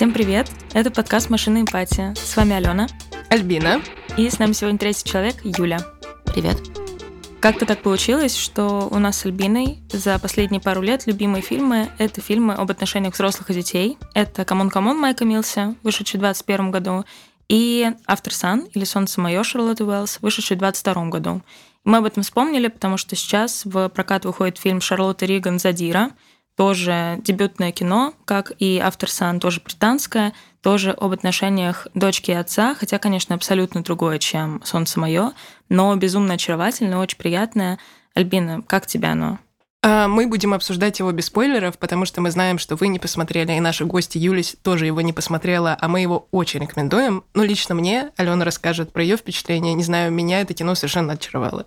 Всем 0.00 0.14
привет! 0.14 0.50
Это 0.72 0.90
подкаст 0.90 1.28
«Машина 1.28 1.60
эмпатия». 1.60 2.14
С 2.14 2.34
вами 2.34 2.54
Алена. 2.54 2.86
Альбина. 3.28 3.82
И 4.16 4.30
с 4.30 4.38
нами 4.38 4.52
сегодня 4.52 4.78
третий 4.78 5.04
человек, 5.04 5.34
Юля. 5.44 5.80
Привет. 6.24 6.56
Как-то 7.38 7.66
так 7.66 7.82
получилось, 7.82 8.34
что 8.34 8.88
у 8.90 8.98
нас 8.98 9.18
с 9.18 9.26
Альбиной 9.26 9.82
за 9.92 10.18
последние 10.18 10.62
пару 10.62 10.80
лет 10.80 11.06
любимые 11.06 11.42
фильмы— 11.42 11.90
это 11.98 12.22
фильмы 12.22 12.54
об 12.54 12.70
отношениях 12.70 13.12
взрослых 13.12 13.50
и 13.50 13.52
детей. 13.52 13.98
Это 14.14 14.46
«Камон, 14.46 14.70
камон» 14.70 14.98
Майка 14.98 15.26
Милса, 15.26 15.74
вышедший 15.82 16.16
в 16.16 16.22
2021 16.22 16.70
году, 16.70 17.04
и 17.50 17.92
«Aftersun» 18.06 18.60
или 18.72 18.84
«Солнце 18.84 19.20
мое» 19.20 19.42
Шарлотты 19.42 19.84
Уэллс, 19.84 20.20
вышедший 20.22 20.56
в 20.56 20.60
2022 20.60 21.10
году. 21.10 21.42
Мы 21.84 21.98
об 21.98 22.06
этом 22.06 22.22
вспомнили, 22.22 22.68
потому 22.68 22.96
что 22.96 23.16
сейчас 23.16 23.66
в 23.66 23.90
прокат 23.90 24.24
выходит 24.24 24.56
фильм 24.56 24.80
Шарлотты 24.80 25.26
Риган 25.26 25.58
«Задира», 25.58 26.12
тоже 26.60 27.18
дебютное 27.24 27.72
кино, 27.72 28.12
как 28.26 28.52
и 28.58 28.78
«Автор 28.84 29.08
Сан», 29.10 29.40
тоже 29.40 29.62
британское, 29.64 30.34
тоже 30.60 30.90
об 30.90 31.10
отношениях 31.10 31.86
дочки 31.94 32.32
и 32.32 32.34
отца, 32.34 32.74
хотя, 32.74 32.98
конечно, 32.98 33.34
абсолютно 33.34 33.82
другое, 33.82 34.18
чем 34.18 34.60
«Солнце 34.62 35.00
мое», 35.00 35.32
но 35.70 35.96
безумно 35.96 36.34
очаровательное, 36.34 36.98
очень 36.98 37.16
приятное. 37.16 37.78
Альбина, 38.14 38.60
как 38.60 38.84
тебе 38.84 39.08
оно? 39.08 39.38
А, 39.82 40.06
мы 40.06 40.26
будем 40.26 40.52
обсуждать 40.52 40.98
его 40.98 41.10
без 41.12 41.26
спойлеров, 41.26 41.78
потому 41.78 42.04
что 42.04 42.20
мы 42.20 42.30
знаем, 42.30 42.58
что 42.58 42.76
вы 42.76 42.88
не 42.88 42.98
посмотрели, 42.98 43.52
и 43.52 43.60
наши 43.60 43.86
гости 43.86 44.18
Юля 44.18 44.42
тоже 44.62 44.84
его 44.84 45.00
не 45.00 45.14
посмотрела, 45.14 45.78
а 45.80 45.88
мы 45.88 46.02
его 46.02 46.28
очень 46.30 46.60
рекомендуем. 46.60 47.24
Ну, 47.32 47.42
лично 47.42 47.74
мне 47.74 48.10
Алена 48.18 48.44
расскажет 48.44 48.92
про 48.92 49.02
ее 49.02 49.16
впечатление. 49.16 49.72
Не 49.72 49.82
знаю, 49.82 50.12
меня 50.12 50.42
это 50.42 50.52
кино 50.52 50.74
совершенно 50.74 51.14
очаровало. 51.14 51.64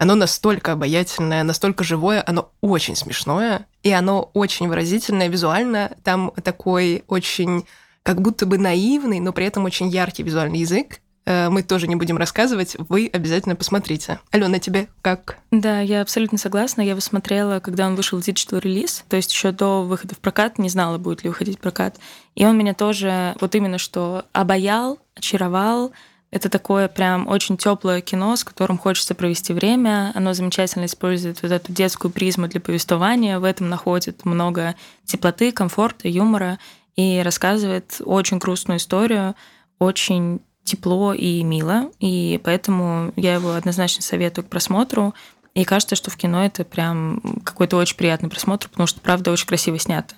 Оно 0.00 0.14
настолько 0.14 0.72
обаятельное, 0.72 1.42
настолько 1.42 1.84
живое, 1.84 2.24
оно 2.26 2.52
очень 2.62 2.96
смешное, 2.96 3.66
и 3.82 3.92
оно 3.92 4.30
очень 4.32 4.66
выразительное 4.66 5.28
визуально. 5.28 5.94
Там 6.02 6.32
такой 6.42 7.04
очень 7.06 7.66
как 8.02 8.22
будто 8.22 8.46
бы 8.46 8.56
наивный, 8.56 9.20
но 9.20 9.34
при 9.34 9.44
этом 9.44 9.66
очень 9.66 9.90
яркий 9.90 10.22
визуальный 10.22 10.60
язык. 10.60 11.00
Э, 11.26 11.50
мы 11.50 11.62
тоже 11.62 11.86
не 11.86 11.96
будем 11.96 12.16
рассказывать, 12.16 12.76
вы 12.88 13.10
обязательно 13.12 13.56
посмотрите. 13.56 14.20
Алена, 14.30 14.58
тебе 14.58 14.88
как? 15.02 15.36
Да, 15.50 15.80
я 15.80 16.00
абсолютно 16.00 16.38
согласна. 16.38 16.80
Я 16.80 16.92
его 16.92 17.00
смотрела, 17.00 17.60
когда 17.60 17.86
он 17.86 17.94
вышел 17.94 18.18
digital 18.20 18.58
релиз, 18.58 19.04
то 19.06 19.16
есть 19.16 19.30
еще 19.30 19.52
до 19.52 19.82
выхода 19.82 20.14
в 20.14 20.18
прокат, 20.18 20.58
не 20.58 20.70
знала, 20.70 20.96
будет 20.96 21.24
ли 21.24 21.28
выходить 21.28 21.60
прокат. 21.60 21.98
И 22.36 22.46
он 22.46 22.56
меня 22.56 22.72
тоже 22.72 23.36
вот 23.38 23.54
именно 23.54 23.76
что 23.76 24.24
обаял, 24.32 24.98
очаровал, 25.14 25.92
это 26.30 26.48
такое 26.48 26.86
прям 26.88 27.26
очень 27.26 27.56
теплое 27.56 28.00
кино, 28.00 28.36
с 28.36 28.44
которым 28.44 28.78
хочется 28.78 29.14
провести 29.14 29.52
время. 29.52 30.12
Оно 30.14 30.32
замечательно 30.32 30.84
использует 30.84 31.42
вот 31.42 31.50
эту 31.50 31.72
детскую 31.72 32.12
призму 32.12 32.46
для 32.46 32.60
повествования. 32.60 33.40
В 33.40 33.44
этом 33.44 33.68
находит 33.68 34.24
много 34.24 34.76
теплоты, 35.04 35.50
комфорта, 35.50 36.08
юмора 36.08 36.58
и 36.94 37.20
рассказывает 37.24 38.00
очень 38.04 38.38
грустную 38.38 38.78
историю, 38.78 39.34
очень 39.80 40.40
тепло 40.62 41.12
и 41.14 41.42
мило. 41.42 41.90
И 41.98 42.40
поэтому 42.44 43.12
я 43.16 43.34
его 43.34 43.52
однозначно 43.52 44.02
советую 44.02 44.44
к 44.44 44.48
просмотру. 44.48 45.14
И 45.54 45.64
кажется, 45.64 45.96
что 45.96 46.12
в 46.12 46.16
кино 46.16 46.44
это 46.44 46.64
прям 46.64 47.20
какой-то 47.44 47.76
очень 47.76 47.96
приятный 47.96 48.28
просмотр, 48.28 48.68
потому 48.68 48.86
что, 48.86 49.00
правда, 49.00 49.32
очень 49.32 49.48
красиво 49.48 49.80
снято. 49.80 50.14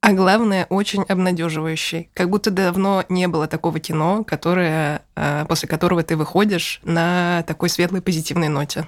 А 0.00 0.12
главное, 0.12 0.66
очень 0.70 1.02
обнадеживающий. 1.02 2.10
Как 2.14 2.30
будто 2.30 2.50
давно 2.50 3.04
не 3.08 3.26
было 3.26 3.48
такого 3.48 3.80
кино, 3.80 4.24
которое, 4.24 5.02
а, 5.16 5.44
после 5.46 5.68
которого 5.68 6.02
ты 6.02 6.16
выходишь 6.16 6.80
на 6.84 7.42
такой 7.46 7.68
светлой 7.68 8.00
позитивной 8.00 8.48
ноте. 8.48 8.86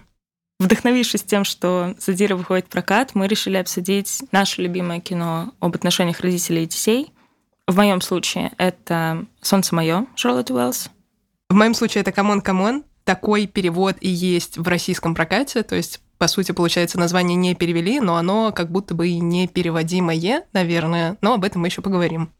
Вдохновившись 0.61 1.23
тем, 1.23 1.45
что 1.45 1.95
«Задира» 1.99 2.37
выходит 2.37 2.67
в 2.67 2.69
прокат, 2.69 3.15
мы 3.15 3.27
решили 3.27 3.57
обсудить 3.57 4.23
наше 4.31 4.63
любимое 4.63 5.01
кино 5.01 5.53
об 5.59 5.75
отношениях 5.75 6.21
родителей 6.21 6.65
и 6.65 6.67
детей. 6.67 7.15
В 7.67 7.77
моем 7.77 8.01
случае 8.01 8.53
это 8.59 9.25
«Солнце 9.41 9.75
мое» 9.75 10.07
Шарлотт 10.15 10.51
Уэллс. 10.51 10.91
В 11.49 11.55
моем 11.55 11.75
случае 11.75 12.03
это 12.03 12.13
«Камон, 12.13 12.43
камон». 12.43 12.85
Такой 13.05 13.47
перевод 13.47 13.97
и 14.01 14.09
есть 14.09 14.59
в 14.59 14.69
российском 14.69 15.15
прокате, 15.15 15.63
то 15.63 15.75
есть 15.75 16.01
по 16.21 16.29
сути, 16.29 16.53
получается, 16.53 17.01
название 17.01 17.35
не 17.35 17.55
перевели, 17.55 17.99
но 17.99 18.17
оно 18.17 18.53
как 18.53 18.71
будто 18.71 18.95
бы 18.95 19.09
и 19.09 19.19
не 19.21 19.49
переводимое, 19.49 20.45
наверное, 20.53 21.17
но 21.23 21.33
об 21.33 21.45
этом 21.45 21.63
мы 21.63 21.69
еще 21.69 21.81
поговорим. 21.81 22.31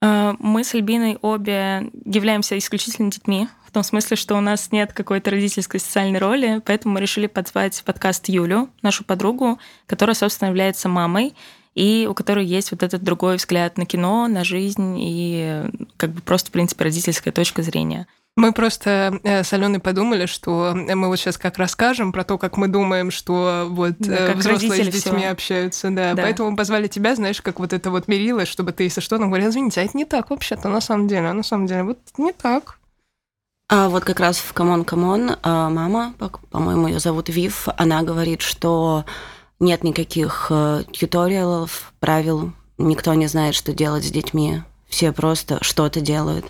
А, 0.00 0.34
мы 0.38 0.64
с 0.64 0.74
Альбиной 0.74 1.18
обе 1.20 1.90
являемся 2.06 2.56
исключительно 2.56 3.10
детьми, 3.10 3.48
в 3.66 3.72
том 3.72 3.82
смысле, 3.82 4.16
что 4.16 4.36
у 4.36 4.40
нас 4.40 4.72
нет 4.72 4.94
какой-то 4.94 5.30
родительской 5.30 5.80
социальной 5.80 6.18
роли, 6.18 6.62
поэтому 6.64 6.94
мы 6.94 7.00
решили 7.02 7.26
позвать 7.26 7.78
в 7.78 7.84
подкаст 7.84 8.26
Юлю, 8.30 8.70
нашу 8.80 9.04
подругу, 9.04 9.58
которая, 9.86 10.14
собственно, 10.14 10.48
является 10.48 10.88
мамой, 10.88 11.34
и 11.74 12.08
у 12.10 12.14
которой 12.14 12.46
есть 12.46 12.70
вот 12.70 12.82
этот 12.82 13.02
другой 13.02 13.36
взгляд 13.36 13.76
на 13.76 13.84
кино, 13.84 14.28
на 14.28 14.44
жизнь 14.44 14.96
и 14.98 15.64
как 15.98 16.12
бы 16.12 16.22
просто, 16.22 16.48
в 16.48 16.52
принципе, 16.52 16.84
родительская 16.84 17.34
точка 17.34 17.60
зрения. 17.60 18.06
Мы 18.36 18.52
просто 18.52 19.18
э, 19.22 19.42
с 19.42 19.52
Аленой 19.54 19.80
подумали, 19.80 20.26
что 20.26 20.74
мы 20.74 21.08
вот 21.08 21.16
сейчас 21.16 21.38
как 21.38 21.56
расскажем 21.56 22.12
про 22.12 22.22
то, 22.22 22.36
как 22.36 22.58
мы 22.58 22.68
думаем, 22.68 23.10
что 23.10 23.66
вот 23.70 23.94
да, 23.98 24.32
э, 24.32 24.34
взрослые 24.34 24.84
с 24.84 24.88
детьми 24.88 25.20
все. 25.20 25.30
общаются, 25.30 25.90
да. 25.90 26.12
да. 26.12 26.22
Поэтому 26.22 26.50
мы 26.50 26.56
позвали 26.56 26.86
тебя, 26.86 27.14
знаешь, 27.14 27.40
как 27.40 27.60
вот 27.60 27.72
это 27.72 27.90
вот 27.90 28.08
мерило, 28.08 28.44
чтобы 28.44 28.72
ты, 28.72 28.84
если 28.84 29.00
что, 29.00 29.16
нам 29.16 29.30
говорил, 29.30 29.48
извините, 29.48 29.80
а 29.80 29.84
это 29.84 29.96
не 29.96 30.04
так 30.04 30.28
вообще-то, 30.28 30.68
на 30.68 30.82
самом 30.82 31.08
деле, 31.08 31.28
а 31.28 31.32
на 31.32 31.42
самом 31.42 31.66
деле, 31.66 31.84
вот 31.84 31.98
не 32.18 32.32
так. 32.32 32.78
А 33.68 33.88
вот 33.88 34.04
как 34.04 34.20
раз 34.20 34.36
в 34.36 34.52
«Камон, 34.52 34.84
камон» 34.84 35.36
мама, 35.42 36.14
по-моему, 36.50 36.88
ее 36.88 37.00
зовут 37.00 37.28
Вив, 37.30 37.68
она 37.76 38.02
говорит, 38.02 38.42
что 38.42 39.04
нет 39.58 39.82
никаких 39.82 40.48
э, 40.50 40.84
тьюториалов, 40.92 41.92
правил, 41.98 42.52
никто 42.78 43.14
не 43.14 43.26
знает, 43.26 43.54
что 43.54 43.72
делать 43.72 44.04
с 44.04 44.10
детьми, 44.10 44.62
все 44.86 45.12
просто 45.12 45.58
что-то 45.62 46.00
делают. 46.00 46.46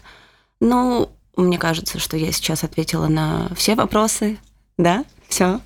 Ну, 0.60 1.10
мне 1.36 1.58
кажется, 1.58 1.98
что 1.98 2.16
я 2.16 2.32
сейчас 2.32 2.64
ответила 2.64 3.08
на 3.08 3.50
все 3.54 3.74
вопросы. 3.74 4.38
Да? 4.78 5.04
Все. 5.28 5.60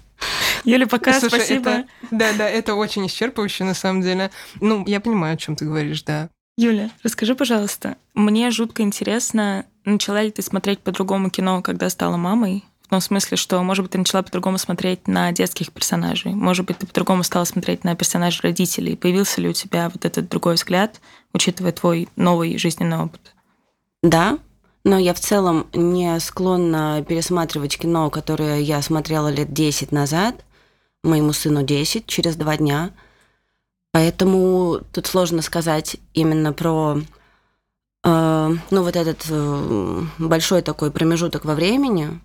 Юля, 0.65 0.87
пока, 0.87 1.19
Слушай, 1.19 1.41
спасибо. 1.41 1.71
Это, 1.71 1.89
да, 2.11 2.33
да, 2.37 2.49
это 2.49 2.75
очень 2.75 3.07
исчерпывающе, 3.07 3.65
на 3.65 3.75
самом 3.75 4.03
деле. 4.03 4.31
Ну, 4.61 4.85
я 4.87 5.01
понимаю, 5.01 5.35
о 5.35 5.37
чем 5.37 5.57
ты 5.57 5.65
говоришь, 5.65 6.03
да. 6.03 6.29
Юля, 6.57 6.91
расскажи, 7.03 7.35
пожалуйста, 7.35 7.97
мне 8.15 8.51
жутко 8.51 8.83
интересно, 8.83 9.65
начала 9.85 10.23
ли 10.23 10.31
ты 10.31 10.43
смотреть 10.43 10.81
по-другому 10.81 11.31
кино, 11.31 11.63
когда 11.63 11.89
стала 11.89 12.17
мамой? 12.17 12.65
В 12.83 12.89
том 12.91 13.01
смысле, 13.01 13.37
что, 13.37 13.63
может 13.63 13.85
быть, 13.85 13.93
ты 13.93 13.99
начала 13.99 14.23
по-другому 14.23 14.59
смотреть 14.59 15.07
на 15.07 15.31
детских 15.33 15.73
персонажей, 15.73 16.35
может 16.35 16.67
быть, 16.67 16.79
ты 16.79 16.87
по-другому 16.87 17.23
стала 17.23 17.45
смотреть 17.45 17.85
на 17.85 17.95
персонажей 17.95 18.41
родителей. 18.43 18.97
Появился 18.97 19.41
ли 19.41 19.49
у 19.49 19.53
тебя 19.53 19.89
вот 19.89 20.05
этот 20.05 20.29
другой 20.29 20.55
взгляд, 20.55 21.01
учитывая 21.33 21.73
твой 21.73 22.09
новый 22.17 22.59
жизненный 22.59 22.99
опыт? 22.99 23.33
Да, 24.03 24.39
но 24.85 24.99
я 24.99 25.13
в 25.13 25.21
целом 25.21 25.67
не 25.73 26.19
склонна 26.21 27.05
пересматривать 27.07 27.79
кино, 27.79 28.11
которое 28.11 28.61
я 28.61 28.81
смотрела 28.83 29.29
лет 29.29 29.53
10 29.53 29.93
назад. 29.93 30.37
Моему 31.03 31.33
сыну 31.33 31.63
10, 31.63 32.07
через 32.07 32.37
два 32.37 32.57
дня. 32.57 32.91
Поэтому 33.93 34.81
тут 34.93 35.07
сложно 35.07 35.43
сказать 35.43 35.97
именно 36.15 36.53
про 36.53 37.01
э, 38.05 38.55
ну, 38.71 38.83
вот 38.83 38.97
этот 38.97 39.27
э, 39.29 40.03
большой 40.19 40.63
такой 40.63 40.91
промежуток 40.91 41.45
во 41.45 41.55
времени. 41.55 42.21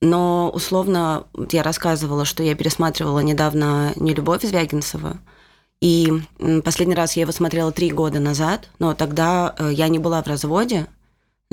Но 0.00 0.50
условно 0.50 1.26
я 1.50 1.62
рассказывала, 1.62 2.24
что 2.24 2.42
я 2.42 2.54
пересматривала 2.54 3.20
недавно 3.20 3.92
«Нелюбовь» 3.96 4.42
Звягинцева. 4.42 5.18
И 5.80 6.12
последний 6.64 6.94
раз 6.94 7.16
я 7.16 7.22
его 7.22 7.32
смотрела 7.32 7.72
три 7.72 7.90
года 7.90 8.20
назад, 8.20 8.68
но 8.78 8.94
тогда 8.94 9.54
э, 9.58 9.70
я 9.72 9.88
не 9.88 9.98
была 9.98 10.22
в 10.22 10.26
разводе, 10.26 10.86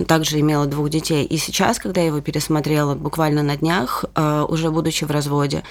также 0.08 0.40
имела 0.40 0.66
двух 0.66 0.90
детей. 0.90 1.26
И 1.26 1.38
сейчас, 1.38 1.80
когда 1.80 2.02
я 2.02 2.08
его 2.08 2.22
пересмотрела 2.22 2.96
буквально 2.96 3.44
на 3.44 3.58
днях, 3.58 4.06
э, 4.16 4.46
уже 4.48 4.72
будучи 4.72 5.06
в 5.06 5.12
разводе, 5.12 5.64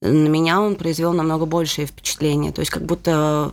на 0.00 0.28
меня 0.28 0.60
он 0.60 0.76
произвел 0.76 1.12
намного 1.12 1.46
большее 1.46 1.86
впечатление. 1.86 2.52
То 2.52 2.60
есть 2.60 2.70
как 2.70 2.84
будто 2.84 3.52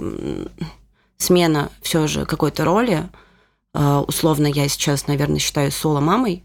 смена 1.17 1.69
все 1.81 2.07
же 2.07 2.25
какой-то 2.25 2.63
роли, 2.65 3.09
э, 3.73 4.03
условно 4.07 4.47
я 4.47 4.67
сейчас, 4.67 5.07
наверное, 5.07 5.39
считаю 5.39 5.71
соло-мамой, 5.71 6.43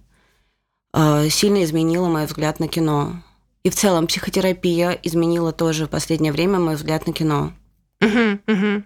э, 0.95 1.29
сильно 1.31 1.63
изменила 1.65 2.09
мой 2.09 2.27
взгляд 2.27 2.61
на 2.61 2.69
кино. 2.69 3.23
И 3.65 3.71
в 3.71 3.77
целом 3.77 4.09
психотерапия 4.09 4.91
изменила 5.03 5.53
тоже 5.53 5.87
в 5.87 5.91
последнее 5.91 6.33
время 6.33 6.59
мой 6.59 6.75
взгляд 6.75 7.07
на 7.07 7.13
кино. 7.13 7.53
Uh-huh, 8.01 8.41
uh-huh. 8.47 8.83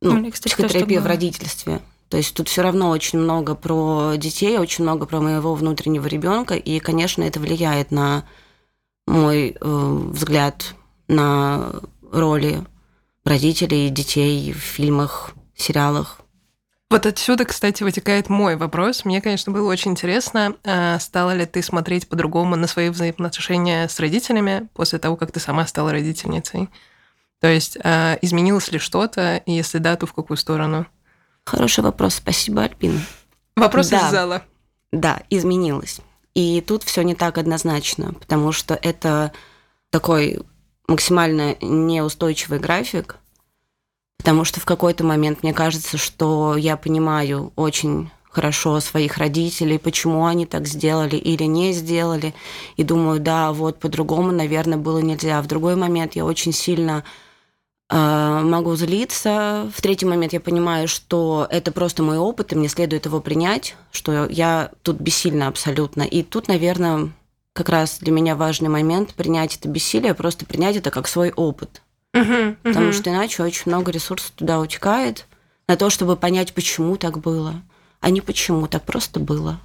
Ну, 0.00 0.12
ну 0.18 0.30
кстати, 0.30 0.54
психотерапия 0.54 1.00
в 1.00 1.06
родительстве. 1.06 1.80
То 2.14 2.18
есть 2.18 2.32
тут 2.36 2.48
все 2.48 2.62
равно 2.62 2.90
очень 2.90 3.18
много 3.18 3.56
про 3.56 4.14
детей, 4.14 4.56
очень 4.56 4.84
много 4.84 5.04
про 5.04 5.18
моего 5.18 5.52
внутреннего 5.56 6.06
ребенка, 6.06 6.54
и, 6.54 6.78
конечно, 6.78 7.24
это 7.24 7.40
влияет 7.40 7.90
на 7.90 8.22
мой 9.04 9.56
э, 9.60 10.08
взгляд 10.12 10.76
на 11.08 11.72
роли 12.12 12.64
родителей 13.24 13.88
и 13.88 13.90
детей 13.90 14.52
в 14.52 14.58
фильмах, 14.58 15.32
сериалах. 15.56 16.20
Вот 16.88 17.04
отсюда, 17.04 17.46
кстати, 17.46 17.82
вытекает 17.82 18.28
мой 18.28 18.54
вопрос. 18.54 19.04
Мне, 19.04 19.20
конечно, 19.20 19.50
было 19.50 19.68
очень 19.68 19.90
интересно, 19.90 20.54
э, 20.62 21.00
стала 21.00 21.34
ли 21.34 21.46
ты 21.46 21.62
смотреть 21.62 22.08
по-другому 22.08 22.54
на 22.54 22.68
свои 22.68 22.90
взаимоотношения 22.90 23.88
с 23.88 23.98
родителями 23.98 24.68
после 24.74 25.00
того, 25.00 25.16
как 25.16 25.32
ты 25.32 25.40
сама 25.40 25.66
стала 25.66 25.90
родительницей? 25.90 26.68
То 27.40 27.48
есть 27.48 27.76
э, 27.82 28.18
изменилось 28.22 28.70
ли 28.70 28.78
что-то, 28.78 29.38
и 29.38 29.50
если 29.50 29.78
да, 29.78 29.96
то 29.96 30.06
в 30.06 30.12
какую 30.12 30.36
сторону? 30.36 30.86
Хороший 31.44 31.84
вопрос, 31.84 32.14
спасибо, 32.14 32.62
Альпина. 32.62 33.00
Вопрос 33.56 33.88
Да. 33.88 34.06
из 34.06 34.10
зала. 34.10 34.42
Да, 34.92 35.22
изменилось. 35.30 36.00
И 36.34 36.60
тут 36.60 36.82
все 36.82 37.02
не 37.02 37.14
так 37.14 37.38
однозначно, 37.38 38.14
потому 38.14 38.52
что 38.52 38.74
это 38.74 39.32
такой 39.90 40.40
максимально 40.88 41.56
неустойчивый 41.60 42.58
график, 42.58 43.16
потому 44.18 44.44
что 44.44 44.60
в 44.60 44.64
какой-то 44.64 45.04
момент 45.04 45.42
мне 45.42 45.52
кажется, 45.52 45.96
что 45.98 46.56
я 46.56 46.76
понимаю 46.76 47.52
очень 47.56 48.10
хорошо 48.30 48.80
своих 48.80 49.18
родителей, 49.18 49.78
почему 49.78 50.26
они 50.26 50.44
так 50.44 50.66
сделали 50.66 51.14
или 51.16 51.44
не 51.44 51.72
сделали, 51.72 52.34
и 52.76 52.82
думаю, 52.82 53.20
да, 53.20 53.52
вот 53.52 53.78
по-другому, 53.78 54.32
наверное, 54.32 54.76
было 54.76 54.98
нельзя. 54.98 55.40
В 55.40 55.46
другой 55.46 55.76
момент 55.76 56.16
я 56.16 56.24
очень 56.24 56.52
сильно 56.52 57.04
могу 57.90 58.74
злиться. 58.76 59.70
В 59.74 59.82
третий 59.82 60.06
момент 60.06 60.32
я 60.32 60.40
понимаю, 60.40 60.88
что 60.88 61.46
это 61.50 61.70
просто 61.70 62.02
мой 62.02 62.18
опыт, 62.18 62.52
и 62.52 62.56
мне 62.56 62.68
следует 62.68 63.06
его 63.06 63.20
принять, 63.20 63.76
что 63.92 64.26
я 64.26 64.70
тут 64.82 65.00
бессильна 65.00 65.48
абсолютно. 65.48 66.02
И 66.02 66.22
тут, 66.22 66.48
наверное, 66.48 67.10
как 67.52 67.68
раз 67.68 67.98
для 68.00 68.12
меня 68.12 68.36
важный 68.36 68.68
момент 68.68 69.14
принять 69.14 69.56
это 69.56 69.68
бессилие, 69.68 70.14
просто 70.14 70.44
принять 70.44 70.76
это 70.76 70.90
как 70.90 71.06
свой 71.08 71.30
опыт. 71.30 71.82
Потому 72.62 72.92
что 72.92 73.10
иначе 73.10 73.42
очень 73.42 73.64
много 73.66 73.90
ресурсов 73.90 74.30
туда 74.32 74.60
утекает 74.60 75.26
на 75.66 75.76
то, 75.76 75.90
чтобы 75.90 76.16
понять, 76.16 76.52
почему 76.52 76.96
так 76.96 77.18
было, 77.18 77.62
а 78.00 78.10
не 78.10 78.20
почему 78.20 78.66
так 78.66 78.84
просто 78.84 79.20
было. 79.20 79.60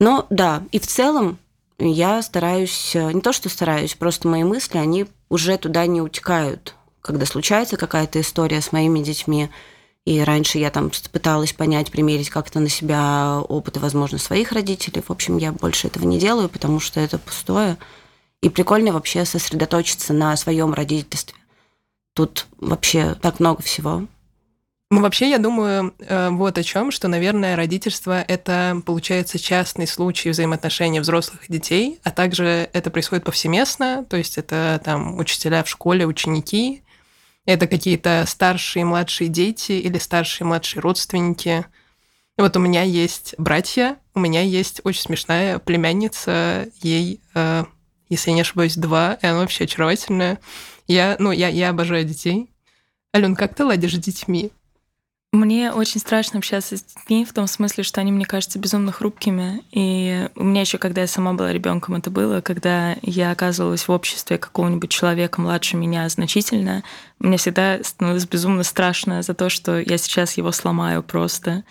Но 0.00 0.26
да, 0.30 0.62
и 0.72 0.78
в 0.78 0.86
целом 0.86 1.38
я 1.78 2.22
стараюсь, 2.22 2.94
э, 2.94 3.12
не 3.12 3.20
то 3.20 3.32
что 3.32 3.48
стараюсь, 3.48 3.94
просто 3.94 4.28
мои 4.28 4.44
мысли, 4.44 4.78
они 4.78 5.06
уже 5.28 5.56
туда 5.58 5.86
не 5.86 6.00
утекают, 6.00 6.74
когда 7.02 7.26
случается 7.26 7.76
какая-то 7.76 8.20
история 8.20 8.60
с 8.60 8.72
моими 8.72 9.00
детьми. 9.00 9.50
И 10.04 10.20
раньше 10.20 10.58
я 10.58 10.70
там 10.70 10.90
пыталась 11.12 11.52
понять, 11.52 11.90
примерить 11.90 12.30
как-то 12.30 12.60
на 12.60 12.68
себя 12.68 13.40
опыты, 13.48 13.80
возможно, 13.80 14.18
своих 14.18 14.52
родителей. 14.52 15.02
В 15.06 15.10
общем, 15.10 15.36
я 15.36 15.52
больше 15.52 15.88
этого 15.88 16.06
не 16.06 16.18
делаю, 16.18 16.48
потому 16.48 16.80
что 16.80 17.00
это 17.00 17.18
пустое. 17.18 17.76
И 18.42 18.48
прикольно 18.48 18.92
вообще 18.92 19.24
сосредоточиться 19.24 20.12
на 20.12 20.36
своем 20.36 20.72
родительстве. 20.72 21.36
Тут 22.14 22.46
вообще 22.58 23.14
так 23.20 23.38
много 23.38 23.62
всего. 23.62 24.06
Ну, 24.90 25.02
вообще, 25.02 25.28
я 25.28 25.36
думаю, 25.36 25.94
э, 25.98 26.30
вот 26.30 26.56
о 26.56 26.62
чем, 26.62 26.90
что, 26.90 27.08
наверное, 27.08 27.56
родительство 27.56 28.22
это, 28.22 28.80
получается, 28.86 29.38
частный 29.38 29.86
случай 29.86 30.30
взаимоотношений 30.30 31.00
взрослых 31.00 31.44
и 31.44 31.52
детей, 31.52 32.00
а 32.04 32.10
также 32.10 32.70
это 32.72 32.90
происходит 32.90 33.24
повсеместно, 33.24 34.06
то 34.08 34.16
есть 34.16 34.38
это 34.38 34.80
там 34.82 35.18
учителя 35.18 35.62
в 35.62 35.68
школе, 35.68 36.06
ученики, 36.06 36.82
это 37.48 37.66
какие-то 37.66 38.24
старшие 38.26 38.82
и 38.82 38.84
младшие 38.84 39.28
дети 39.28 39.72
или 39.72 39.96
старшие 39.96 40.44
и 40.44 40.48
младшие 40.48 40.82
родственники. 40.82 41.64
Вот 42.36 42.54
у 42.58 42.60
меня 42.60 42.82
есть 42.82 43.34
братья, 43.38 43.96
у 44.14 44.20
меня 44.20 44.42
есть 44.42 44.82
очень 44.84 45.00
смешная 45.00 45.58
племянница, 45.58 46.68
ей, 46.82 47.22
э, 47.34 47.64
если 48.10 48.30
я 48.30 48.34
не 48.34 48.42
ошибаюсь, 48.42 48.76
два, 48.76 49.14
и 49.22 49.26
она 49.26 49.38
вообще 49.38 49.64
очаровательная. 49.64 50.38
Я, 50.86 51.16
ну, 51.18 51.30
я, 51.32 51.48
я 51.48 51.70
обожаю 51.70 52.04
детей. 52.04 52.50
Ален, 53.16 53.34
как 53.34 53.54
ты 53.54 53.64
ладишь 53.64 53.94
с 53.94 53.98
детьми? 53.98 54.52
Мне 55.30 55.72
очень 55.72 56.00
страшно 56.00 56.38
общаться 56.38 56.78
с 56.78 56.82
детьми 56.82 57.26
в 57.26 57.34
том 57.34 57.46
смысле, 57.46 57.84
что 57.84 58.00
они 58.00 58.10
мне 58.10 58.24
кажутся 58.24 58.58
безумно 58.58 58.92
хрупкими. 58.92 59.62
И 59.72 60.26
у 60.34 60.42
меня 60.42 60.62
еще, 60.62 60.78
когда 60.78 61.02
я 61.02 61.06
сама 61.06 61.34
была 61.34 61.52
ребенком, 61.52 61.96
это 61.96 62.10
было, 62.10 62.40
когда 62.40 62.96
я 63.02 63.30
оказывалась 63.30 63.86
в 63.86 63.92
обществе 63.92 64.38
какого-нибудь 64.38 64.90
человека 64.90 65.42
младше 65.42 65.76
меня 65.76 66.08
значительно, 66.08 66.82
мне 67.18 67.36
всегда 67.36 67.78
становилось 67.84 68.26
безумно 68.26 68.62
страшно 68.62 69.20
за 69.20 69.34
то, 69.34 69.50
что 69.50 69.78
я 69.78 69.98
сейчас 69.98 70.38
его 70.38 70.50
сломаю 70.50 71.02
просто. 71.02 71.62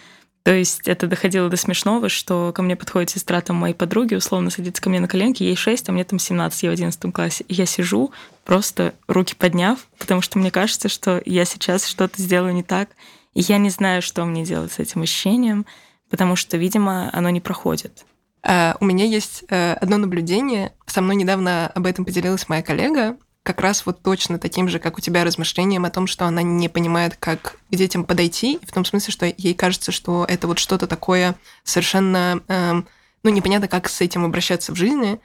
То 0.44 0.54
есть 0.54 0.88
это 0.88 1.08
доходило 1.08 1.50
до 1.50 1.58
смешного, 1.58 2.10
что 2.10 2.54
ко 2.54 2.62
мне 2.62 2.76
подходит 2.76 3.10
сестра 3.10 3.42
там 3.42 3.58
моей 3.58 3.74
подруги, 3.74 4.14
условно 4.14 4.52
садится 4.52 4.82
ко 4.84 4.90
мне 4.90 5.00
на 5.00 5.08
коленки, 5.08 5.42
ей 5.44 5.56
6, 5.56 5.90
а 5.90 5.92
мне 5.92 6.04
там 6.04 6.20
17, 6.20 6.64
я 6.64 6.70
в 6.70 6.74
11 6.74 7.12
классе. 7.12 7.44
И 7.48 7.56
я 7.56 7.66
сижу, 7.66 8.12
просто 8.46 8.94
руки 9.08 9.36
подняв, 9.36 9.80
потому 9.98 10.22
что 10.22 10.38
мне 10.38 10.52
кажется, 10.52 10.90
что 10.90 11.22
я 11.26 11.44
сейчас 11.44 11.86
что-то 11.88 12.22
сделаю 12.22 12.54
не 12.54 12.64
так. 12.64 12.90
Я 13.40 13.60
не 13.60 13.70
знаю, 13.70 14.02
что 14.02 14.26
мне 14.26 14.44
делать 14.44 14.72
с 14.72 14.80
этим 14.80 15.04
ощущением, 15.04 15.68
потому 16.10 16.36
что, 16.36 16.58
видимо, 16.58 17.12
оно 17.14 17.30
не 17.30 17.40
проходит. 17.40 18.04
А, 18.42 18.76
У 18.80 18.86
меня 18.86 19.06
есть 19.06 19.44
э, 19.50 19.74
одно 19.74 19.98
наблюдение. 19.98 20.74
Со 20.88 21.02
мной 21.02 21.18
недавно 21.18 21.68
об 21.68 21.86
этом 21.86 22.04
поделилась 22.04 22.50
моя 22.50 22.64
коллега. 22.64 23.16
Как 23.44 23.62
раз 23.62 23.86
вот 23.86 24.02
точно 24.02 24.40
таким 24.40 24.68
же, 24.70 24.80
как 24.80 24.98
у 24.98 25.02
тебя, 25.02 25.24
размышлением 25.24 25.86
о 25.86 25.92
том, 25.92 26.08
что 26.08 26.26
она 26.26 26.42
не 26.42 26.68
понимает, 26.68 27.16
как 27.16 27.60
к 27.70 27.76
детям 27.76 28.06
подойти, 28.06 28.60
в 28.66 28.72
том 28.72 28.84
смысле, 28.84 29.14
что 29.14 29.26
ей 29.28 29.54
кажется, 29.54 29.92
что 29.92 30.26
это 30.28 30.48
вот 30.48 30.58
что-то 30.58 30.88
такое 30.88 31.36
совершенно, 31.64 32.42
эм, 32.48 32.88
ну, 33.22 33.30
непонятно, 33.30 33.68
как 33.68 33.88
с 33.88 34.02
этим 34.02 34.26
обращаться 34.26 34.72
в 34.72 34.76
жизни. 34.76 35.20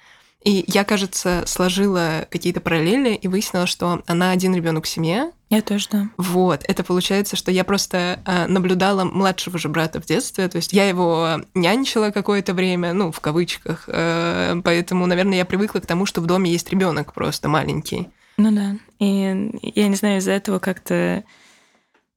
И 0.45 0.65
я, 0.67 0.85
кажется, 0.85 1.45
сложила 1.47 2.27
какие-то 2.31 2.61
параллели 2.61 3.15
и 3.15 3.29
выяснила, 3.29 3.67
что 3.67 4.03
она 4.07 4.33
один 4.33 4.55
ребенок 4.55 4.85
в 4.85 4.89
семье, 4.89 5.31
Я 5.51 5.63
тоже, 5.63 5.87
да. 5.91 6.09
вот, 6.17 6.65
это 6.67 6.83
получается, 6.83 7.37
что 7.37 7.53
я 7.53 7.63
просто 7.63 8.21
э, 8.27 8.47
наблюдала 8.49 9.05
младшего 9.05 9.59
же 9.59 9.69
брата 9.69 10.01
в 10.01 10.07
детстве, 10.07 10.49
то 10.49 10.57
есть 10.57 10.73
я 10.73 10.89
его 10.89 11.43
нянчила 11.55 12.11
какое-то 12.11 12.55
время, 12.55 12.93
ну, 12.93 13.13
в 13.13 13.21
кавычках, 13.21 13.85
э, 13.87 14.61
поэтому, 14.65 15.07
наверное, 15.07 15.39
я 15.39 15.45
привыкла 15.45 15.79
к 15.79 15.87
тому, 15.87 16.07
что 16.07 16.21
в 16.21 16.27
доме 16.27 16.51
есть 16.51 16.71
ребенок 16.71 17.13
просто 17.15 17.49
маленький. 17.49 18.09
Ну 18.37 18.51
да. 18.51 18.77
И 18.99 19.51
я 19.75 19.89
не 19.89 19.97
знаю, 19.97 20.19
из-за 20.19 20.33
этого 20.33 20.59
как-то... 20.59 21.23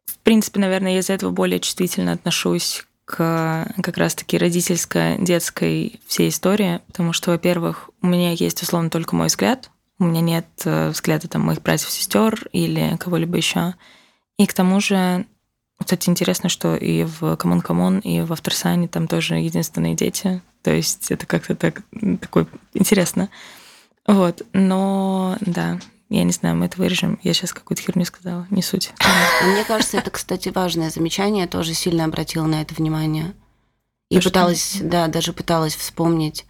В 0.05 0.17
принципе, 0.19 0.59
наверное, 0.59 0.93
я 0.93 0.99
из-за 0.99 1.13
этого 1.13 1.29
более 1.29 1.59
чувствительно 1.59 2.13
отношусь 2.13 2.85
к 3.05 3.71
как 3.81 3.97
раз-таки 3.97 4.37
родительско-детской 4.37 5.99
всей 6.07 6.29
истории, 6.29 6.81
потому 6.87 7.13
что, 7.13 7.31
во-первых, 7.31 7.89
у 8.01 8.07
меня 8.07 8.31
есть, 8.31 8.61
условно, 8.63 8.89
только 8.89 9.15
мой 9.15 9.27
взгляд, 9.27 9.69
у 9.99 10.05
меня 10.05 10.21
нет 10.21 10.47
э, 10.65 10.89
взгляда 10.89 11.27
там 11.27 11.43
моих 11.43 11.61
братьев, 11.61 11.89
сестер 11.89 12.47
или 12.51 12.97
кого-либо 12.97 13.37
еще. 13.37 13.75
И 14.37 14.45
к 14.45 14.53
тому 14.53 14.81
же, 14.81 15.25
кстати, 15.79 16.09
интересно, 16.09 16.49
что 16.49 16.75
и 16.75 17.03
в 17.03 17.37
Камон 17.37 17.61
Камон, 17.61 17.99
и 17.99 18.21
в 18.21 18.33
Aftersun 18.33 18.76
'е 18.76 18.87
там 18.87 19.07
тоже 19.07 19.35
единственные 19.35 19.95
дети. 19.95 20.41
То 20.63 20.73
есть 20.73 21.11
это 21.11 21.25
как-то 21.25 21.55
так, 21.55 21.83
такой 22.19 22.47
интересно. 22.73 23.29
Вот, 24.07 24.41
но 24.51 25.37
да, 25.41 25.79
я 26.17 26.23
не 26.23 26.31
знаю, 26.31 26.55
мы 26.55 26.65
это 26.65 26.77
вырежем. 26.77 27.19
Я 27.23 27.33
сейчас 27.33 27.53
какую-то 27.53 27.81
херню 27.83 28.05
сказала, 28.05 28.47
не 28.49 28.61
суть. 28.61 28.91
Мне 29.43 29.63
кажется, 29.63 29.97
это, 29.97 30.09
кстати, 30.11 30.49
важное 30.49 30.89
замечание. 30.89 31.43
Я 31.43 31.47
тоже 31.47 31.73
сильно 31.73 32.05
обратила 32.05 32.45
на 32.45 32.61
это 32.61 32.73
внимание. 32.75 33.33
И 34.09 34.19
что- 34.19 34.29
пыталась, 34.29 34.77
да, 34.81 35.07
даже 35.07 35.33
пыталась 35.33 35.75
вспомнить 35.75 36.45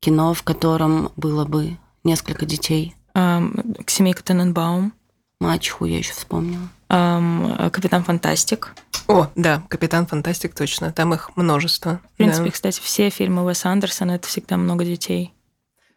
кино, 0.00 0.34
в 0.34 0.42
котором 0.42 1.10
было 1.16 1.44
бы 1.44 1.76
несколько 2.04 2.46
детей. 2.46 2.94
Ам, 3.14 3.54
Семейка 3.86 4.22
Тененбаум, 4.22 4.92
Мачеху 5.40 5.84
я 5.84 5.98
еще 5.98 6.12
вспомнила. 6.12 6.68
Капитан 6.88 8.04
Фантастик. 8.04 8.74
О, 9.08 9.28
да, 9.34 9.62
Капитан 9.68 10.06
Фантастик, 10.06 10.54
точно, 10.54 10.92
там 10.92 11.12
их 11.14 11.30
множество. 11.36 12.00
В 12.14 12.16
принципе, 12.18 12.46
да. 12.46 12.50
кстати, 12.52 12.80
все 12.80 13.10
фильмы 13.10 13.44
Уэса 13.44 13.70
Андерсона 13.70 14.12
это 14.12 14.28
всегда 14.28 14.56
много 14.56 14.84
детей. 14.84 15.32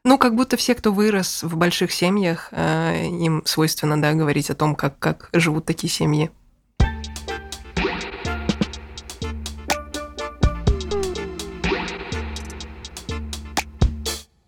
Ну, 0.07 0.19
как 0.19 0.35
будто 0.35 0.55
все, 0.55 0.75
кто 0.75 0.93
вырос 0.93 1.41
в 1.41 1.57
больших 1.57 1.91
семьях, 1.91 2.49
э, 2.51 3.07
им 3.07 3.41
свойственно, 3.43 3.99
да, 3.99 4.13
говорить 4.13 4.51
о 4.51 4.55
том, 4.55 4.75
как, 4.75 4.99
как 4.99 5.29
живут 5.33 5.65
такие 5.65 5.91
семьи. 5.91 6.29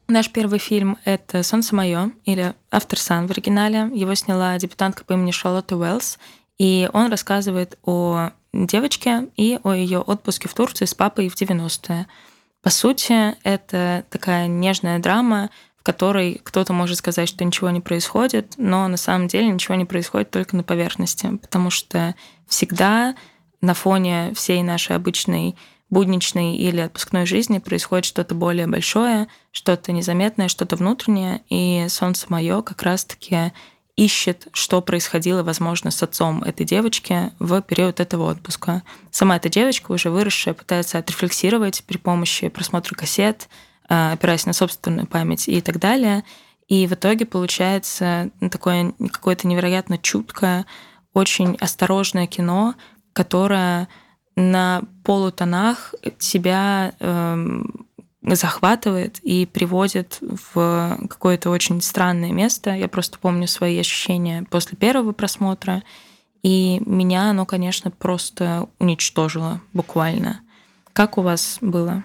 Наш 0.08 0.30
первый 0.32 0.60
фильм— 0.60 1.00
это 1.06 1.42
«Солнце 1.42 1.76
мое» 1.76 2.12
или 2.26 2.54
«Автор 2.70 3.00
Сан» 3.00 3.26
в 3.26 3.32
оригинале. 3.32 3.90
Его 3.96 4.14
сняла 4.14 4.60
дебютантка 4.60 5.06
по 5.06 5.14
имени 5.14 5.32
Шарлотта 5.32 5.76
Уэллс. 5.76 6.20
И 6.60 6.88
он 6.94 7.10
рассказывает 7.10 7.80
о 7.84 8.30
девочке 8.54 9.28
и 9.36 9.60
о 9.64 9.74
ее 9.74 10.02
отпуске 10.02 10.48
в 10.48 10.54
Турции 10.54 10.86
с 10.86 10.94
папой 10.94 11.30
в 11.30 11.36
90-е. 11.36 12.06
По 12.62 12.70
сути, 12.70 13.36
это 13.44 14.06
такая 14.10 14.48
нежная 14.48 15.00
драма, 15.00 15.50
в 15.78 15.84
которой 15.84 16.42
кто-то 16.44 16.74
может 16.74 16.98
сказать, 16.98 17.30
что 17.30 17.46
ничего 17.46 17.70
не 17.70 17.82
происходит, 17.82 18.56
но 18.58 18.88
на 18.88 18.98
самом 18.98 19.28
деле 19.28 19.48
ничего 19.48 19.76
не 19.76 19.86
происходит 19.86 20.32
только 20.32 20.56
на 20.56 20.64
поверхности, 20.64 21.38
потому 21.38 21.70
что 21.70 22.16
всегда 22.48 23.16
на 23.62 23.74
фоне 23.74 24.34
всей 24.36 24.64
нашей 24.64 24.96
обычной 24.96 25.56
будничной 25.90 26.58
или 26.58 26.82
отпускной 26.82 27.26
жизни 27.26 27.60
происходит 27.60 28.06
что-то 28.06 28.36
более 28.36 28.68
большое, 28.68 29.28
что-то 29.52 29.92
незаметное, 29.92 30.50
что-то 30.50 30.76
внутреннее, 30.76 31.42
и 31.50 31.86
солнце 31.90 32.26
мое 32.30 32.62
как 32.62 32.84
раз-таки 32.84 33.54
ищет, 33.98 34.48
что 34.54 34.82
происходило, 34.82 35.44
возможно, 35.44 35.92
с 35.92 36.02
отцом 36.04 36.44
этой 36.44 36.66
девочки 36.66 37.34
в 37.40 37.62
период 37.62 38.00
этого 38.00 38.32
отпуска. 38.32 38.84
Сама 39.12 39.36
эта 39.36 39.50
девочка, 39.50 39.92
уже 39.92 40.12
выросшая, 40.12 40.54
пытается 40.54 41.00
отрефлексировать 41.00 41.84
при 41.86 41.98
помощи 41.98 42.48
просмотра 42.48 42.96
кассет, 42.96 43.50
э, 43.90 44.14
опираясь 44.14 44.46
на 44.46 44.54
собственную 44.54 45.08
память 45.08 45.50
и 45.50 45.60
так 45.62 45.80
далее. 45.80 46.24
И 46.68 46.86
в 46.86 46.94
итоге 46.94 47.26
получается 47.26 48.30
такое 48.52 48.94
какое-то 49.12 49.48
невероятно 49.48 49.98
чуткое, 49.98 50.66
очень 51.14 51.56
осторожное 51.60 52.28
кино, 52.28 52.76
которое 53.14 53.88
на 54.36 54.84
полутонах 55.04 55.96
себя 56.20 56.94
э, 57.00 57.64
захватывает 58.24 59.20
и 59.20 59.46
приводит 59.46 60.18
в 60.22 60.98
какое-то 61.10 61.50
очень 61.50 61.82
странное 61.82 62.32
место. 62.32 62.72
Я 62.76 62.88
просто 62.88 63.20
помню 63.20 63.48
свои 63.48 63.80
ощущения 63.80 64.46
после 64.50 64.78
первого 64.78 65.12
просмотра, 65.12 65.84
и 66.44 66.82
меня 66.86 67.30
оно, 67.30 67.46
конечно, 67.46 67.92
просто 67.92 68.70
уничтожило 68.80 69.62
буквально. 69.74 70.42
Как 70.94 71.18
у 71.18 71.22
вас 71.22 71.58
было? 71.62 72.04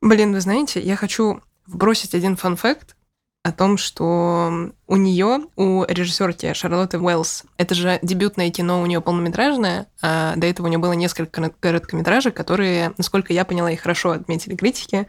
Блин, 0.00 0.32
вы 0.32 0.40
знаете, 0.40 0.80
я 0.80 0.96
хочу 0.96 1.40
вбросить 1.66 2.14
один 2.14 2.36
фан-факт 2.36 2.94
о 3.42 3.52
том, 3.52 3.78
что 3.78 4.72
у 4.86 4.96
нее, 4.96 5.40
у 5.56 5.84
режиссерки 5.84 6.52
Шарлотты 6.52 6.98
Уэллс, 6.98 7.44
это 7.56 7.74
же 7.74 7.98
дебютное 8.02 8.50
кино 8.50 8.82
у 8.82 8.86
нее 8.86 9.00
полнометражное, 9.00 9.86
а 10.02 10.34
до 10.36 10.46
этого 10.46 10.66
у 10.66 10.68
нее 10.68 10.78
было 10.78 10.92
несколько 10.92 11.50
короткометражек, 11.60 12.34
которые, 12.34 12.92
насколько 12.98 13.32
я 13.32 13.44
поняла, 13.44 13.70
и 13.70 13.76
хорошо 13.76 14.10
отметили 14.10 14.54
критики. 14.54 15.08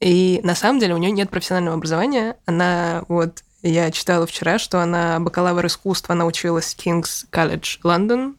И 0.00 0.40
на 0.42 0.54
самом 0.54 0.80
деле 0.80 0.94
у 0.94 0.98
нее 0.98 1.10
нет 1.10 1.28
профессионального 1.28 1.76
образования. 1.76 2.36
Она 2.46 3.04
вот 3.08 3.42
я 3.62 3.90
читала 3.90 4.26
вчера, 4.26 4.58
что 4.58 4.80
она 4.80 5.20
бакалавр 5.20 5.66
искусства, 5.66 6.14
она 6.14 6.24
училась 6.24 6.74
в 6.74 6.78
King's 6.78 7.26
College 7.30 7.80
London, 7.84 8.36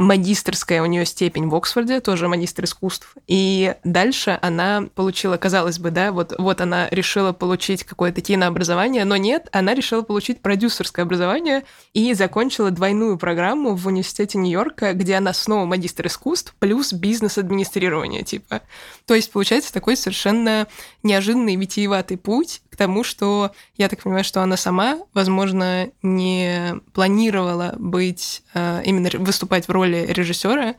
магистрская 0.00 0.80
у 0.82 0.86
нее 0.86 1.04
степень 1.04 1.48
в 1.48 1.54
Оксфорде, 1.54 2.00
тоже 2.00 2.26
магистр 2.26 2.64
искусств. 2.64 3.14
И 3.26 3.74
дальше 3.84 4.38
она 4.40 4.88
получила, 4.94 5.36
казалось 5.36 5.78
бы, 5.78 5.90
да, 5.90 6.10
вот, 6.10 6.32
вот 6.38 6.62
она 6.62 6.88
решила 6.90 7.32
получить 7.32 7.84
какое-то 7.84 8.22
кинообразование, 8.22 9.04
но 9.04 9.18
нет, 9.18 9.48
она 9.52 9.74
решила 9.74 10.00
получить 10.00 10.40
продюсерское 10.40 11.04
образование 11.04 11.64
и 11.92 12.14
закончила 12.14 12.70
двойную 12.70 13.18
программу 13.18 13.74
в 13.74 13.86
университете 13.86 14.38
Нью-Йорка, 14.38 14.94
где 14.94 15.16
она 15.16 15.34
снова 15.34 15.66
магистр 15.66 16.06
искусств 16.06 16.54
плюс 16.58 16.94
бизнес-администрирование, 16.94 18.22
типа. 18.22 18.62
То 19.04 19.14
есть, 19.14 19.30
получается, 19.30 19.70
такой 19.70 19.98
совершенно 19.98 20.66
неожиданный 21.02 21.56
витиеватый 21.56 22.16
путь 22.16 22.62
тому, 22.80 23.04
что 23.04 23.52
я 23.76 23.90
так 23.90 24.02
понимаю, 24.02 24.24
что 24.24 24.42
она 24.42 24.56
сама, 24.56 25.00
возможно, 25.12 25.90
не 26.00 26.76
планировала 26.94 27.74
быть 27.76 28.42
э, 28.54 28.80
именно 28.86 29.10
выступать 29.18 29.68
в 29.68 29.70
роли 29.70 30.06
режиссера. 30.08 30.76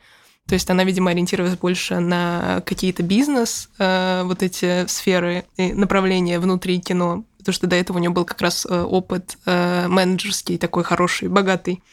То 0.48 0.55
есть 0.55 0.67
она, 0.72 0.84
видимо, 0.84 1.12
ориентировалась 1.12 1.60
больше 1.60 2.00
на 2.00 2.63
какие-то 2.65 3.03
бизнес, 3.03 3.70
э, 3.77 4.24
вот 4.25 4.41
эти 4.41 4.88
сферы 4.88 5.46
направления 5.58 6.39
внутри 6.39 6.79
кино, 6.79 7.24
потому 7.38 7.53
что 7.53 7.67
до 7.67 7.75
этого 7.75 7.98
у 7.98 8.00
нее 8.00 8.10
был 8.10 8.25
как 8.25 8.41
раз 8.41 8.65
э, 8.67 8.81
опыт 8.81 9.38
менеджерский, 9.46 10.58
такой 10.58 10.84
хороший, 10.84 11.27
богатый. 11.27 11.84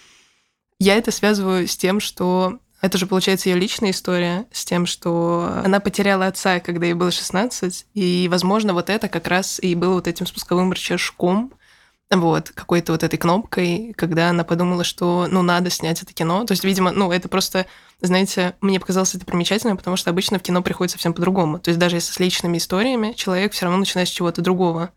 Я 0.80 0.96
это 0.96 1.10
связываю 1.10 1.68
с 1.68 1.76
тем, 1.76 2.00
что 2.00 2.60
это 2.80 2.98
же, 2.98 3.06
получается, 3.06 3.48
ее 3.48 3.56
личная 3.56 3.90
история 3.90 4.46
с 4.52 4.64
тем, 4.64 4.86
что 4.86 5.50
она 5.64 5.80
потеряла 5.80 6.26
отца, 6.26 6.60
когда 6.60 6.86
ей 6.86 6.94
было 6.94 7.10
16, 7.10 7.86
и, 7.94 8.28
возможно, 8.30 8.72
вот 8.72 8.88
это 8.90 9.08
как 9.08 9.26
раз 9.26 9.58
и 9.60 9.74
было 9.74 9.94
вот 9.94 10.06
этим 10.06 10.26
спусковым 10.26 10.72
рычажком, 10.72 11.52
вот, 12.10 12.50
какой-то 12.50 12.92
вот 12.92 13.02
этой 13.02 13.18
кнопкой, 13.18 13.92
когда 13.96 14.30
она 14.30 14.42
подумала, 14.44 14.84
что, 14.84 15.26
ну, 15.30 15.42
надо 15.42 15.70
снять 15.70 16.02
это 16.02 16.14
кино. 16.14 16.44
То 16.44 16.52
есть, 16.52 16.64
видимо, 16.64 16.90
ну, 16.90 17.12
это 17.12 17.28
просто, 17.28 17.66
знаете, 18.00 18.56
мне 18.60 18.80
показалось 18.80 19.14
это 19.14 19.26
примечательно, 19.26 19.76
потому 19.76 19.96
что 19.96 20.08
обычно 20.10 20.38
в 20.38 20.42
кино 20.42 20.62
приходит 20.62 20.92
совсем 20.92 21.12
по-другому. 21.12 21.58
То 21.58 21.68
есть, 21.68 21.78
даже 21.78 21.96
если 21.96 22.12
с 22.12 22.18
личными 22.18 22.56
историями, 22.58 23.12
человек 23.12 23.52
все 23.52 23.66
равно 23.66 23.80
начинает 23.80 24.08
с 24.08 24.12
чего-то 24.12 24.40
другого. 24.40 24.90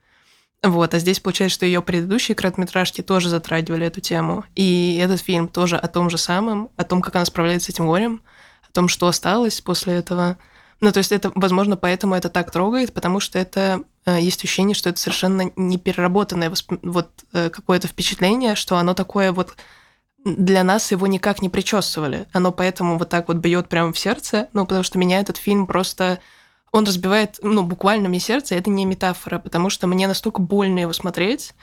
Вот, 0.63 0.93
а 0.93 0.99
здесь 0.99 1.19
получается, 1.19 1.55
что 1.55 1.65
ее 1.65 1.81
предыдущие 1.81 2.35
короткометражки 2.35 3.01
тоже 3.01 3.29
затрагивали 3.29 3.87
эту 3.87 3.99
тему. 3.99 4.45
И 4.55 4.99
этот 5.01 5.19
фильм 5.19 5.47
тоже 5.47 5.75
о 5.75 5.87
том 5.87 6.11
же 6.11 6.19
самом, 6.19 6.69
о 6.77 6.83
том, 6.83 7.01
как 7.01 7.15
она 7.15 7.25
справляется 7.25 7.71
с 7.71 7.75
этим 7.75 7.87
горем, 7.87 8.21
о 8.69 8.71
том, 8.71 8.87
что 8.87 9.07
осталось 9.07 9.59
после 9.59 9.95
этого. 9.95 10.37
Ну, 10.79 10.91
то 10.91 10.99
есть 10.99 11.11
это, 11.11 11.31
возможно, 11.33 11.77
поэтому 11.77 12.13
это 12.13 12.29
так 12.29 12.51
трогает, 12.51 12.93
потому 12.93 13.19
что 13.19 13.39
это 13.39 13.83
э, 14.05 14.21
есть 14.21 14.43
ощущение, 14.43 14.75
что 14.75 14.89
это 14.89 14.99
совершенно 14.99 15.51
непереработанное 15.55 16.51
вот 16.83 17.09
э, 17.33 17.49
какое-то 17.49 17.87
впечатление, 17.87 18.53
что 18.53 18.77
оно 18.77 18.93
такое 18.93 19.31
вот 19.31 19.55
для 20.23 20.63
нас 20.63 20.91
его 20.91 21.07
никак 21.07 21.41
не 21.41 21.49
причесывали. 21.49 22.27
Оно 22.33 22.51
поэтому 22.51 22.99
вот 22.99 23.09
так 23.09 23.27
вот 23.29 23.37
бьет 23.37 23.67
прямо 23.67 23.93
в 23.93 23.97
сердце, 23.97 24.49
ну, 24.53 24.65
потому 24.67 24.83
что 24.83 24.99
меня 24.99 25.19
этот 25.19 25.37
фильм 25.37 25.65
просто 25.65 26.19
он 26.71 26.85
разбивает, 26.85 27.39
ну, 27.41 27.63
буквально 27.63 28.09
мне 28.09 28.19
сердце, 28.19 28.55
это 28.55 28.69
не 28.69 28.85
метафора, 28.85 29.39
потому 29.39 29.69
что 29.69 29.87
мне 29.87 30.07
настолько 30.07 30.41
больно 30.41 30.79
его 30.79 30.93
смотреть, 30.93 31.53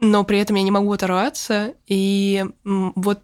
но 0.00 0.24
при 0.24 0.38
этом 0.38 0.56
я 0.56 0.62
не 0.62 0.70
могу 0.70 0.92
оторваться, 0.92 1.74
и 1.86 2.44
вот, 2.64 3.20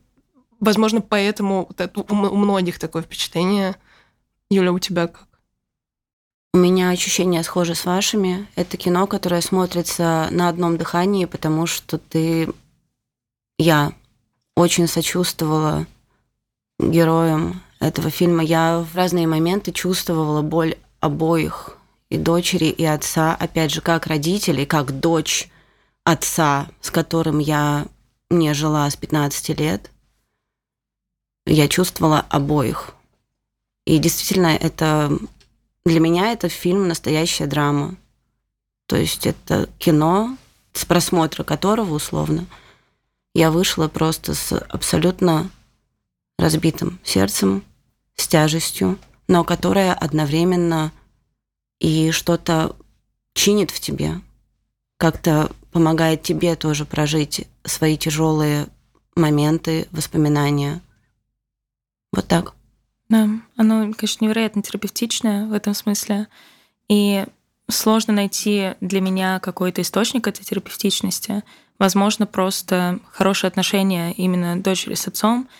возможно, 0.60 1.00
поэтому 1.00 1.68
у 2.08 2.36
многих 2.36 2.78
такое 2.78 3.02
впечатление. 3.02 3.76
Юля, 4.50 4.72
у 4.72 4.78
тебя 4.78 5.08
как? 5.08 5.26
У 6.54 6.58
меня 6.58 6.90
ощущения 6.90 7.42
схожи 7.42 7.74
с 7.74 7.86
вашими. 7.86 8.46
Это 8.56 8.76
кино, 8.76 9.06
которое 9.06 9.40
смотрится 9.40 10.28
на 10.30 10.50
одном 10.50 10.76
дыхании, 10.76 11.24
потому 11.24 11.66
что 11.66 11.96
ты... 11.96 12.52
Я 13.58 13.92
очень 14.54 14.86
сочувствовала 14.86 15.86
героям 16.78 17.62
этого 17.80 18.10
фильма. 18.10 18.42
Я 18.42 18.80
в 18.80 18.94
разные 18.94 19.26
моменты 19.26 19.72
чувствовала 19.72 20.42
боль 20.42 20.76
обоих, 21.02 21.76
и 22.08 22.16
дочери, 22.16 22.66
и 22.66 22.84
отца, 22.84 23.34
опять 23.34 23.70
же, 23.70 23.80
как 23.80 24.06
родители, 24.06 24.64
как 24.64 25.00
дочь 25.00 25.50
отца, 26.04 26.68
с 26.80 26.90
которым 26.90 27.38
я 27.38 27.86
не 28.30 28.54
жила 28.54 28.88
с 28.88 28.96
15 28.96 29.48
лет, 29.60 29.90
я 31.46 31.68
чувствовала 31.68 32.24
обоих. 32.28 32.94
И 33.84 33.98
действительно, 33.98 34.48
это 34.54 35.10
для 35.84 36.00
меня 36.00 36.32
это 36.32 36.48
фильм 36.48 36.86
настоящая 36.86 37.46
драма. 37.46 37.96
То 38.86 38.96
есть 38.96 39.26
это 39.26 39.68
кино, 39.78 40.36
с 40.72 40.84
просмотра 40.84 41.44
которого, 41.44 41.94
условно, 41.94 42.46
я 43.34 43.50
вышла 43.50 43.88
просто 43.88 44.34
с 44.34 44.56
абсолютно 44.56 45.50
разбитым 46.38 47.00
сердцем, 47.02 47.64
с 48.14 48.28
тяжестью, 48.28 48.98
но 49.28 49.44
которая 49.44 49.94
одновременно 49.94 50.92
и 51.80 52.10
что-то 52.10 52.76
чинит 53.34 53.70
в 53.70 53.80
тебе, 53.80 54.20
как-то 54.98 55.50
помогает 55.72 56.22
тебе 56.22 56.54
тоже 56.54 56.84
прожить 56.84 57.46
свои 57.64 57.96
тяжелые 57.96 58.68
моменты, 59.16 59.88
воспоминания. 59.90 60.80
Вот 62.12 62.28
так. 62.28 62.54
Да, 63.08 63.28
оно, 63.56 63.92
конечно, 63.94 64.24
невероятно 64.24 64.62
терапевтичное 64.62 65.46
в 65.46 65.52
этом 65.52 65.74
смысле. 65.74 66.28
И 66.88 67.24
сложно 67.68 68.12
найти 68.12 68.74
для 68.80 69.00
меня 69.00 69.40
какой-то 69.40 69.82
источник 69.82 70.26
этой 70.28 70.44
терапевтичности. 70.44 71.42
Возможно, 71.78 72.26
просто 72.26 73.00
хорошие 73.10 73.48
отношения 73.48 74.12
именно 74.12 74.60
дочери 74.60 74.94
с 74.94 75.08
отцом— 75.08 75.48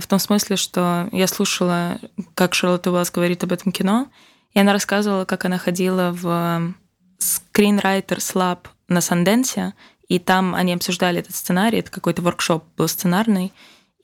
в 0.00 0.06
том 0.06 0.18
смысле, 0.18 0.56
что 0.56 1.08
я 1.10 1.26
слушала, 1.26 1.98
как 2.34 2.54
Шарлотта 2.54 2.90
Уэллс 2.90 3.10
говорит 3.10 3.44
об 3.44 3.52
этом 3.52 3.72
кино, 3.72 4.08
и 4.52 4.60
она 4.60 4.72
рассказывала, 4.72 5.24
как 5.24 5.44
она 5.44 5.58
ходила 5.58 6.10
в 6.12 6.74
Screenwriters 7.18 8.34
Lab 8.34 8.58
на 8.88 9.00
Санденсе, 9.00 9.74
и 10.08 10.18
там 10.18 10.54
они 10.54 10.74
обсуждали 10.74 11.20
этот 11.20 11.34
сценарий, 11.34 11.78
это 11.78 11.90
какой-то 11.90 12.20
воркшоп 12.20 12.64
был 12.76 12.88
сценарный, 12.88 13.52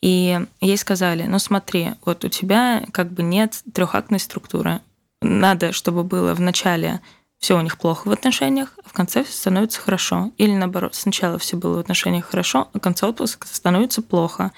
и 0.01 0.41
ей 0.61 0.77
сказали, 0.77 1.25
ну 1.25 1.39
смотри, 1.39 1.93
вот 2.05 2.25
у 2.25 2.29
тебя 2.29 2.85
как 2.93 3.13
бы 3.13 3.23
нет 3.23 3.63
трехактной 3.75 4.21
структуры. 4.21 4.81
Надо, 5.21 5.73
чтобы 5.73 6.05
было 6.05 6.35
в 6.35 6.41
начале 6.41 7.01
все 7.39 7.59
у 7.59 7.61
них 7.61 7.79
плохо 7.79 8.09
в 8.09 8.13
отношениях, 8.13 8.73
а 8.85 8.89
в 8.89 8.93
конце 8.93 9.25
все 9.25 9.33
становится 9.33 9.81
хорошо. 9.81 10.31
Или 10.39 10.53
наоборот, 10.53 10.95
сначала 10.95 11.39
все 11.39 11.57
было 11.57 11.77
в 11.77 11.81
отношениях 11.81 12.27
хорошо, 12.27 12.69
а 12.73 12.79
в 12.79 12.81
конце 12.81 13.07
отпуска 13.07 13.47
становится 13.47 14.01
плохо. 14.01 14.53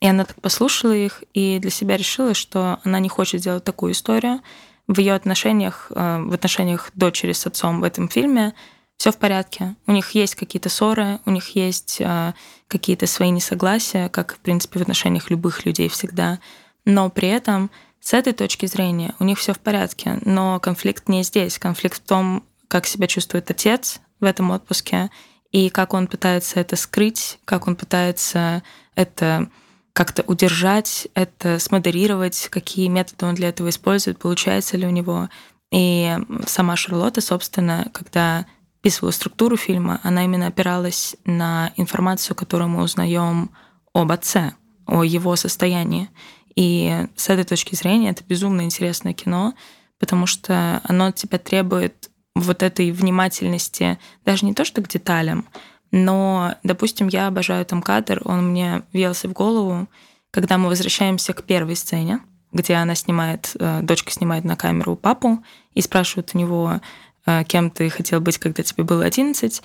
И 0.00 0.06
она 0.06 0.24
так 0.24 0.40
послушала 0.40 0.92
их 0.92 1.22
и 1.34 1.58
для 1.58 1.70
себя 1.70 1.96
решила, 1.96 2.34
что 2.34 2.80
она 2.84 2.98
не 3.00 3.08
хочет 3.08 3.40
сделать 3.40 3.64
такую 3.64 3.92
историю. 3.92 4.40
В 4.86 4.98
ее 4.98 5.14
отношениях, 5.14 5.92
э, 5.94 6.22
в 6.22 6.32
отношениях 6.32 6.90
дочери 6.94 7.32
с 7.32 7.46
отцом 7.46 7.80
в 7.80 7.84
этом 7.84 8.08
фильме 8.08 8.54
все 8.96 9.12
в 9.12 9.18
порядке. 9.18 9.76
У 9.86 9.92
них 9.92 10.10
есть 10.12 10.34
какие-то 10.34 10.68
ссоры, 10.68 11.20
у 11.26 11.30
них 11.30 11.54
есть 11.54 11.98
э, 12.00 12.34
какие-то 12.66 13.06
свои 13.06 13.30
несогласия, 13.30 14.08
как, 14.08 14.34
в 14.34 14.38
принципе, 14.38 14.78
в 14.78 14.82
отношениях 14.82 15.30
любых 15.30 15.64
людей 15.64 15.88
всегда. 15.88 16.38
Но 16.84 17.08
при 17.10 17.28
этом 17.28 17.70
с 18.00 18.14
этой 18.14 18.32
точки 18.32 18.66
зрения 18.66 19.14
у 19.18 19.24
них 19.24 19.38
все 19.38 19.52
в 19.52 19.58
порядке. 19.60 20.18
Но 20.24 20.58
конфликт 20.60 21.08
не 21.08 21.22
здесь. 21.22 21.58
Конфликт 21.58 21.98
в 21.98 22.06
том, 22.06 22.42
как 22.68 22.86
себя 22.86 23.06
чувствует 23.06 23.50
отец 23.50 24.00
в 24.20 24.24
этом 24.24 24.50
отпуске 24.50 25.10
и 25.52 25.68
как 25.68 25.94
он 25.94 26.06
пытается 26.06 26.60
это 26.60 26.76
скрыть, 26.76 27.38
как 27.44 27.66
он 27.66 27.76
пытается 27.76 28.62
это 28.94 29.48
как-то 29.92 30.22
удержать 30.22 31.08
это, 31.14 31.58
смодерировать, 31.58 32.48
какие 32.50 32.88
методы 32.88 33.26
он 33.26 33.34
для 33.34 33.48
этого 33.48 33.68
использует, 33.68 34.18
получается 34.18 34.76
ли 34.76 34.86
у 34.86 34.90
него. 34.90 35.28
И 35.72 36.16
сама 36.46 36.76
Шарлотта, 36.76 37.20
собственно, 37.20 37.88
когда 37.92 38.46
писала 38.82 39.10
структуру 39.10 39.56
фильма, 39.56 40.00
она 40.02 40.24
именно 40.24 40.46
опиралась 40.46 41.16
на 41.24 41.72
информацию, 41.76 42.34
которую 42.34 42.68
мы 42.70 42.82
узнаем 42.82 43.50
об 43.92 44.10
отце, 44.12 44.54
о 44.86 45.04
его 45.04 45.36
состоянии. 45.36 46.08
И 46.56 47.06
с 47.16 47.28
этой 47.28 47.44
точки 47.44 47.74
зрения 47.74 48.10
это 48.10 48.24
безумно 48.24 48.62
интересное 48.62 49.12
кино, 49.12 49.54
потому 49.98 50.26
что 50.26 50.80
оно 50.84 51.06
от 51.06 51.16
тебя 51.16 51.38
требует 51.38 52.10
вот 52.34 52.62
этой 52.62 52.90
внимательности, 52.90 53.98
даже 54.24 54.46
не 54.46 54.54
то 54.54 54.64
что 54.64 54.82
к 54.82 54.88
деталям, 54.88 55.46
но, 55.92 56.54
допустим, 56.62 57.08
я 57.08 57.26
обожаю 57.26 57.64
там 57.66 57.82
кадр, 57.82 58.22
он 58.24 58.50
мне 58.50 58.82
въелся 58.92 59.28
в 59.28 59.32
голову, 59.32 59.88
когда 60.30 60.58
мы 60.58 60.68
возвращаемся 60.68 61.32
к 61.32 61.42
первой 61.42 61.76
сцене, 61.76 62.20
где 62.52 62.74
она 62.74 62.94
снимает, 62.94 63.52
э, 63.58 63.80
дочка 63.82 64.12
снимает 64.12 64.44
на 64.44 64.56
камеру 64.56 64.96
папу 64.96 65.42
и 65.74 65.80
спрашивает 65.80 66.30
у 66.34 66.38
него, 66.38 66.80
э, 67.26 67.44
кем 67.44 67.70
ты 67.70 67.90
хотел 67.90 68.20
быть, 68.20 68.38
когда 68.38 68.62
тебе 68.62 68.84
было 68.84 69.04
11. 69.04 69.62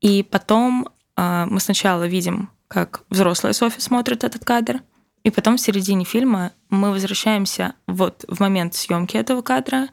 И 0.00 0.22
потом 0.22 0.88
э, 1.16 1.46
мы 1.48 1.60
сначала 1.60 2.06
видим, 2.06 2.50
как 2.68 3.02
взрослая 3.10 3.52
Софи 3.52 3.80
смотрит 3.80 4.24
этот 4.24 4.44
кадр, 4.44 4.80
и 5.24 5.30
потом 5.30 5.56
в 5.56 5.60
середине 5.60 6.04
фильма 6.04 6.52
мы 6.70 6.90
возвращаемся 6.90 7.74
вот 7.86 8.24
в 8.28 8.40
момент 8.40 8.74
съемки 8.74 9.16
этого 9.16 9.42
кадра, 9.42 9.88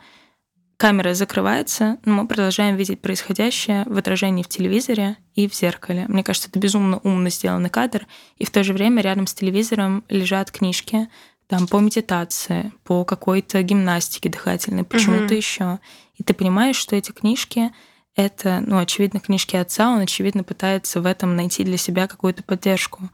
камера 0.82 1.14
закрывается, 1.14 2.00
но 2.06 2.14
мы 2.16 2.28
продолжаем 2.28 2.76
видеть 2.76 3.02
происходящее 3.02 3.84
в 3.86 3.96
отражении 4.00 4.42
в 4.42 4.48
телевизоре 4.48 5.16
и 5.36 5.48
в 5.48 5.54
зеркале. 5.54 6.06
Мне 6.08 6.24
кажется, 6.24 6.50
это 6.50 6.58
безумно 6.58 6.98
умно 7.04 7.30
сделанный 7.30 7.70
кадр, 7.70 8.08
и 8.38 8.46
в 8.46 8.50
то 8.50 8.64
же 8.64 8.74
время 8.74 9.04
рядом 9.04 9.28
с 9.28 9.34
телевизором 9.36 10.04
лежат 10.10 10.50
книжки, 10.50 11.08
там 11.46 11.68
по 11.68 11.78
медитации, 11.78 12.72
по 12.84 13.06
какой-то 13.06 13.62
гимнастике 13.62 14.30
дыхательной, 14.30 14.84
почему-то 14.84 15.26
угу. 15.26 15.34
еще. 15.36 15.78
И 16.16 16.24
ты 16.24 16.34
понимаешь, 16.34 16.78
что 16.78 16.96
эти 16.96 17.12
книжки 17.12 17.72
это, 18.16 18.64
ну, 18.66 18.80
очевидно, 18.80 19.20
книжки 19.20 19.56
отца, 19.58 19.92
он, 19.92 20.00
очевидно, 20.00 20.44
пытается 20.44 21.00
в 21.00 21.06
этом 21.06 21.36
найти 21.36 21.64
для 21.64 21.78
себя 21.78 22.08
какую-то 22.08 22.42
поддержку. 22.42 23.08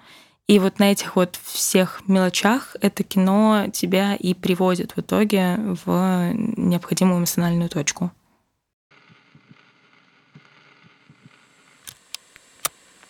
И 0.47 0.59
вот 0.59 0.79
на 0.79 0.93
этих 0.93 1.17
вот 1.17 1.37
всех 1.43 2.03
мелочах 2.07 2.77
это 2.81 3.03
кино 3.03 3.65
тебя 3.73 4.15
и 4.15 4.33
приводит 4.33 4.93
в 4.95 4.99
итоге 4.99 5.59
в 5.85 6.31
необходимую 6.33 7.19
эмоциональную 7.19 7.69
точку. 7.69 8.11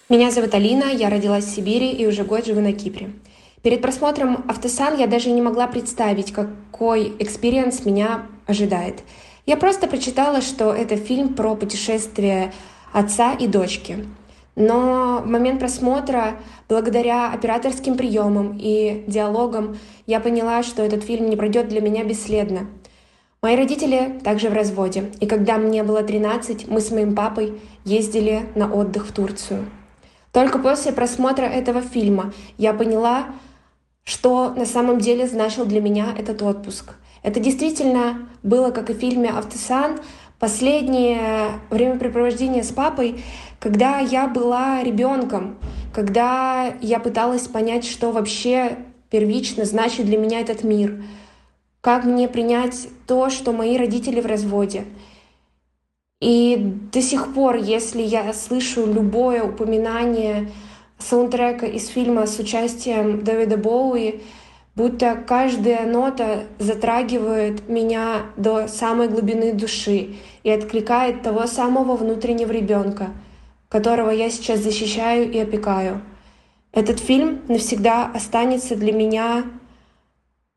Меня 0.10 0.32
зовут 0.32 0.54
Алина, 0.56 0.86
я 0.86 1.10
родилась 1.10 1.46
в 1.46 1.50
Сибири 1.54 1.92
и 1.92 2.08
уже 2.08 2.24
год 2.24 2.46
живу 2.46 2.62
на 2.62 2.74
Кипре. 2.74 3.12
Перед 3.62 3.82
просмотром 3.82 4.46
«Aftersun» 4.48 4.98
я 4.98 5.06
даже 5.06 5.30
не 5.30 5.42
могла 5.42 5.68
представить, 5.68 6.32
какой 6.32 7.14
experience 7.20 7.86
меня 7.86 8.26
ожидает. 8.48 9.04
Я 9.46 9.58
просто 9.58 9.88
прочитала, 9.88 10.42
что 10.42 10.74
это 10.74 10.96
фильм 10.96 11.36
про 11.36 11.56
путешествие 11.56 12.54
отца 12.94 13.34
и 13.34 13.48
дочки. 13.48 14.08
Но 14.58 15.22
в 15.24 15.28
момент 15.28 15.60
просмотра, 15.60 16.40
благодаря 16.68 17.32
операторским 17.32 17.96
приемам 17.96 18.58
и 18.60 19.04
диалогам, 19.06 19.78
я 20.08 20.20
поняла, 20.20 20.64
что 20.64 20.82
этот 20.82 21.04
фильм 21.04 21.30
не 21.30 21.36
пройдет 21.36 21.68
для 21.68 21.80
меня 21.80 22.04
бесследно. 22.04 22.66
Мои 23.44 23.56
родители 23.56 24.20
также 24.24 24.50
в 24.50 24.54
разводе, 24.54 25.12
и 25.20 25.28
когда 25.28 25.58
мне 25.58 25.84
было 25.84 26.02
13, 26.02 26.68
мы 26.70 26.82
с 26.82 26.90
моим 26.90 27.14
папой 27.14 27.62
ездили 27.86 28.50
на 28.56 28.74
отдых 28.74 29.06
в 29.06 29.12
Турцию. 29.12 29.66
Только 30.32 30.58
после 30.58 30.92
просмотра 30.92 31.46
этого 31.46 31.82
фильма 31.82 32.34
я 32.58 32.74
поняла, 32.74 33.28
что 34.06 34.56
на 34.56 34.66
самом 34.66 34.98
деле 34.98 35.28
значил 35.28 35.66
для 35.66 35.82
меня 35.82 36.08
этот 36.18 36.42
отпуск. 36.42 36.96
Это 37.22 37.40
действительно 37.40 38.28
было, 38.42 38.72
как 38.72 38.90
и 38.90 38.94
в 38.96 38.98
фильме 38.98 39.30
«Автосан», 39.30 40.00
последнее 40.40 41.60
времяпрепровождение 41.70 42.64
с 42.64 42.72
папой, 42.72 43.24
когда 43.60 44.00
я 44.00 44.28
была 44.28 44.84
ребенком, 44.84 45.58
когда 45.94 46.74
я 46.82 47.00
пыталась 47.00 47.48
понять, 47.48 47.86
что 47.86 48.12
вообще 48.12 48.78
первично 49.10 49.66
значит 49.66 50.06
для 50.06 50.18
меня 50.18 50.42
этот 50.42 50.64
мир, 50.64 51.04
как 51.82 52.04
мне 52.04 52.28
принять 52.28 52.88
то, 53.08 53.30
что 53.30 53.52
мои 53.52 53.78
родители 53.78 54.22
в 54.22 54.26
разводе. 54.26 54.86
И 56.20 56.58
до 56.92 57.02
сих 57.02 57.34
пор, 57.34 57.58
если 57.58 58.02
я 58.02 58.34
слышу 58.34 58.86
любое 58.86 59.44
упоминание 59.44 60.52
саундтрека 60.98 61.68
из 61.68 61.88
фильма 61.88 62.26
с 62.26 62.40
участием 62.40 63.24
Дэвида 63.24 63.58
Боуи, 63.58 64.22
будто 64.76 65.16
каждая 65.16 65.86
нота 65.86 66.46
затрагивает 66.60 67.70
меня 67.70 68.28
до 68.36 68.68
самой 68.68 69.08
глубины 69.08 69.54
души 69.54 70.16
и 70.44 70.50
откликает 70.50 71.22
того 71.22 71.46
самого 71.48 71.96
внутреннего 71.96 72.52
ребенка, 72.52 73.10
которого 73.70 74.10
я 74.10 74.30
сейчас 74.30 74.60
защищаю 74.60 75.32
и 75.32 75.40
опекаю. 75.40 76.02
Этот 76.72 77.00
фильм 77.00 77.42
навсегда 77.48 78.06
останется 78.06 78.76
для 78.76 78.94
меня 78.94 79.46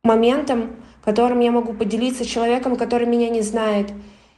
моментом, 0.03 0.70
которым 1.05 1.40
я 1.40 1.51
могу 1.51 1.73
поделиться 1.73 2.25
с 2.25 2.27
человеком, 2.27 2.77
который 2.77 3.07
меня 3.07 3.29
не 3.31 3.42
знает, 3.42 3.92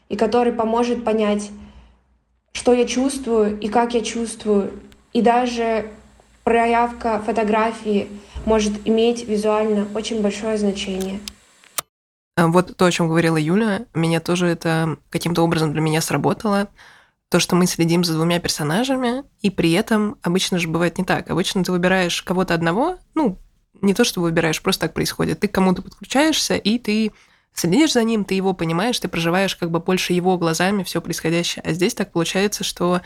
и 0.09 0.17
который 0.17 0.53
поможет 0.53 1.05
понять, 1.05 1.51
что 2.53 2.73
я 2.73 2.87
чувствую 2.87 3.59
и 3.59 3.69
как 3.69 3.95
я 3.95 4.03
чувствую, 4.03 4.73
и 5.13 5.23
даже 5.23 5.91
проявка 6.45 7.21
фотографии 7.25 8.09
может 8.45 8.87
иметь 8.87 9.27
визуально 9.27 9.87
очень 9.95 10.21
большое 10.23 10.59
значение. 10.59 11.21
А 12.37 12.49
вот 12.49 12.77
то, 12.77 12.87
о 12.87 12.91
чем 12.91 13.09
говорила 13.09 13.37
Юля, 13.37 13.87
меня 13.95 14.21
тоже 14.21 14.47
это 14.47 14.97
каким-то 15.11 15.43
образом 15.43 15.73
для 15.73 15.81
меня 15.81 16.01
сработало. 16.01 16.69
То, 17.33 17.41
что 17.41 17.57
мы 17.57 17.67
следим 17.67 18.05
за 18.05 18.13
двумя 18.13 18.41
персонажами, 18.41 19.25
и 19.41 19.49
при 19.49 19.73
этом 19.73 20.19
обычно 20.21 20.59
же 20.59 20.69
бывает 20.69 20.99
не 20.99 21.05
так. 21.05 21.31
Обычно 21.31 21.65
ты 21.65 21.73
выбираешь 21.73 22.21
кого-то 22.21 22.53
одного, 22.53 22.99
ну, 23.15 23.39
не 23.81 23.95
то, 23.95 24.05
что 24.05 24.21
выбираешь, 24.21 24.61
просто 24.61 24.83
так 24.83 24.93
происходит. 24.93 25.41
Ты 25.41 25.49
к 25.49 25.53
кому-то 25.53 25.81
подключаешься, 25.81 26.57
и 26.57 26.79
ты 26.79 27.13
следишь 27.55 27.95
за 27.95 28.05
ним, 28.05 28.27
ты 28.27 28.35
его 28.35 28.53
понимаешь, 28.53 29.01
ты 29.01 29.09
проживаешь 29.09 29.57
как 29.57 29.71
бы 29.71 29.81
больше 29.81 30.13
его 30.13 30.37
глазами 30.37 30.83
все 30.83 31.01
происходящее. 31.01 31.63
А 31.65 31.73
здесь 31.73 31.95
так 31.95 32.13
получается, 32.13 32.65
что 32.65 33.01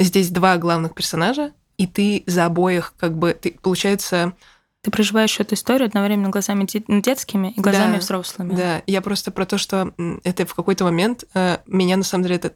здесь 0.00 0.30
два 0.30 0.56
главных 0.56 0.92
персонажа, 0.92 1.52
и 1.76 1.86
ты 1.86 2.24
за 2.26 2.46
обоих 2.46 2.94
как 2.98 3.16
бы, 3.16 3.34
ты, 3.40 3.56
получается... 3.62 4.32
Ты 4.80 4.90
проживаешь 4.90 5.38
эту 5.38 5.54
историю 5.54 5.86
одновременно 5.86 6.30
глазами 6.30 6.66
ну, 6.88 7.00
детскими 7.00 7.52
и 7.52 7.60
глазами 7.60 7.92
да, 7.92 7.98
взрослыми. 8.00 8.56
Да, 8.56 8.82
я 8.88 9.00
просто 9.00 9.30
про 9.30 9.46
то, 9.46 9.58
что 9.58 9.94
это 10.24 10.44
в 10.44 10.54
какой-то 10.54 10.82
момент 10.82 11.24
э, 11.34 11.58
меня 11.68 11.96
на 11.96 12.02
самом 12.02 12.24
деле 12.24 12.34
это 12.34 12.52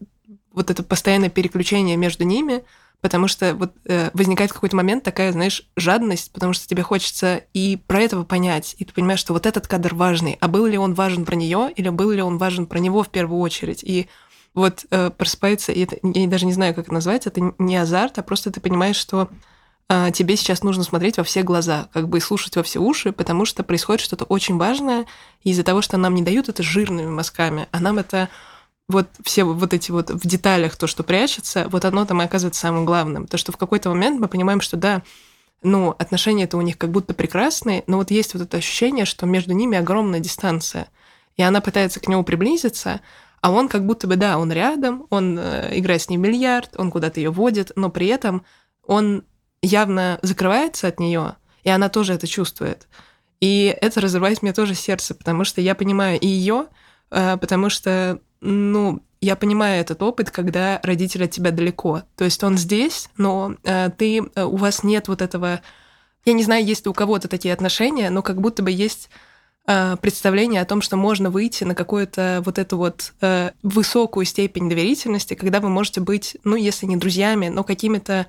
вот 0.58 0.70
это 0.70 0.82
постоянное 0.82 1.30
переключение 1.30 1.96
между 1.96 2.24
ними, 2.24 2.64
потому 3.00 3.28
что 3.28 3.54
вот 3.54 3.72
э, 3.86 4.10
возникает 4.12 4.52
какой-то 4.52 4.76
момент 4.76 5.04
такая, 5.04 5.32
знаешь, 5.32 5.66
жадность, 5.76 6.32
потому 6.32 6.52
что 6.52 6.66
тебе 6.66 6.82
хочется 6.82 7.42
и 7.54 7.78
про 7.86 8.02
этого 8.02 8.24
понять, 8.24 8.74
и 8.78 8.84
ты 8.84 8.92
понимаешь, 8.92 9.20
что 9.20 9.32
вот 9.32 9.46
этот 9.46 9.66
кадр 9.66 9.94
важный, 9.94 10.36
а 10.40 10.48
был 10.48 10.66
ли 10.66 10.76
он 10.76 10.94
важен 10.94 11.24
про 11.24 11.36
нее 11.36 11.72
или 11.74 11.88
был 11.88 12.10
ли 12.10 12.20
он 12.20 12.38
важен 12.38 12.66
про 12.66 12.78
него 12.78 13.02
в 13.02 13.08
первую 13.08 13.40
очередь, 13.40 13.82
и 13.84 14.08
вот 14.54 14.84
э, 14.90 15.10
просыпается, 15.10 15.72
и 15.72 15.84
это, 15.84 15.96
я 16.02 16.26
даже 16.26 16.44
не 16.44 16.52
знаю, 16.52 16.74
как 16.74 16.86
это 16.86 16.94
назвать, 16.94 17.26
это 17.26 17.52
не 17.58 17.76
азарт, 17.76 18.18
а 18.18 18.22
просто 18.22 18.50
ты 18.50 18.60
понимаешь, 18.60 18.96
что 18.96 19.28
э, 19.88 20.10
тебе 20.12 20.36
сейчас 20.36 20.64
нужно 20.64 20.82
смотреть 20.82 21.18
во 21.18 21.24
все 21.24 21.42
глаза, 21.42 21.88
как 21.92 22.08
бы 22.08 22.18
и 22.18 22.20
слушать 22.20 22.56
во 22.56 22.64
все 22.64 22.80
уши, 22.80 23.12
потому 23.12 23.44
что 23.44 23.62
происходит 23.62 24.00
что-то 24.00 24.24
очень 24.24 24.56
важное, 24.56 25.06
и 25.44 25.50
из-за 25.50 25.62
того, 25.62 25.82
что 25.82 25.96
нам 25.98 26.16
не 26.16 26.22
дают 26.22 26.48
это 26.48 26.64
жирными 26.64 27.08
мазками, 27.08 27.68
а 27.70 27.78
нам 27.78 27.98
это 27.98 28.28
вот 28.88 29.08
все 29.22 29.44
вот 29.44 29.74
эти 29.74 29.90
вот 29.90 30.10
в 30.10 30.26
деталях 30.26 30.76
то, 30.76 30.86
что 30.86 31.02
прячется, 31.02 31.68
вот 31.68 31.84
оно 31.84 32.04
там 32.04 32.22
и 32.22 32.24
оказывается 32.24 32.62
самым 32.62 32.84
главным. 32.84 33.26
То, 33.26 33.36
что 33.36 33.52
в 33.52 33.56
какой-то 33.56 33.90
момент 33.90 34.18
мы 34.18 34.28
понимаем, 34.28 34.60
что 34.60 34.76
да, 34.76 35.02
ну, 35.62 35.94
отношения-то 35.98 36.56
у 36.56 36.62
них 36.62 36.78
как 36.78 36.90
будто 36.90 37.14
прекрасные, 37.14 37.84
но 37.86 37.98
вот 37.98 38.10
есть 38.10 38.34
вот 38.34 38.42
это 38.42 38.56
ощущение, 38.56 39.04
что 39.04 39.26
между 39.26 39.52
ними 39.52 39.76
огромная 39.76 40.20
дистанция. 40.20 40.88
И 41.36 41.42
она 41.42 41.60
пытается 41.60 42.00
к 42.00 42.08
нему 42.08 42.24
приблизиться, 42.24 43.00
а 43.40 43.52
он 43.52 43.68
как 43.68 43.86
будто 43.86 44.06
бы, 44.06 44.16
да, 44.16 44.38
он 44.38 44.52
рядом, 44.52 45.06
он 45.10 45.38
э, 45.38 45.78
играет 45.78 46.02
с 46.02 46.08
ней 46.08 46.16
бильярд, 46.16 46.74
он 46.76 46.90
куда-то 46.90 47.20
ее 47.20 47.30
водит, 47.30 47.72
но 47.76 47.90
при 47.90 48.08
этом 48.08 48.44
он 48.84 49.24
явно 49.62 50.18
закрывается 50.22 50.88
от 50.88 50.98
нее, 50.98 51.36
и 51.62 51.70
она 51.70 51.88
тоже 51.88 52.14
это 52.14 52.26
чувствует. 52.26 52.88
И 53.40 53.76
это 53.80 54.00
разрывает 54.00 54.42
мне 54.42 54.52
тоже 54.52 54.74
сердце, 54.74 55.14
потому 55.14 55.44
что 55.44 55.60
я 55.60 55.74
понимаю 55.74 56.18
и 56.18 56.26
ее, 56.26 56.66
э, 57.10 57.36
потому 57.36 57.70
что, 57.70 58.20
ну, 58.40 59.00
я 59.20 59.36
понимаю 59.36 59.80
этот 59.80 60.02
опыт, 60.02 60.30
когда 60.30 60.80
родитель 60.82 61.24
от 61.24 61.30
тебя 61.30 61.50
далеко. 61.50 62.02
То 62.16 62.24
есть 62.24 62.42
он 62.44 62.56
здесь, 62.56 63.08
но 63.16 63.54
э, 63.64 63.90
ты, 63.96 64.18
э, 64.18 64.44
у 64.44 64.56
вас 64.56 64.82
нет 64.82 65.08
вот 65.08 65.22
этого... 65.22 65.60
Я 66.24 66.32
не 66.34 66.44
знаю, 66.44 66.64
есть 66.64 66.84
ли 66.84 66.90
у 66.90 66.94
кого-то 66.94 67.28
такие 67.28 67.54
отношения, 67.54 68.10
но 68.10 68.22
как 68.22 68.40
будто 68.40 68.62
бы 68.62 68.70
есть 68.70 69.08
Э, 69.70 69.96
представление 70.00 70.62
о 70.62 70.64
том, 70.64 70.80
что 70.80 70.96
можно 70.96 71.28
выйти 71.28 71.62
на 71.62 71.74
какую-то 71.74 72.42
вот 72.42 72.58
эту 72.58 72.78
вот 72.78 73.12
э, 73.20 73.50
высокую 73.62 74.24
степень 74.24 74.66
доверительности, 74.66 75.34
когда 75.34 75.60
вы 75.60 75.68
можете 75.68 76.00
быть, 76.00 76.38
ну, 76.42 76.56
если 76.56 76.86
не 76.86 76.96
друзьями, 76.96 77.48
но 77.48 77.64
какими-то 77.64 78.28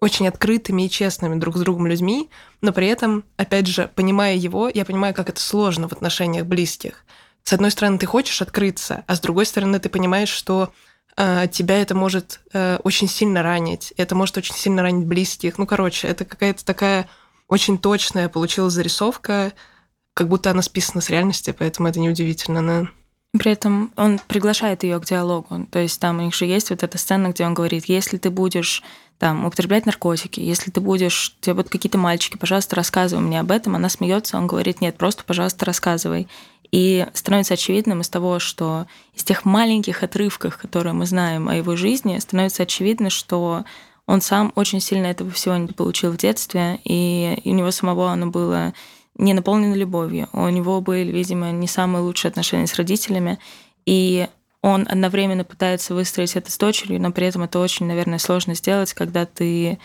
очень 0.00 0.26
открытыми 0.26 0.82
и 0.82 0.90
честными 0.90 1.38
друг 1.38 1.58
с 1.58 1.60
другом 1.60 1.86
людьми, 1.86 2.28
но 2.60 2.72
при 2.72 2.88
этом, 2.88 3.22
опять 3.36 3.68
же, 3.68 3.88
понимая 3.94 4.34
его, 4.34 4.68
я 4.68 4.84
понимаю, 4.84 5.14
как 5.14 5.28
это 5.28 5.40
сложно 5.40 5.86
в 5.86 5.92
отношениях 5.92 6.44
близких. 6.46 7.04
С 7.44 7.52
одной 7.52 7.70
стороны, 7.70 7.98
ты 7.98 8.06
хочешь 8.06 8.42
открыться, 8.42 9.04
а 9.06 9.16
с 9.16 9.20
другой 9.20 9.46
стороны, 9.46 9.78
ты 9.78 9.88
понимаешь, 9.88 10.28
что 10.28 10.72
э, 11.16 11.46
тебя 11.50 11.80
это 11.80 11.94
может 11.94 12.40
э, 12.52 12.78
очень 12.84 13.08
сильно 13.08 13.42
ранить, 13.42 13.92
это 13.96 14.14
может 14.14 14.36
очень 14.36 14.54
сильно 14.54 14.82
ранить 14.82 15.06
близких. 15.06 15.58
Ну, 15.58 15.66
короче, 15.66 16.08
это 16.08 16.24
какая-то 16.24 16.64
такая 16.64 17.08
очень 17.48 17.78
точная 17.78 18.28
получилась 18.28 18.74
зарисовка 18.74 19.52
как 20.14 20.28
будто 20.28 20.50
она 20.50 20.62
списана 20.62 21.00
с 21.00 21.08
реальности, 21.08 21.54
поэтому 21.56 21.88
это 21.88 22.00
неудивительно, 22.00 22.66
да. 22.66 22.90
При 23.32 23.52
этом 23.52 23.92
он 23.96 24.20
приглашает 24.26 24.82
ее 24.82 24.98
к 24.98 25.04
диалогу. 25.04 25.66
То 25.70 25.78
есть 25.78 26.00
там 26.00 26.18
у 26.18 26.22
них 26.22 26.34
же 26.34 26.46
есть 26.46 26.70
вот 26.70 26.82
эта 26.82 26.98
сцена, 26.98 27.28
где 27.28 27.46
он 27.46 27.54
говорит, 27.54 27.84
если 27.86 28.18
ты 28.18 28.28
будешь 28.30 28.82
там 29.18 29.44
употреблять 29.44 29.86
наркотики, 29.86 30.40
если 30.40 30.70
ты 30.70 30.80
будешь, 30.80 31.36
тебе 31.40 31.54
будут 31.54 31.70
какие-то 31.70 31.98
мальчики, 31.98 32.36
пожалуйста, 32.36 32.74
рассказывай 32.74 33.22
мне 33.22 33.38
об 33.38 33.50
этом. 33.52 33.76
Она 33.76 33.88
смеется, 33.88 34.36
он 34.36 34.46
говорит, 34.46 34.80
нет, 34.80 34.96
просто, 34.96 35.22
пожалуйста, 35.24 35.64
рассказывай. 35.64 36.26
И 36.72 37.06
становится 37.14 37.54
очевидным 37.54 38.00
из 38.00 38.08
того, 38.08 38.38
что 38.38 38.86
из 39.14 39.22
тех 39.22 39.44
маленьких 39.44 40.02
отрывков, 40.02 40.56
которые 40.56 40.92
мы 40.92 41.06
знаем 41.06 41.48
о 41.48 41.54
его 41.54 41.76
жизни, 41.76 42.18
становится 42.18 42.62
очевидно, 42.62 43.10
что 43.10 43.64
он 44.06 44.20
сам 44.20 44.52
очень 44.56 44.80
сильно 44.80 45.06
этого 45.06 45.30
всего 45.30 45.56
не 45.56 45.68
получил 45.68 46.12
в 46.12 46.16
детстве, 46.16 46.80
и 46.84 47.40
у 47.44 47.50
него 47.50 47.70
самого 47.70 48.10
оно 48.10 48.26
было 48.26 48.74
не 49.16 49.34
наполнено 49.34 49.74
любовью. 49.74 50.28
У 50.32 50.48
него 50.48 50.80
были, 50.80 51.10
видимо, 51.10 51.50
не 51.50 51.66
самые 51.66 52.02
лучшие 52.02 52.30
отношения 52.30 52.66
с 52.66 52.74
родителями, 52.74 53.38
и 53.86 54.28
он 54.62 54.86
одновременно 54.88 55.44
пытается 55.44 55.94
выстроить 55.94 56.36
это 56.36 56.50
с 56.50 56.58
дочерью, 56.58 57.00
но 57.00 57.12
при 57.12 57.26
этом 57.26 57.42
это 57.42 57.58
очень, 57.58 57.86
наверное, 57.86 58.18
сложно 58.18 58.54
сделать, 58.54 58.92
когда 58.92 59.24
ты 59.24 59.78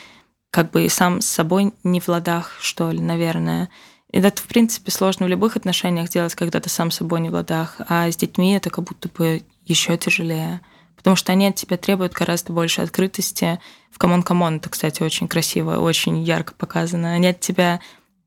как 0.51 0.71
бы 0.71 0.87
сам 0.89 1.21
с 1.21 1.27
собой 1.27 1.73
не 1.83 1.99
в 1.99 2.07
ладах, 2.07 2.53
что 2.59 2.91
ли, 2.91 2.99
наверное. 2.99 3.69
И 4.11 4.19
это, 4.19 4.41
в 4.41 4.45
принципе, 4.45 4.91
сложно 4.91 5.25
в 5.25 5.29
любых 5.29 5.57
отношениях 5.57 6.09
делать, 6.09 6.35
когда 6.35 6.59
ты 6.59 6.69
сам 6.69 6.91
с 6.91 6.95
собой 6.95 7.19
не 7.19 7.29
в 7.29 7.33
ладах, 7.33 7.81
а 7.89 8.09
с 8.09 8.15
детьми 8.15 8.53
это 8.53 8.69
как 8.69 8.85
будто 8.85 9.09
бы 9.09 9.43
еще 9.65 9.97
тяжелее. 9.97 10.61
Потому 10.95 11.15
что 11.15 11.31
они 11.31 11.47
от 11.47 11.55
тебя 11.55 11.77
требуют 11.77 12.13
гораздо 12.13 12.53
больше 12.53 12.81
открытости. 12.81 13.59
В 13.91 13.97
«Камон, 13.97 14.23
камон» 14.23 14.57
это, 14.57 14.69
кстати, 14.69 15.03
очень 15.03 15.27
красиво, 15.27 15.77
очень 15.77 16.23
ярко 16.23 16.53
показано. 16.53 17.13
Они 17.13 17.27
от 17.27 17.41
тебя 17.41 17.81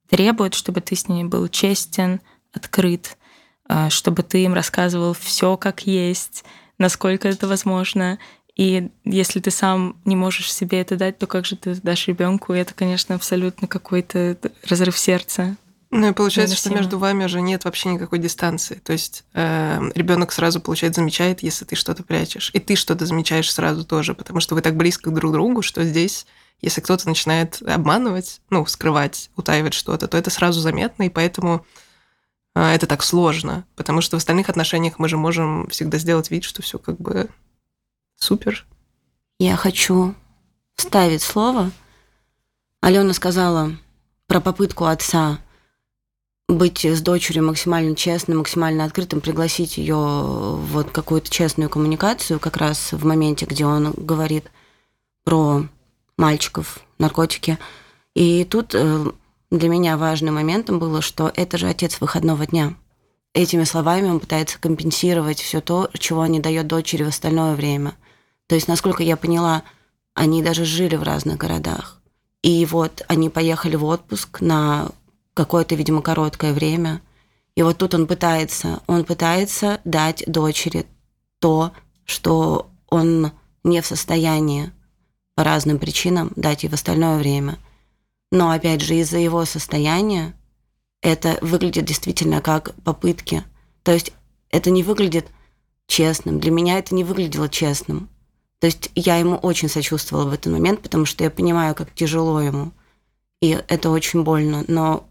требуют, 0.08 0.54
чтобы 0.54 0.80
ты 0.80 0.96
с 0.96 1.08
ними 1.08 1.28
был 1.28 1.48
честен, 1.48 2.20
открыт, 2.52 3.16
а, 3.66 3.90
чтобы 3.90 4.22
ты 4.22 4.44
им 4.44 4.54
рассказывал 4.54 5.14
все 5.14 5.56
как 5.56 5.86
есть, 5.86 6.44
насколько 6.78 7.28
это 7.28 7.46
возможно. 7.46 8.18
И 8.56 8.90
если 9.04 9.38
ты 9.40 9.50
сам 9.50 9.96
не 10.04 10.16
можешь 10.16 10.52
себе 10.52 10.80
это 10.80 10.96
дать, 10.96 11.18
то 11.18 11.26
как 11.26 11.44
же 11.44 11.56
ты 11.56 11.74
дашь 11.74 12.08
ребенку? 12.08 12.54
И 12.54 12.58
это, 12.58 12.74
конечно, 12.74 13.14
абсолютно 13.14 13.68
какой-то 13.68 14.36
разрыв 14.64 14.98
сердца. 14.98 15.56
Ну 15.90 16.10
и 16.10 16.12
получается, 16.12 16.56
что 16.56 16.70
между 16.70 16.98
вами 16.98 17.24
уже 17.24 17.40
нет 17.40 17.64
вообще 17.64 17.90
никакой 17.90 18.18
дистанции. 18.18 18.74
То 18.84 18.92
есть 18.92 19.24
э, 19.32 19.80
ребенок 19.94 20.32
сразу, 20.32 20.60
получается, 20.60 21.00
замечает, 21.00 21.42
если 21.42 21.64
ты 21.64 21.76
что-то 21.76 22.02
прячешь. 22.02 22.50
И 22.52 22.58
ты 22.58 22.74
что-то 22.74 23.06
замечаешь 23.06 23.50
сразу 23.50 23.84
тоже, 23.84 24.14
потому 24.14 24.40
что 24.40 24.54
вы 24.54 24.60
так 24.60 24.76
близко 24.76 25.10
друг 25.10 25.30
к 25.30 25.34
другу, 25.34 25.62
что 25.62 25.84
здесь, 25.84 26.26
если 26.60 26.80
кто-то 26.80 27.08
начинает 27.08 27.62
обманывать, 27.62 28.40
ну, 28.50 28.66
скрывать, 28.66 29.30
утаивать 29.36 29.74
что-то, 29.74 30.08
то 30.08 30.16
это 30.16 30.30
сразу 30.30 30.60
заметно, 30.60 31.04
и 31.04 31.08
поэтому 31.08 31.64
э, 32.54 32.74
это 32.74 32.86
так 32.86 33.02
сложно. 33.02 33.64
Потому 33.76 34.00
что 34.00 34.16
в 34.16 34.18
остальных 34.18 34.48
отношениях 34.48 34.98
мы 34.98 35.08
же 35.08 35.16
можем 35.16 35.68
всегда 35.68 35.98
сделать 35.98 36.30
вид, 36.30 36.44
что 36.44 36.62
все 36.62 36.78
как 36.78 36.98
бы 36.98 37.28
супер. 38.16 38.66
Я 39.38 39.56
хочу 39.56 40.14
вставить 40.74 41.22
слово. 41.22 41.70
Алена 42.80 43.12
сказала 43.12 43.72
про 44.26 44.40
попытку 44.40 44.86
отца 44.86 45.38
быть 46.48 46.84
с 46.84 47.00
дочерью 47.02 47.44
максимально 47.44 47.94
честным, 47.94 48.38
максимально 48.38 48.84
открытым, 48.84 49.20
пригласить 49.20 49.76
ее 49.76 49.96
вот 49.96 50.90
какую-то 50.90 51.30
честную 51.30 51.68
коммуникацию, 51.68 52.40
как 52.40 52.56
раз 52.56 52.92
в 52.92 53.04
моменте, 53.04 53.44
где 53.46 53.66
он 53.66 53.92
говорит 53.92 54.50
про 55.24 55.66
мальчиков, 56.18 56.80
наркотики. 56.98 57.58
И 58.14 58.44
тут 58.44 58.74
э, 58.74 59.06
для 59.50 59.68
меня 59.68 59.96
важным 59.96 60.34
моментом 60.34 60.78
было, 60.78 61.00
что 61.00 61.32
это 61.34 61.56
же 61.56 61.68
отец 61.68 62.00
выходного 62.00 62.46
дня. 62.46 62.74
Этими 63.32 63.64
словами 63.64 64.08
он 64.08 64.20
пытается 64.20 64.58
компенсировать 64.58 65.40
все 65.40 65.60
то, 65.60 65.88
чего 65.94 66.26
не 66.26 66.40
дает 66.40 66.66
дочери 66.66 67.04
в 67.04 67.08
остальное 67.08 67.54
время. 67.54 67.94
То 68.46 68.54
есть, 68.54 68.68
насколько 68.68 69.02
я 69.02 69.16
поняла, 69.16 69.62
они 70.14 70.42
даже 70.42 70.64
жили 70.64 70.96
в 70.96 71.02
разных 71.02 71.38
городах. 71.38 72.00
И 72.42 72.66
вот 72.66 73.02
они 73.08 73.28
поехали 73.30 73.76
в 73.76 73.84
отпуск 73.84 74.40
на 74.40 74.90
какое-то, 75.34 75.74
видимо, 75.74 76.02
короткое 76.02 76.52
время. 76.52 77.00
И 77.54 77.62
вот 77.62 77.78
тут 77.78 77.94
он 77.94 78.06
пытается, 78.06 78.80
он 78.86 79.04
пытается 79.04 79.80
дать 79.84 80.24
дочери 80.26 80.86
то, 81.38 81.72
что 82.04 82.70
он 82.88 83.32
не 83.64 83.80
в 83.80 83.86
состоянии 83.86 84.72
по 85.38 85.44
разным 85.44 85.78
причинам 85.78 86.32
дать 86.34 86.64
ей 86.64 86.68
в 86.68 86.72
остальное 86.72 87.16
время. 87.16 87.60
Но 88.32 88.50
опять 88.50 88.80
же, 88.80 88.96
из-за 88.96 89.18
его 89.18 89.44
состояния 89.44 90.34
это 91.00 91.38
выглядит 91.42 91.84
действительно 91.84 92.40
как 92.40 92.74
попытки. 92.82 93.44
То 93.84 93.92
есть 93.92 94.12
это 94.50 94.70
не 94.70 94.82
выглядит 94.82 95.28
честным. 95.86 96.40
Для 96.40 96.50
меня 96.50 96.80
это 96.80 96.92
не 96.92 97.04
выглядело 97.04 97.48
честным. 97.48 98.08
То 98.58 98.66
есть 98.66 98.90
я 98.96 99.18
ему 99.18 99.36
очень 99.36 99.68
сочувствовала 99.68 100.28
в 100.28 100.32
этот 100.32 100.52
момент, 100.52 100.82
потому 100.82 101.04
что 101.04 101.22
я 101.22 101.30
понимаю, 101.30 101.76
как 101.76 101.94
тяжело 101.94 102.40
ему. 102.40 102.72
И 103.40 103.50
это 103.68 103.90
очень 103.90 104.24
больно. 104.24 104.64
Но 104.66 105.08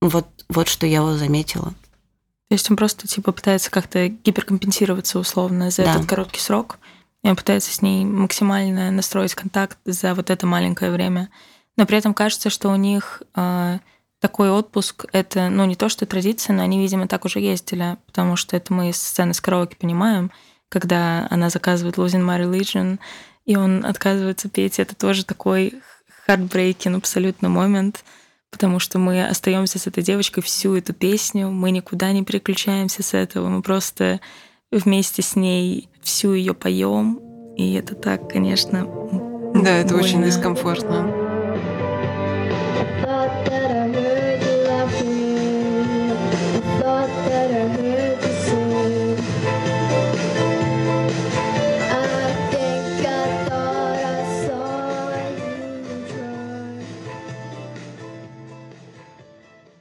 вот, 0.00 0.28
вот 0.48 0.68
что 0.68 0.86
я 0.86 0.98
его 0.98 1.16
заметила. 1.16 1.70
То 2.48 2.54
есть 2.54 2.70
он 2.70 2.76
просто 2.76 3.08
типа 3.08 3.32
пытается 3.32 3.72
как-то 3.72 4.06
гиперкомпенсироваться 4.06 5.18
условно 5.18 5.72
за 5.72 5.82
да. 5.82 5.94
этот 5.96 6.06
короткий 6.06 6.38
срок. 6.38 6.78
Он 7.22 7.36
пытается 7.36 7.72
с 7.72 7.82
ней 7.82 8.04
максимально 8.04 8.90
настроить 8.90 9.34
контакт 9.34 9.78
за 9.84 10.14
вот 10.14 10.30
это 10.30 10.46
маленькое 10.46 10.90
время. 10.90 11.30
Но 11.76 11.86
при 11.86 11.98
этом 11.98 12.14
кажется, 12.14 12.50
что 12.50 12.68
у 12.68 12.76
них 12.76 13.22
э, 13.34 13.78
такой 14.20 14.50
отпуск 14.50 15.06
это, 15.12 15.48
ну, 15.48 15.64
не 15.64 15.76
то, 15.76 15.88
что 15.88 16.04
традиция, 16.04 16.54
но 16.54 16.62
они, 16.62 16.80
видимо, 16.80 17.06
так 17.06 17.24
уже 17.24 17.38
ездили, 17.38 17.96
потому 18.06 18.36
что 18.36 18.56
это 18.56 18.74
мы 18.74 18.90
из 18.90 18.96
сцены 18.96 19.34
с 19.34 19.40
караоке 19.40 19.76
понимаем, 19.76 20.30
когда 20.68 21.26
она 21.30 21.48
заказывает 21.48 21.96
Losing 21.96 22.26
My 22.26 22.42
Religion, 22.42 22.98
и 23.44 23.56
он 23.56 23.84
отказывается 23.84 24.48
петь. 24.48 24.78
Это 24.78 24.94
тоже 24.96 25.24
такой 25.24 25.80
heartbreaking 26.26 26.96
абсолютно 26.96 27.48
момент 27.48 28.04
потому 28.52 28.78
что 28.78 28.98
мы 28.98 29.26
остаемся 29.26 29.78
с 29.78 29.86
этой 29.88 30.04
девочкой 30.04 30.42
всю 30.42 30.76
эту 30.76 30.92
песню, 30.92 31.50
мы 31.50 31.70
никуда 31.70 32.12
не 32.12 32.22
переключаемся 32.22 33.02
с 33.02 33.14
этого, 33.14 33.48
мы 33.48 33.62
просто 33.62 34.20
вместе 34.70 35.22
с 35.22 35.34
ней 35.34 35.88
всю 36.02 36.32
ее 36.34 36.54
поем, 36.54 37.20
и 37.56 37.74
это 37.74 37.94
так, 37.94 38.28
конечно, 38.28 38.86
да, 39.54 39.70
это 39.78 39.94
больно. 39.94 40.04
очень 40.04 40.24
дискомфортно. 40.24 41.12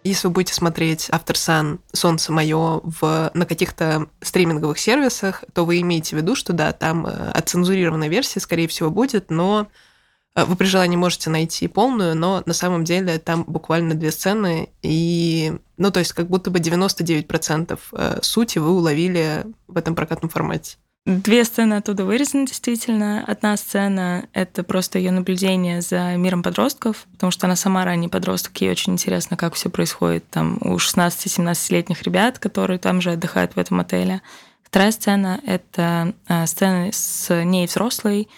Если 0.04 0.28
вы 0.28 0.34
будете 0.34 0.56
смотреть 0.56 1.10
«Автор 1.12 1.38
Сан. 1.38 1.80
Солнце 1.94 2.32
мое» 2.32 2.82
в, 2.84 3.32
на 3.34 3.46
каких-то 3.46 4.08
стриминговых 4.22 4.80
сервисах, 4.80 5.44
то 5.54 5.64
вы 5.64 5.80
имеете 5.82 6.16
в 6.16 6.20
виду, 6.20 6.34
что 6.36 6.54
да, 6.54 6.72
там 6.72 7.06
э, 7.06 7.32
отцензурированная 7.32 8.08
версия, 8.08 8.40
скорее 8.40 8.68
всего, 8.68 8.90
будет, 8.90 9.30
но 9.30 9.68
э, 10.34 10.44
вы 10.44 10.56
при 10.56 10.66
желании 10.66 10.96
можете 10.96 11.30
найти 11.30 11.68
полную, 11.68 12.16
но 12.16 12.42
на 12.48 12.54
самом 12.54 12.84
деле 12.84 13.20
там 13.20 13.44
буквально 13.44 13.94
две 13.94 14.12
сцены, 14.12 14.70
и, 14.82 15.54
ну, 15.78 15.92
то 15.92 16.00
есть 16.00 16.14
как 16.14 16.28
будто 16.30 16.50
бы 16.50 16.58
99% 16.58 17.80
э, 17.92 18.20
сути 18.24 18.58
вы 18.58 18.72
уловили 18.72 19.46
в 19.68 19.78
этом 19.78 19.94
прокатном 19.94 20.30
формате. 20.30 20.78
Две 21.06 21.44
сцены 21.46 21.76
оттуда 21.76 22.06
вырезаны, 22.06 22.46
действительно. 22.46 23.24
Одна 23.26 23.58
сцена— 23.58 24.28
это 24.34 24.64
просто 24.64 25.00
ее 25.00 25.10
наблюдение 25.10 25.82
за 25.82 26.16
миром 26.16 26.44
подростков, 26.44 27.08
потому 27.14 27.32
что 27.32 27.48
она 27.48 27.56
сама 27.56 27.86
ранний 27.86 28.08
подросток, 28.08 28.62
ей 28.62 28.70
очень 28.70 28.94
интересно, 28.94 29.36
как 29.36 29.56
все 29.56 29.72
происходит 29.72 30.30
там 30.30 30.60
у 30.62 30.76
16-17-летних 30.76 32.04
ребят, 32.04 32.38
которые 32.38 32.78
там 32.78 33.02
же 33.02 33.12
отдыхают 33.12 33.56
в 33.56 33.60
этом 33.60 33.80
отеле. 33.80 34.22
Вторая 34.62 34.92
сцена— 34.92 35.42
это 35.46 36.14
э, 36.28 36.46
сцена 36.46 36.92
с 36.92 37.44
ней 37.44 37.66
взрослой, 37.66 38.30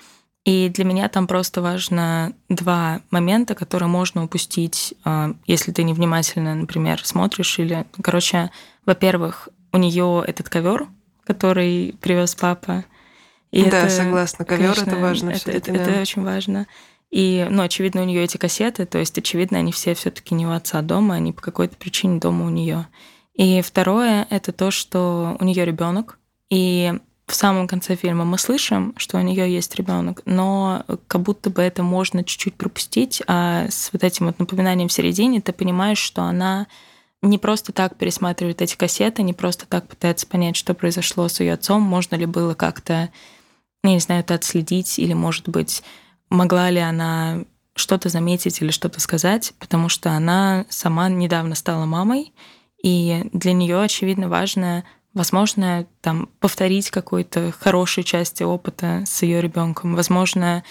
и 0.46 0.70
для 0.70 0.86
меня 0.86 1.10
там 1.10 1.28
просто 1.28 1.62
важно 1.62 2.32
два 2.48 3.02
момента, 3.12 3.56
которые 3.56 3.90
можно 3.90 4.24
упустить, 4.24 4.94
э, 5.04 5.34
если 5.48 5.74
ты 5.74 5.84
невнимательно, 5.84 6.56
например, 6.56 7.06
смотришь 7.06 7.60
или, 7.60 7.86
короче, 8.02 8.52
во-первых, 8.86 9.50
у 9.74 9.78
нее 9.78 10.24
этот 10.26 10.48
ковер 10.48 10.88
который 11.26 11.96
привез 12.02 12.36
папа. 12.36 12.86
И 13.52 13.64
да, 13.70 13.84
это, 13.84 13.90
согласна. 13.90 14.46
Ковер 14.46 14.72
это 14.72 14.96
важно. 14.98 15.32
Это, 15.32 15.52
это, 15.52 15.72
да. 15.72 15.80
это 15.80 16.02
очень 16.02 16.24
важно. 16.24 16.68
И, 17.12 17.46
ну, 17.50 17.62
очевидно, 17.62 18.02
у 18.02 18.06
нее 18.06 18.24
эти 18.24 18.38
кассеты, 18.38 18.88
то 18.88 18.98
есть, 18.98 19.16
очевидно, 19.18 19.60
они 19.60 19.72
все 19.72 19.94
все-таки 19.94 20.34
не 20.34 20.48
у 20.48 20.52
отца 20.52 20.82
дома, 20.82 21.14
они 21.14 21.32
по 21.32 21.42
какой-то 21.44 21.76
причине 21.76 22.20
дома 22.20 22.48
у 22.48 22.50
нее. 22.50 22.88
И 23.36 23.62
второе 23.62 24.26
это 24.32 24.52
то, 24.52 24.72
что 24.72 25.38
у 25.40 25.44
нее 25.44 25.66
ребенок, 25.66 26.18
и 26.50 26.94
в 27.28 27.36
самом 27.36 27.68
конце 27.68 27.96
фильма 27.96 28.26
мы 28.26 28.38
слышим, 28.38 28.94
что 28.98 29.18
у 29.18 29.22
нее 29.22 29.52
есть 29.52 29.76
ребенок, 29.76 30.22
но 30.26 30.84
как 31.08 31.22
будто 31.22 31.50
бы 31.50 31.62
это 31.62 31.84
можно 31.84 32.24
чуть-чуть 32.24 32.56
пропустить, 32.56 33.22
а 33.28 33.68
с 33.70 33.92
вот 33.94 34.04
этим 34.04 34.26
вот 34.28 34.40
напоминанием 34.40 34.88
в 34.88 34.94
середине 34.94 35.42
ты 35.42 35.54
понимаешь, 35.54 36.00
что 36.00 36.24
она 36.24 36.68
не 37.24 37.38
просто 37.38 37.72
так 37.72 37.96
пересматривает 37.96 38.62
эти 38.62 38.76
кассеты, 38.76 39.24
не 39.24 39.34
просто 39.34 39.66
так 39.66 39.88
пытается 39.88 40.28
понять, 40.28 40.56
что 40.56 40.74
произошло 40.74 41.28
с 41.28 41.40
ее 41.40 41.54
отцом, 41.54 41.82
можно 41.82 42.16
ли 42.16 42.26
было 42.26 42.54
как-то, 42.54 43.10
я 43.84 43.90
не 43.90 44.00
знаю, 44.00 44.22
это 44.22 44.36
отследить, 44.36 45.00
или, 45.00 45.14
может 45.14 45.48
быть, 45.48 45.84
могла 46.30 46.70
ли 46.70 46.80
она 46.80 47.46
что-то 47.76 48.10
заметить 48.10 48.62
или 48.62 48.72
что-то 48.72 49.00
сказать, 49.00 49.54
потому 49.58 49.90
что 49.90 50.12
она 50.12 50.66
сама 50.70 51.10
недавно 51.10 51.56
стала 51.56 51.86
мамой, 51.86 52.34
и 52.84 53.30
для 53.32 53.54
нее, 53.54 53.82
очевидно, 53.82 54.28
важно, 54.28 54.84
возможно, 55.14 55.88
там 56.02 56.30
повторить 56.40 56.92
какой-то 56.92 57.54
хорошей 57.58 58.04
части 58.04 58.44
опыта 58.44 59.04
с 59.08 59.22
ее 59.22 59.42
ребенком, 59.42 59.96
возможно, 59.96 60.64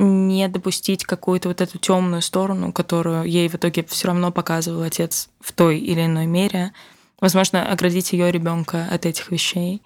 не 0.00 0.48
допустить 0.48 1.04
какую-то 1.04 1.48
вот 1.48 1.60
эту 1.60 1.78
темную 1.78 2.22
сторону, 2.22 2.72
которую 2.72 3.24
ей 3.24 3.48
в 3.48 3.54
итоге 3.54 3.84
все 3.84 4.08
равно 4.08 4.32
показывал 4.32 4.82
отец 4.82 5.28
в 5.40 5.52
той 5.52 5.78
или 5.78 6.06
иной 6.06 6.26
мере, 6.26 6.72
возможно, 7.20 7.70
оградить 7.70 8.12
ее 8.12 8.32
ребенка 8.32 8.88
от 8.90 9.04
этих 9.04 9.30
вещей. 9.30 9.82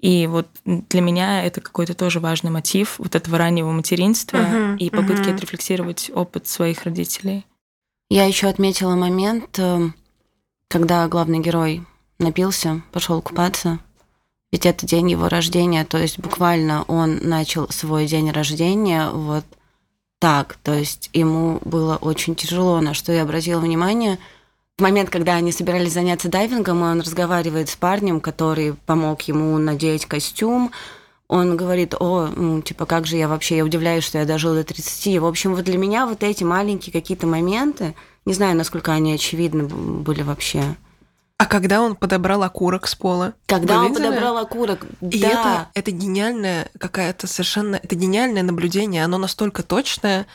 И 0.00 0.26
вот 0.26 0.46
для 0.64 1.00
меня 1.02 1.44
это 1.44 1.60
какой-то 1.60 1.94
тоже 1.94 2.18
важный 2.18 2.50
мотив 2.50 2.98
вот 2.98 3.14
этого 3.14 3.36
раннего 3.36 3.70
материнства 3.72 4.38
uh-huh, 4.38 4.78
и 4.78 4.90
попытки 4.90 5.28
uh-huh. 5.28 5.34
отрефлексировать 5.34 6.10
опыт 6.14 6.46
своих 6.46 6.84
родителей. 6.84 7.44
Я 8.08 8.24
еще 8.24 8.46
отметила 8.46 8.94
момент, 8.94 9.58
э, 9.58 9.90
когда 10.68 11.06
главный 11.08 11.40
герой 11.40 11.84
напился, 12.18 12.80
пошел 12.92 13.20
купаться. 13.20 13.80
Ведь 14.50 14.64
это 14.64 14.86
день 14.86 15.10
его 15.10 15.28
рождения, 15.28 15.84
то 15.84 15.98
есть 15.98 16.18
буквально 16.18 16.84
он 16.84 17.18
начал 17.22 17.68
свой 17.68 18.06
день 18.06 18.30
рождения 18.30 19.10
вот 19.10 19.44
так, 20.18 20.56
то 20.62 20.74
есть 20.74 21.10
ему 21.12 21.60
было 21.64 21.96
очень 21.96 22.34
тяжело, 22.34 22.80
на 22.80 22.94
что 22.94 23.12
я 23.12 23.22
обратила 23.22 23.60
внимание. 23.60 24.18
В 24.76 24.82
момент, 24.82 25.10
когда 25.10 25.34
они 25.34 25.52
собирались 25.52 25.92
заняться 25.92 26.28
дайвингом, 26.28 26.82
он 26.82 27.00
разговаривает 27.00 27.68
с 27.68 27.76
парнем, 27.76 28.20
который 28.20 28.74
помог 28.86 29.22
ему 29.22 29.56
надеть 29.58 30.06
костюм. 30.06 30.72
Он 31.28 31.56
говорит, 31.56 31.94
о, 31.94 32.28
ну, 32.34 32.62
типа, 32.62 32.86
как 32.86 33.06
же 33.06 33.16
я 33.16 33.28
вообще, 33.28 33.58
я 33.58 33.64
удивляюсь, 33.64 34.04
что 34.04 34.18
я 34.18 34.24
дожил 34.24 34.54
до 34.54 34.64
30. 34.64 35.18
В 35.20 35.26
общем, 35.26 35.54
вот 35.54 35.64
для 35.64 35.78
меня 35.78 36.06
вот 36.06 36.22
эти 36.22 36.42
маленькие 36.42 36.92
какие-то 36.92 37.26
моменты, 37.26 37.94
не 38.24 38.34
знаю, 38.34 38.56
насколько 38.56 38.92
они 38.92 39.12
очевидны 39.12 39.64
были 39.64 40.22
вообще. 40.22 40.76
А 41.38 41.46
когда 41.46 41.80
он 41.80 41.94
подобрал 41.94 42.42
окурок 42.42 42.88
с 42.88 42.96
пола? 42.96 43.34
Когда 43.46 43.80
он 43.82 43.94
подобрал 43.94 44.38
окурок, 44.38 44.84
И 45.00 45.20
да. 45.20 45.28
это, 45.28 45.70
это 45.74 45.90
гениальное 45.92 46.68
какая-то 46.78 47.28
совершенно... 47.28 47.76
Это 47.76 47.94
гениальное 47.94 48.42
наблюдение, 48.42 49.04
оно 49.04 49.18
настолько 49.18 49.62
точное, 49.62 50.26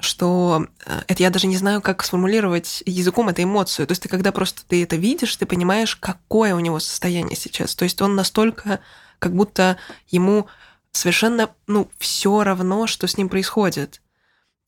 что 0.00 0.66
э, 0.84 1.00
это 1.06 1.22
я 1.22 1.30
даже 1.30 1.46
не 1.46 1.56
знаю, 1.56 1.80
как 1.80 2.02
сформулировать 2.02 2.82
языком 2.86 3.28
эту 3.28 3.44
эмоцию. 3.44 3.86
То 3.86 3.92
есть 3.92 4.02
ты 4.02 4.08
когда 4.08 4.32
просто 4.32 4.62
ты 4.66 4.82
это 4.82 4.96
видишь, 4.96 5.36
ты 5.36 5.46
понимаешь, 5.46 5.94
какое 5.94 6.56
у 6.56 6.60
него 6.60 6.80
состояние 6.80 7.36
сейчас. 7.36 7.76
То 7.76 7.84
есть 7.84 8.02
он 8.02 8.16
настолько, 8.16 8.80
как 9.20 9.36
будто 9.36 9.76
ему 10.08 10.48
совершенно, 10.90 11.50
ну, 11.68 11.88
все 11.98 12.42
равно, 12.42 12.88
что 12.88 13.06
с 13.06 13.16
ним 13.16 13.28
происходит. 13.28 14.00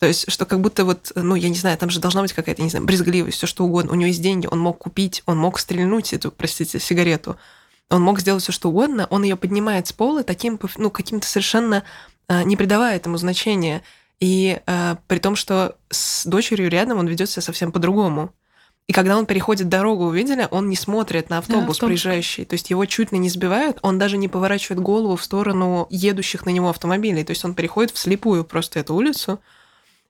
То 0.01 0.07
есть, 0.07 0.31
что 0.31 0.47
как 0.47 0.61
будто 0.61 0.83
вот, 0.83 1.11
ну, 1.13 1.35
я 1.35 1.47
не 1.47 1.55
знаю, 1.55 1.77
там 1.77 1.91
же 1.91 1.99
должна 1.99 2.23
быть 2.23 2.33
какая-то, 2.33 2.63
не 2.63 2.71
знаю, 2.71 2.85
брезгливость, 2.85 3.37
все 3.37 3.45
что 3.45 3.65
угодно. 3.65 3.91
У 3.91 3.95
него 3.95 4.07
есть 4.07 4.21
деньги, 4.21 4.47
он 4.49 4.59
мог 4.59 4.79
купить, 4.79 5.21
он 5.27 5.37
мог 5.37 5.59
стрельнуть 5.59 6.11
эту, 6.11 6.31
простите, 6.31 6.79
сигарету. 6.79 7.37
Он 7.87 8.01
мог 8.01 8.19
сделать 8.19 8.41
все 8.41 8.51
что 8.51 8.69
угодно, 8.69 9.05
он 9.11 9.21
ее 9.21 9.35
поднимает 9.35 9.85
с 9.85 9.93
пола 9.93 10.23
таким, 10.23 10.59
ну, 10.77 10.89
каким-то 10.89 11.27
совершенно 11.27 11.83
а, 12.27 12.41
не 12.43 12.57
придавая 12.57 12.95
этому 12.95 13.17
значения. 13.17 13.83
И 14.19 14.59
а, 14.65 14.97
при 15.05 15.19
том, 15.19 15.35
что 15.35 15.75
с 15.91 16.25
дочерью 16.25 16.71
рядом 16.71 16.97
он 16.97 17.05
ведет 17.05 17.29
себя 17.29 17.43
совсем 17.43 17.71
по-другому. 17.71 18.33
И 18.87 18.93
когда 18.93 19.15
он 19.15 19.27
переходит 19.27 19.69
дорогу, 19.69 20.05
увидели, 20.05 20.47
он 20.49 20.67
не 20.67 20.77
смотрит 20.77 21.29
на 21.29 21.37
автобус, 21.37 21.53
да, 21.53 21.71
автобус 21.71 21.77
проезжающий. 21.77 22.45
То 22.45 22.55
есть 22.55 22.71
его 22.71 22.85
чуть 22.87 23.11
ли 23.11 23.19
не 23.19 23.29
сбивают, 23.29 23.77
он 23.83 23.99
даже 23.99 24.17
не 24.17 24.27
поворачивает 24.27 24.81
голову 24.81 25.15
в 25.15 25.23
сторону 25.23 25.85
едущих 25.91 26.47
на 26.47 26.49
него 26.49 26.69
автомобилей. 26.69 27.23
То 27.23 27.31
есть 27.31 27.45
он 27.45 27.53
переходит 27.53 27.91
вслепую 27.91 28.43
просто 28.45 28.79
эту 28.79 28.95
улицу, 28.95 29.39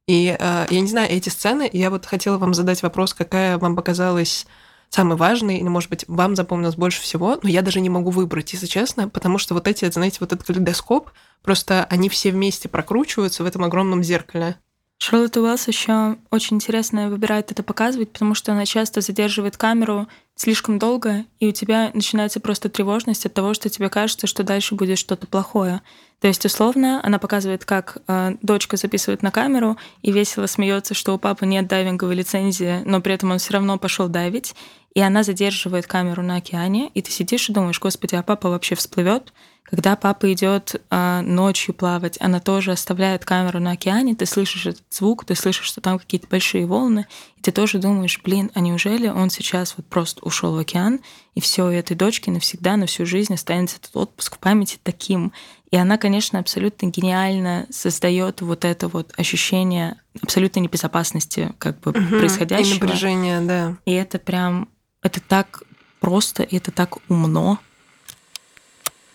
и 0.08 0.36
э, 0.38 0.66
я 0.70 0.82
не 0.82 0.88
знаю, 0.88 1.10
эти 1.12 1.30
сцены, 1.30 1.70
я 1.72 1.90
вот 1.90 2.06
хотела 2.06 2.38
вам 2.38 2.54
задать 2.54 2.84
вопрос, 2.84 3.14
какая 3.14 3.58
вам 3.58 3.76
показалась 3.76 4.46
самый 4.90 5.16
важный, 5.16 5.58
или, 5.58 5.68
может 5.68 5.90
быть, 5.90 6.06
вам 6.08 6.36
запомнилось 6.36 6.76
больше 6.76 7.02
всего, 7.02 7.40
но 7.42 7.50
я 7.50 7.62
даже 7.62 7.80
не 7.80 7.90
могу 7.90 8.12
выбрать, 8.12 8.52
если 8.52 8.68
честно, 8.68 9.08
потому 9.08 9.38
что 9.38 9.54
вот 9.54 9.68
эти, 9.68 9.90
знаете, 9.90 10.18
вот 10.20 10.34
этот 10.34 10.46
калейдоскоп, 10.46 11.12
просто 11.42 11.86
они 11.90 12.10
все 12.10 12.32
вместе 12.32 12.68
прокручиваются 12.68 13.44
в 13.44 13.46
этом 13.46 13.64
огромном 13.64 14.04
зеркале. 14.04 14.58
Шарлотта 14.98 15.42
Уэллс 15.42 15.68
еще 15.68 16.18
очень 16.30 16.58
интересно 16.58 17.10
выбирает 17.10 17.52
это 17.52 17.64
показывать, 17.64 18.12
потому 18.12 18.36
что 18.36 18.52
она 18.52 18.68
часто 18.68 19.02
задерживает 19.02 19.58
камеру 19.58 20.08
слишком 20.36 20.78
долго, 20.78 21.26
и 21.40 21.48
у 21.48 21.52
тебя 21.52 21.90
начинается 21.96 22.40
просто 22.40 22.70
тревожность 22.70 23.26
от 23.26 23.34
того, 23.34 23.56
что 23.56 23.68
тебе 23.68 23.90
кажется, 23.90 24.28
что 24.28 24.44
дальше 24.44 24.76
будет 24.76 25.00
что-то 25.00 25.26
плохое. 25.26 25.82
То 26.22 26.28
есть, 26.28 26.46
условно, 26.46 27.02
она 27.04 27.18
показывает, 27.18 27.66
как 27.66 27.98
э, 28.08 28.36
дочка 28.44 28.78
записывает 28.78 29.24
на 29.24 29.32
камеру 29.32 29.78
и 30.04 30.12
весело 30.12 30.46
смеется, 30.46 30.94
что 30.94 31.16
у 31.16 31.18
папы 31.18 31.48
нет 31.48 31.68
дайвинговой 31.68 32.14
лицензии, 32.14 32.84
но 32.86 33.02
при 33.02 33.16
этом 33.16 33.32
он 33.32 33.40
все 33.40 33.54
равно 33.54 33.80
пошел 33.80 34.08
дайвить, 34.08 34.56
и 34.94 35.02
она 35.02 35.24
задерживает 35.24 35.88
камеру 35.88 36.22
на 36.22 36.36
океане, 36.36 36.92
и 36.94 37.02
ты 37.02 37.10
сидишь 37.10 37.50
и 37.50 37.54
думаешь, 37.54 37.80
господи, 37.80 38.14
а 38.14 38.22
папа 38.22 38.50
вообще 38.50 38.76
всплывет? 38.76 39.34
Когда 39.64 39.96
папа 39.96 40.32
идет 40.34 40.82
а, 40.90 41.22
ночью 41.22 41.74
плавать, 41.74 42.18
она 42.20 42.40
тоже 42.40 42.72
оставляет 42.72 43.24
камеру 43.24 43.60
на 43.60 43.72
океане, 43.72 44.16
ты 44.16 44.26
слышишь 44.26 44.66
этот 44.66 44.84
звук, 44.90 45.24
ты 45.24 45.34
слышишь, 45.34 45.66
что 45.66 45.82
там 45.82 45.98
какие-то 45.98 46.28
большие 46.28 46.66
волны, 46.66 47.08
и 47.38 47.42
ты 47.42 47.52
тоже 47.52 47.80
думаешь, 47.80 48.20
блин, 48.22 48.52
а 48.54 48.60
неужели 48.60 49.08
он 49.08 49.30
сейчас 49.30 49.76
вот 49.78 49.86
просто 49.88 50.22
ушел 50.24 50.54
в 50.56 50.58
океан, 50.58 51.00
и 51.36 51.42
все, 51.42 51.66
у 51.66 51.70
этой 51.70 51.96
дочки 51.96 52.30
навсегда, 52.30 52.76
на 52.76 52.86
всю 52.86 53.06
жизнь 53.06 53.34
останется 53.34 53.78
этот 53.78 53.96
отпуск 53.96 54.36
в 54.36 54.40
памяти 54.40 54.78
таким. 54.84 55.32
И 55.72 55.78
она, 55.78 55.98
конечно, 55.98 56.38
абсолютно 56.40 56.88
гениально 56.88 57.66
создает 57.70 58.42
вот 58.42 58.66
это 58.66 58.90
вот 58.90 59.14
ощущение 59.18 59.96
абсолютной 60.22 60.64
небезопасности 60.64 61.54
как 61.60 61.80
бы 61.80 61.92
угу, 61.92 62.20
происходящего. 62.20 62.76
И 62.76 62.80
напряжение, 62.82 63.40
да. 63.40 63.78
И 63.86 63.94
это 63.94 64.20
прям, 64.20 64.68
это 65.02 65.22
так 65.22 65.64
просто, 66.02 66.44
и 66.44 66.58
это 66.58 66.72
так 66.72 66.98
умно. 67.10 67.58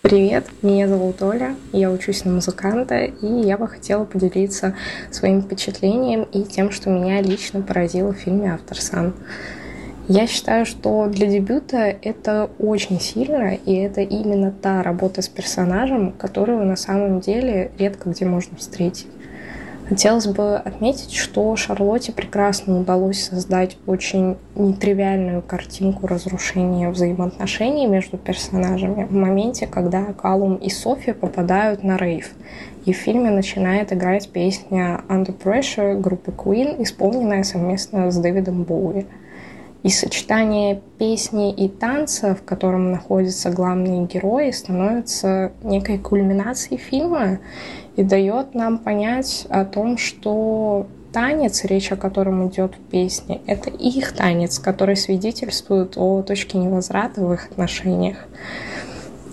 Привет, 0.00 0.48
меня 0.62 0.88
зовут 0.88 1.20
Оля, 1.20 1.56
я 1.72 1.90
учусь 1.90 2.24
на 2.24 2.32
музыканта, 2.32 3.04
и 3.04 3.26
я 3.26 3.58
бы 3.58 3.66
хотела 3.66 4.04
поделиться 4.04 4.76
своим 5.10 5.42
впечатлением 5.42 6.22
и 6.22 6.44
тем, 6.44 6.70
что 6.70 6.90
меня 6.90 7.20
лично 7.20 7.60
поразило 7.60 8.14
в 8.14 8.16
фильме 8.16 8.54
«Автор 8.54 8.80
Сан». 8.80 9.14
Я 10.08 10.28
считаю, 10.28 10.66
что 10.66 11.06
для 11.08 11.26
дебюта 11.26 11.78
это 11.78 12.48
очень 12.60 13.00
сильно, 13.00 13.54
и 13.54 13.74
это 13.74 14.02
именно 14.02 14.52
та 14.52 14.84
работа 14.84 15.20
с 15.20 15.28
персонажем, 15.28 16.12
которую 16.12 16.64
на 16.64 16.76
самом 16.76 17.18
деле 17.18 17.72
редко 17.76 18.10
где 18.10 18.24
можно 18.24 18.56
встретить. 18.56 19.08
Хотелось 19.88 20.26
бы 20.26 20.56
отметить, 20.56 21.12
что 21.12 21.54
Шарлотте 21.56 22.12
прекрасно 22.12 22.80
удалось 22.80 23.22
создать 23.22 23.78
очень 23.86 24.36
нетривиальную 24.54 25.42
картинку 25.42 26.06
разрушения 26.06 26.88
взаимоотношений 26.90 27.86
между 27.86 28.16
персонажами 28.16 29.04
в 29.04 29.12
моменте, 29.12 29.66
когда 29.66 30.12
Калум 30.12 30.56
и 30.56 30.70
Софи 30.70 31.12
попадают 31.12 31.82
на 31.82 31.96
рейв. 31.96 32.32
И 32.84 32.92
в 32.92 32.96
фильме 32.96 33.30
начинает 33.30 33.92
играть 33.92 34.28
песня 34.28 35.00
Under 35.08 35.36
Pressure 35.36 36.00
группы 36.00 36.30
Queen, 36.30 36.82
исполненная 36.82 37.42
совместно 37.42 38.10
с 38.10 38.16
Дэвидом 38.16 38.62
Боуи. 38.62 39.06
И 39.86 39.88
сочетание 39.88 40.82
песни 40.98 41.52
и 41.52 41.68
танца, 41.68 42.34
в 42.34 42.42
котором 42.42 42.90
находятся 42.90 43.50
главные 43.50 44.04
герои, 44.04 44.50
становится 44.50 45.52
некой 45.62 45.98
кульминацией 45.98 46.76
фильма 46.76 47.38
и 47.94 48.02
дает 48.02 48.56
нам 48.56 48.78
понять 48.78 49.46
о 49.48 49.64
том, 49.64 49.96
что 49.96 50.88
танец, 51.12 51.64
речь 51.64 51.92
о 51.92 51.96
котором 51.96 52.48
идет 52.48 52.74
в 52.74 52.80
песне, 52.90 53.40
это 53.46 53.70
их 53.70 54.10
танец, 54.10 54.58
который 54.58 54.96
свидетельствует 54.96 55.96
о 55.96 56.22
точке 56.22 56.58
невозврата 56.58 57.20
в 57.20 57.32
их 57.32 57.46
отношениях. 57.52 58.26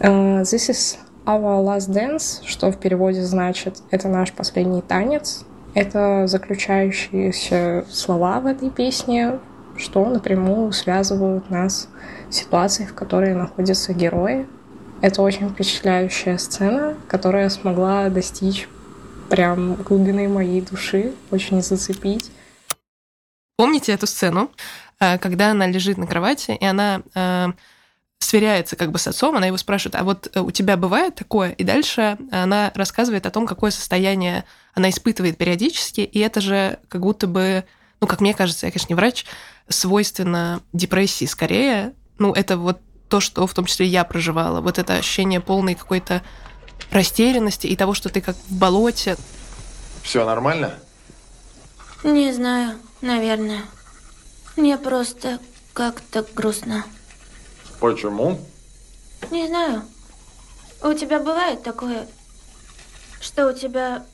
Uh, 0.02 0.42
this 0.44 0.70
is 0.70 1.00
our 1.26 1.64
last 1.66 1.90
dance, 1.90 2.44
что 2.46 2.72
в 2.72 2.78
переводе 2.78 3.24
значит 3.24 3.82
«это 3.90 4.08
наш 4.08 4.32
последний 4.32 4.84
танец». 4.84 5.46
Это 5.74 6.28
заключающиеся 6.28 7.86
слова 7.90 8.40
в 8.40 8.46
этой 8.46 8.70
песне, 8.70 9.40
что 9.78 10.06
напрямую 10.06 10.72
связывают 10.72 11.50
нас 11.50 11.88
с 12.30 12.36
ситуацией, 12.36 12.88
в 12.88 12.94
которой 12.94 13.34
находятся 13.34 13.94
герои. 13.94 14.48
Это 15.02 15.22
очень 15.22 15.50
впечатляющая 15.50 16.38
сцена, 16.38 16.96
которая 17.08 17.50
смогла 17.50 18.10
достичь 18.10 18.68
прям 19.30 19.76
глубины 19.76 20.28
моей 20.28 20.62
души, 20.62 21.14
очень 21.32 21.62
зацепить. 21.62 22.32
Помните 23.58 23.92
эту 23.92 24.08
сцену, 24.08 24.52
э, 25.00 25.18
когда 25.18 25.52
она 25.52 25.68
лежит 25.68 25.98
на 25.98 26.08
кровати, 26.08 26.58
и 26.60 26.66
она 26.66 27.02
э, 27.14 27.48
сверяется 28.20 28.76
как 28.76 28.92
бы 28.92 29.00
с 29.00 29.08
отцом, 29.08 29.36
она 29.36 29.48
его 29.48 29.58
спрашивает, 29.58 29.96
а 29.96 30.04
вот 30.04 30.30
э, 30.34 30.40
у 30.40 30.52
тебя 30.52 30.78
бывает 30.78 31.16
такое? 31.16 31.52
И 31.52 31.64
дальше 31.64 32.18
она 32.32 32.72
рассказывает 32.76 33.26
о 33.26 33.32
том, 33.32 33.46
какое 33.46 33.72
состояние 33.72 34.46
она 34.74 34.90
испытывает 34.90 35.38
периодически, 35.38 36.02
и 36.02 36.20
это 36.20 36.42
же 36.42 36.80
как 36.88 37.02
будто 37.02 37.28
бы 37.28 37.64
ну, 38.04 38.08
как 38.08 38.20
мне 38.20 38.34
кажется, 38.34 38.66
я, 38.66 38.72
конечно, 38.74 38.90
не 38.90 38.96
врач, 38.96 39.26
свойственно 39.70 40.62
депрессии 40.74 41.26
скорее. 41.26 41.94
Ну, 42.18 42.34
это 42.34 42.58
вот 42.58 42.80
то, 43.10 43.20
что 43.20 43.46
в 43.48 43.54
том 43.54 43.66
числе 43.66 43.86
я 43.86 44.04
проживала. 44.04 44.62
Вот 44.62 44.80
это 44.80 44.96
ощущение 44.96 45.40
полной 45.40 45.76
какой-то 45.76 46.24
растерянности 46.92 47.68
и 47.68 47.76
того, 47.76 47.94
что 47.94 48.10
ты 48.10 48.22
как 48.22 48.36
в 48.36 48.56
болоте. 48.56 49.18
Все 50.02 50.26
нормально? 50.26 50.74
Не 52.04 52.34
знаю, 52.34 52.78
наверное. 53.02 53.62
Мне 54.56 54.78
просто 54.78 55.40
как-то 55.74 56.26
грустно. 56.34 56.86
Почему? 57.80 58.40
Не 59.32 59.48
знаю. 59.48 59.84
У 60.84 60.94
тебя 60.94 61.20
бывает 61.20 61.64
такое, 61.64 62.08
что 63.22 63.48
у 63.50 63.54
тебя 63.54 64.06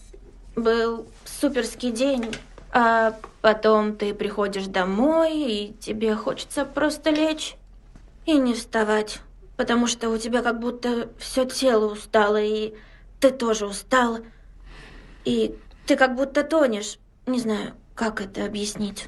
был 0.55 1.07
суперский 1.25 1.91
день, 1.91 2.35
а 2.71 3.15
потом 3.41 3.95
ты 3.95 4.13
приходишь 4.13 4.67
домой, 4.67 5.37
и 5.37 5.73
тебе 5.79 6.15
хочется 6.15 6.65
просто 6.65 7.09
лечь 7.09 7.55
и 8.25 8.33
не 8.37 8.53
вставать, 8.53 9.19
потому 9.57 9.87
что 9.87 10.09
у 10.09 10.17
тебя 10.17 10.41
как 10.41 10.59
будто 10.59 11.09
все 11.17 11.45
тело 11.45 11.91
устало, 11.91 12.41
и 12.41 12.75
ты 13.19 13.31
тоже 13.31 13.65
устал, 13.65 14.19
и 15.25 15.57
ты 15.85 15.95
как 15.95 16.15
будто 16.15 16.43
тонешь. 16.43 16.97
Не 17.25 17.39
знаю, 17.39 17.73
как 17.95 18.21
это 18.21 18.45
объяснить. 18.45 19.07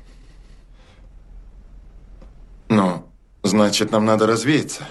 Ну, 2.70 3.08
значит, 3.44 3.92
нам 3.92 4.06
надо 4.06 4.28
развеяться. 4.28 4.88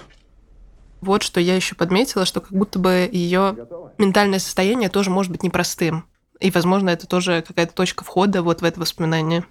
Вот 1.01 1.23
что 1.23 1.39
я 1.39 1.55
еще 1.55 1.73
подметила, 1.73 2.25
что 2.25 2.41
как 2.41 2.51
будто 2.51 2.77
бы 2.77 3.09
ее 3.11 3.67
ментальное 3.97 4.39
состояние 4.39 4.89
тоже 4.89 5.09
может 5.09 5.31
быть 5.31 5.41
непростым. 5.41 6.05
И, 6.41 6.49
возможно, 6.51 6.89
это 6.89 7.07
тоже 7.07 7.43
какая-то 7.47 7.73
точка 7.73 8.03
входа 8.03 8.41
вот 8.41 8.61
в 8.61 8.65
это 8.65 8.79
воспоминание. 8.79 9.45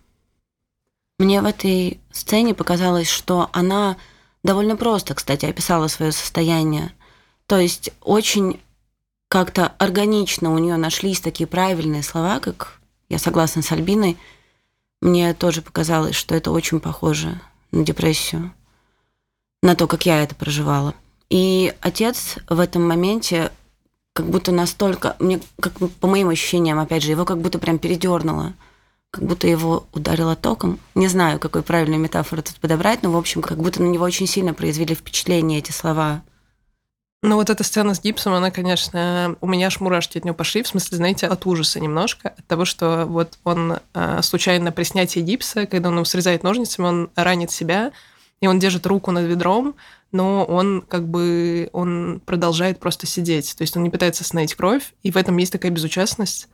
Мне 1.19 1.41
в 1.41 1.47
этой 1.47 2.01
сцене 2.11 2.53
показалось, 2.55 3.09
что 3.09 3.49
она 3.53 3.97
довольно 4.43 4.77
просто, 4.77 5.15
кстати, 5.15 5.47
описала 5.47 5.87
свое 5.87 6.13
состояние. 6.13 6.93
То 7.47 7.59
есть 7.59 7.91
очень 8.01 8.61
как-то 9.29 9.69
органично 9.79 10.53
у 10.53 10.59
нее 10.59 10.77
нашлись 10.77 11.21
такие 11.21 11.47
правильные 11.47 12.03
слова, 12.03 12.41
как 12.41 12.81
я 13.09 13.19
согласна 13.19 13.63
с 13.63 13.71
Альбиной. 13.71 14.19
Мне 15.01 15.33
тоже 15.35 15.63
показалось, 15.63 16.17
что 16.17 16.35
это 16.35 16.51
очень 16.51 16.81
похоже 16.81 17.41
на 17.71 17.85
депрессию, 17.85 18.53
на 19.63 19.77
то, 19.77 19.87
как 19.87 20.07
я 20.07 20.23
это 20.23 20.35
проживала. 20.35 20.95
И 21.29 21.73
отец 21.81 22.37
в 22.49 22.59
этом 22.59 22.87
моменте 22.89 23.53
как 24.13 24.27
будто 24.27 24.53
настолько, 24.53 25.17
мне, 25.19 25.41
как 25.61 25.73
по 25.75 26.07
моим 26.07 26.29
ощущениям, 26.29 26.79
опять 26.79 27.03
же, 27.03 27.11
его 27.11 27.25
как 27.25 27.39
будто 27.39 27.59
прям 27.59 27.79
передернуло, 27.79 28.55
как 29.11 29.25
будто 29.25 29.47
его 29.47 29.87
ударило 29.93 30.37
током. 30.37 30.79
Не 30.95 31.09
знаю, 31.09 31.39
какой 31.39 31.63
правильную 31.63 32.01
метафору 32.01 32.43
тут 32.43 32.57
подобрать, 32.57 33.03
но, 33.03 33.11
в 33.13 33.17
общем, 33.17 33.43
как 33.43 33.59
будто 33.59 33.83
на 33.83 33.87
него 33.87 34.05
очень 34.05 34.27
сильно 34.27 34.55
произвели 34.55 34.95
впечатление 34.95 35.59
эти 35.59 35.73
слова. 35.73 36.23
Ну 37.23 37.37
вот 37.37 37.51
эта 37.51 37.63
сцена 37.65 37.95
с 37.95 38.01
гипсом, 38.01 38.33
она, 38.33 38.51
конечно, 38.51 39.37
у 39.43 39.47
меня 39.47 39.67
аж 39.67 39.79
мурашки 39.81 40.17
от 40.17 40.25
него 40.25 40.35
пошли, 40.35 40.63
в 40.63 40.69
смысле, 40.69 40.97
знаете, 40.97 41.27
от 41.27 41.45
ужаса 41.45 41.79
немножко, 41.79 42.31
от 42.31 42.47
того, 42.47 42.65
что 42.65 43.05
вот 43.05 43.39
он 43.45 43.79
э, 43.93 44.23
случайно 44.23 44.73
при 44.73 44.85
снятии 44.85 45.21
гипса, 45.21 45.67
когда 45.67 45.91
он 45.91 45.97
его 45.97 46.07
срезает 46.07 46.43
ножницами, 46.43 46.87
он 46.87 47.11
ранит 47.17 47.51
себя, 47.51 47.93
и 48.41 48.47
он 48.47 48.59
держит 48.59 48.87
руку 48.87 49.11
над 49.11 49.27
ведром, 49.27 49.75
но 50.13 50.45
он 50.45 50.83
как 50.87 51.07
бы 51.07 51.69
он 51.73 52.21
продолжает 52.25 52.81
просто 52.81 53.07
сидеть, 53.07 53.55
то 53.57 53.63
есть 53.63 53.77
он 53.77 53.83
не 53.83 53.91
пытается 53.91 54.23
остановить 54.23 54.55
кровь, 54.55 54.95
и 55.03 55.11
в 55.11 55.17
этом 55.17 55.37
есть 55.37 55.53
такая 55.53 55.71
безучастность. 55.71 56.49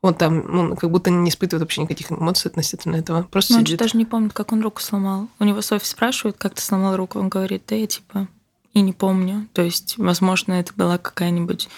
Он 0.00 0.14
там, 0.14 0.58
он 0.58 0.76
как 0.76 0.90
будто 0.90 1.10
не 1.10 1.28
испытывает 1.28 1.62
вообще 1.62 1.82
никаких 1.82 2.12
эмоций 2.12 2.48
относительно 2.48 2.96
этого. 2.96 3.24
Просто 3.24 3.52
Но 3.54 3.58
он 3.58 3.66
сидит. 3.66 3.80
же 3.80 3.84
даже 3.84 3.96
не 3.96 4.04
помнит, 4.04 4.32
как 4.32 4.52
он 4.52 4.62
руку 4.62 4.80
сломал. 4.80 5.26
У 5.40 5.44
него 5.44 5.60
Софи 5.60 5.86
спрашивает, 5.86 6.36
как 6.38 6.54
ты 6.54 6.62
сломал 6.62 6.96
руку. 6.96 7.18
Он 7.18 7.28
говорит, 7.28 7.64
да 7.66 7.74
я 7.74 7.88
типа 7.88 8.28
и 8.74 8.80
не 8.80 8.92
помню. 8.92 9.48
То 9.52 9.62
есть, 9.62 9.98
возможно, 9.98 10.52
это 10.54 10.72
была 10.74 10.98
какая-нибудь, 10.98 11.68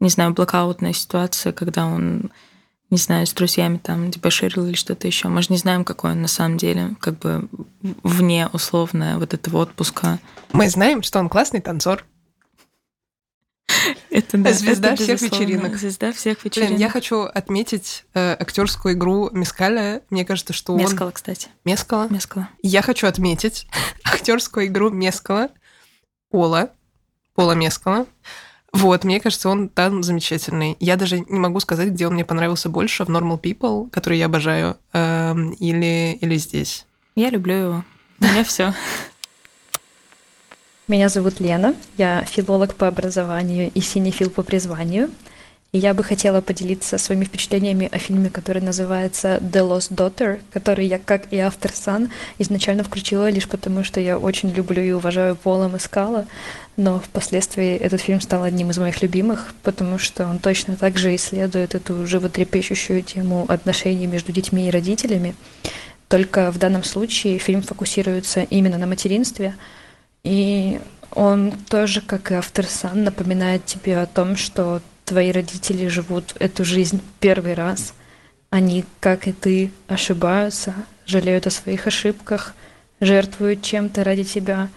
не 0.00 0.08
знаю, 0.08 0.32
блокаутная 0.32 0.92
ситуация, 0.92 1.52
когда 1.52 1.86
он, 1.86 2.30
не 2.90 2.98
знаю, 2.98 3.26
с 3.26 3.32
друзьями 3.32 3.78
там 3.78 4.10
дебоширил 4.10 4.66
или 4.66 4.74
что-то 4.74 5.06
еще. 5.06 5.28
Мы 5.28 5.42
же 5.42 5.48
не 5.50 5.58
знаем, 5.58 5.84
какой 5.84 6.12
он 6.12 6.22
на 6.22 6.28
самом 6.28 6.56
деле, 6.56 6.94
как 7.00 7.18
бы 7.18 7.48
вне 8.02 8.48
условно 8.52 9.18
вот 9.18 9.34
этого 9.34 9.58
отпуска. 9.58 10.20
Мы 10.52 10.68
знаем, 10.68 11.02
что 11.02 11.18
он 11.18 11.28
классный 11.28 11.60
танцор. 11.60 12.04
Это 14.10 14.38
да, 14.38 14.52
Звезда 14.52 14.92
это 14.94 15.02
всех 15.02 15.20
вечеринок. 15.20 15.76
Звезда 15.76 16.12
всех 16.12 16.38
Блин, 16.40 16.52
вечеринок. 16.54 16.78
я 16.80 16.88
хочу 16.88 17.22
отметить 17.22 18.04
э, 18.14 18.36
актерскую 18.38 18.94
игру 18.94 19.30
Мескаля. 19.32 20.02
Мне 20.10 20.24
кажется, 20.24 20.52
что 20.52 20.72
он... 20.72 20.80
Мескала, 20.80 21.10
кстати. 21.10 21.48
Мескала. 21.64 22.06
Мескала. 22.08 22.48
Я 22.62 22.82
хочу 22.82 23.06
отметить 23.08 23.66
актерскую 24.04 24.66
игру 24.66 24.90
Мескала, 24.90 25.50
Пола, 26.30 26.70
Пола 27.34 27.52
Мескала. 27.52 28.06
Вот, 28.76 29.04
мне 29.04 29.20
кажется, 29.20 29.48
он 29.48 29.70
там 29.70 30.02
замечательный. 30.02 30.76
Я 30.80 30.96
даже 30.96 31.20
не 31.20 31.38
могу 31.38 31.60
сказать, 31.60 31.88
где 31.88 32.06
он 32.06 32.12
мне 32.12 32.26
понравился 32.26 32.68
больше, 32.68 33.06
в 33.06 33.08
Normal 33.08 33.40
People, 33.40 33.88
который 33.88 34.18
я 34.18 34.26
обожаю, 34.26 34.76
эм, 34.92 35.52
или, 35.52 36.18
или 36.20 36.36
здесь. 36.36 36.84
Я 37.14 37.30
люблю 37.30 37.54
его. 37.54 37.84
У 38.20 38.24
меня 38.24 38.44
все. 38.44 38.74
Меня 40.88 41.08
зовут 41.08 41.40
Лена, 41.40 41.74
я 41.96 42.22
филолог 42.24 42.74
по 42.74 42.86
образованию 42.86 43.70
и 43.74 43.80
синефил 43.80 44.28
по 44.28 44.42
призванию. 44.42 45.08
И 45.72 45.78
я 45.78 45.94
бы 45.94 46.04
хотела 46.04 46.42
поделиться 46.42 46.96
своими 46.96 47.24
впечатлениями 47.24 47.88
о 47.90 47.98
фильме, 47.98 48.30
который 48.30 48.62
называется 48.62 49.38
«The 49.42 49.68
Lost 49.68 49.90
Daughter», 49.90 50.40
который 50.52 50.86
я, 50.86 50.98
как 50.98 51.32
и 51.32 51.38
автор 51.38 51.72
Сан, 51.72 52.10
изначально 52.38 52.84
включила 52.84 53.28
лишь 53.30 53.48
потому, 53.48 53.84
что 53.84 54.00
я 54.00 54.18
очень 54.18 54.50
люблю 54.50 54.82
и 54.82 54.92
уважаю 54.92 55.34
Пола 55.34 55.68
Маскала, 55.68 56.26
но 56.76 57.00
впоследствии 57.00 57.76
этот 57.76 58.00
фильм 58.00 58.20
стал 58.20 58.42
одним 58.42 58.70
из 58.70 58.78
моих 58.78 59.02
любимых, 59.02 59.54
потому 59.62 59.98
что 59.98 60.26
он 60.26 60.38
точно 60.38 60.76
так 60.76 60.98
же 60.98 61.14
исследует 61.14 61.74
эту 61.74 62.06
животрепещущую 62.06 63.02
тему 63.02 63.46
отношений 63.48 64.06
между 64.06 64.32
детьми 64.32 64.68
и 64.68 64.70
родителями. 64.70 65.34
Только 66.08 66.52
в 66.52 66.58
данном 66.58 66.84
случае 66.84 67.38
фильм 67.38 67.62
фокусируется 67.62 68.42
именно 68.42 68.78
на 68.78 68.86
материнстве, 68.86 69.54
и 70.22 70.80
он 71.10 71.52
тоже, 71.68 72.00
как 72.00 72.30
и 72.30 72.34
автор 72.34 72.66
Сан, 72.66 73.04
напоминает 73.04 73.64
тебе 73.64 73.98
о 73.98 74.06
том, 74.06 74.36
что 74.36 74.82
твои 75.04 75.32
родители 75.32 75.88
живут 75.88 76.34
эту 76.38 76.64
жизнь 76.64 77.00
первый 77.20 77.54
раз. 77.54 77.94
Они, 78.50 78.84
как 79.00 79.26
и 79.26 79.32
ты, 79.32 79.70
ошибаются, 79.88 80.74
жалеют 81.06 81.46
о 81.46 81.50
своих 81.50 81.86
ошибках, 81.86 82.54
жертвуют 83.00 83.62
чем-то 83.62 84.04
ради 84.04 84.24
тебя. 84.24 84.68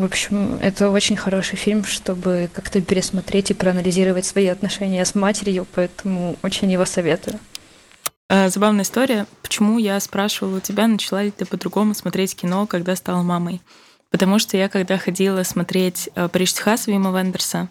В 0.00 0.04
общем, 0.04 0.58
это 0.62 0.88
очень 0.88 1.14
хороший 1.14 1.56
фильм, 1.56 1.84
чтобы 1.84 2.48
как-то 2.54 2.80
пересмотреть 2.80 3.50
и 3.50 3.54
проанализировать 3.54 4.24
свои 4.24 4.46
отношения 4.46 5.04
с 5.04 5.14
матерью, 5.14 5.66
поэтому 5.74 6.36
очень 6.42 6.72
его 6.72 6.86
советую. 6.86 7.38
Э, 8.30 8.48
Забавная 8.48 8.84
история. 8.84 9.26
Почему 9.42 9.76
я 9.76 10.00
спрашивала 10.00 10.56
у 10.56 10.60
тебя, 10.60 10.86
начала 10.86 11.22
ли 11.22 11.30
ты 11.30 11.44
по-другому 11.44 11.92
смотреть 11.92 12.34
кино, 12.34 12.66
когда 12.66 12.96
стала 12.96 13.22
мамой? 13.22 13.60
Потому 14.10 14.38
что 14.38 14.56
я, 14.56 14.70
когда 14.70 14.96
ходила 14.96 15.42
смотреть 15.42 16.08
э, 16.14 16.28
«Париж, 16.28 16.54
Техас» 16.54 16.86
Вима 16.86 17.10
Вендерса, 17.10 17.68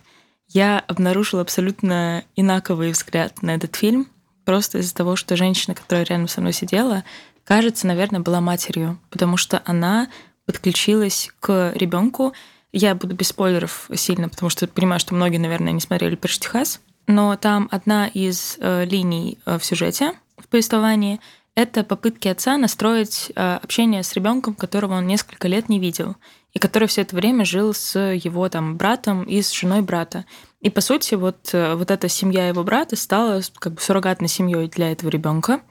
я 0.50 0.84
обнаружила 0.88 1.42
абсолютно 1.42 2.24
инаковый 2.36 2.92
взгляд 2.92 3.42
на 3.42 3.56
этот 3.56 3.76
фильм, 3.76 4.06
просто 4.46 4.78
из-за 4.78 4.94
того, 4.94 5.16
что 5.16 5.36
женщина, 5.36 5.74
которая 5.74 6.06
рядом 6.06 6.28
со 6.28 6.42
мной 6.42 6.54
сидела, 6.54 7.04
кажется, 7.44 7.88
наверное, 7.88 8.20
была 8.20 8.40
матерью, 8.40 9.00
потому 9.10 9.36
что 9.36 9.64
она 9.66 10.10
подключилась 10.50 11.30
к 11.40 11.74
ребенку. 11.76 12.34
Я 12.72 12.96
буду 12.96 13.14
без 13.14 13.28
спойлеров 13.28 13.88
сильно, 13.94 14.30
потому 14.30 14.50
что 14.50 14.66
понимаю, 14.66 15.00
что 15.00 15.14
многие, 15.14 15.38
наверное, 15.38 15.74
не 15.74 15.80
смотрели 15.80 16.16
«Париж, 16.16 16.40
Техас», 16.40 16.82
но 17.06 17.36
там 17.36 17.68
одна 17.70 18.08
из 18.08 18.58
э, 18.60 18.84
линий 18.86 19.38
э, 19.46 19.60
в 19.60 19.64
сюжете, 19.64 20.14
в 20.40 20.48
повествовании, 20.48 21.20
это 21.54 21.84
попытки 21.84 22.28
отца 22.30 22.58
настроить 22.58 23.32
э, 23.36 23.60
общение 23.62 24.02
с 24.02 24.14
ребенком, 24.14 24.56
которого 24.56 24.96
он 24.96 25.06
несколько 25.06 25.48
лет 25.48 25.70
не 25.70 25.80
видел, 25.80 26.16
и 26.54 26.58
который 26.58 26.88
все 26.88 27.02
это 27.02 27.16
время 27.16 27.46
жил 27.46 27.76
с 27.76 28.00
его 28.00 28.50
там 28.50 28.76
братом 28.76 29.26
и 29.26 29.44
с 29.44 29.52
женой 29.52 29.82
брата. 29.82 30.26
И 30.62 30.72
по 30.72 30.82
сути 30.82 31.14
вот, 31.14 31.50
э, 31.54 31.76
вот 31.76 31.92
эта 31.92 32.10
семья 32.10 32.48
его 32.48 32.64
брата 32.64 32.96
стала 32.96 33.40
как 33.60 33.74
бы 33.74 33.82
суррогатной 33.82 34.30
семьей 34.30 34.68
для 34.68 34.92
этого 34.92 35.12
ребенка. 35.12 35.62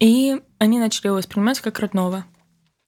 И 0.00 0.40
они 0.58 0.80
начали 0.80 1.06
его 1.06 1.18
воспринимать 1.18 1.60
как 1.60 1.78
родного. 1.78 2.24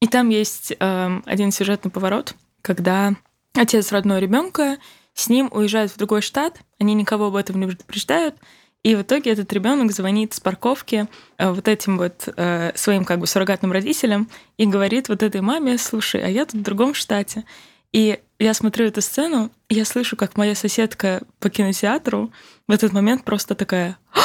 И 0.03 0.09
там 0.09 0.30
есть 0.30 0.72
э, 0.76 1.20
один 1.26 1.53
сюжетный 1.53 1.92
поворот, 1.92 2.34
когда 2.61 3.14
отец 3.55 3.92
родной 3.92 4.18
ребенка 4.18 4.78
с 5.14 5.28
ним 5.28 5.48
уезжает 5.53 5.92
в 5.92 5.96
другой 5.96 6.22
штат, 6.22 6.59
они 6.80 6.94
никого 6.94 7.26
об 7.26 7.36
этом 7.36 7.61
не 7.61 7.68
предупреждают, 7.68 8.34
и 8.82 8.96
в 8.96 9.03
итоге 9.03 9.30
этот 9.30 9.53
ребенок 9.53 9.92
звонит 9.92 10.34
с 10.34 10.40
парковки 10.40 11.07
э, 11.38 11.50
вот 11.53 11.68
этим 11.68 11.98
вот 11.98 12.28
э, 12.36 12.72
своим 12.74 13.05
как 13.05 13.20
бы 13.20 13.28
суррогатным 13.28 13.70
родителям 13.70 14.28
и 14.57 14.66
говорит 14.66 15.09
вот 15.09 15.22
этой 15.22 15.40
маме, 15.40 15.78
слушай, 15.78 16.20
а 16.20 16.26
я 16.26 16.46
тут 16.46 16.57
в 16.57 16.62
другом 16.64 16.94
штате. 16.94 17.44
И 17.92 18.18
я 18.40 18.55
смотрю 18.55 18.86
эту 18.86 19.03
сцену, 19.03 19.53
и 19.68 19.76
я 19.76 19.84
слышу, 19.84 20.16
как 20.16 20.36
моя 20.36 20.57
соседка 20.57 21.22
по 21.38 21.48
кинотеатру 21.48 22.32
в 22.66 22.72
этот 22.72 22.92
момент 22.92 23.22
просто 23.22 23.55
такая, 23.55 23.98
«А, 24.12 24.18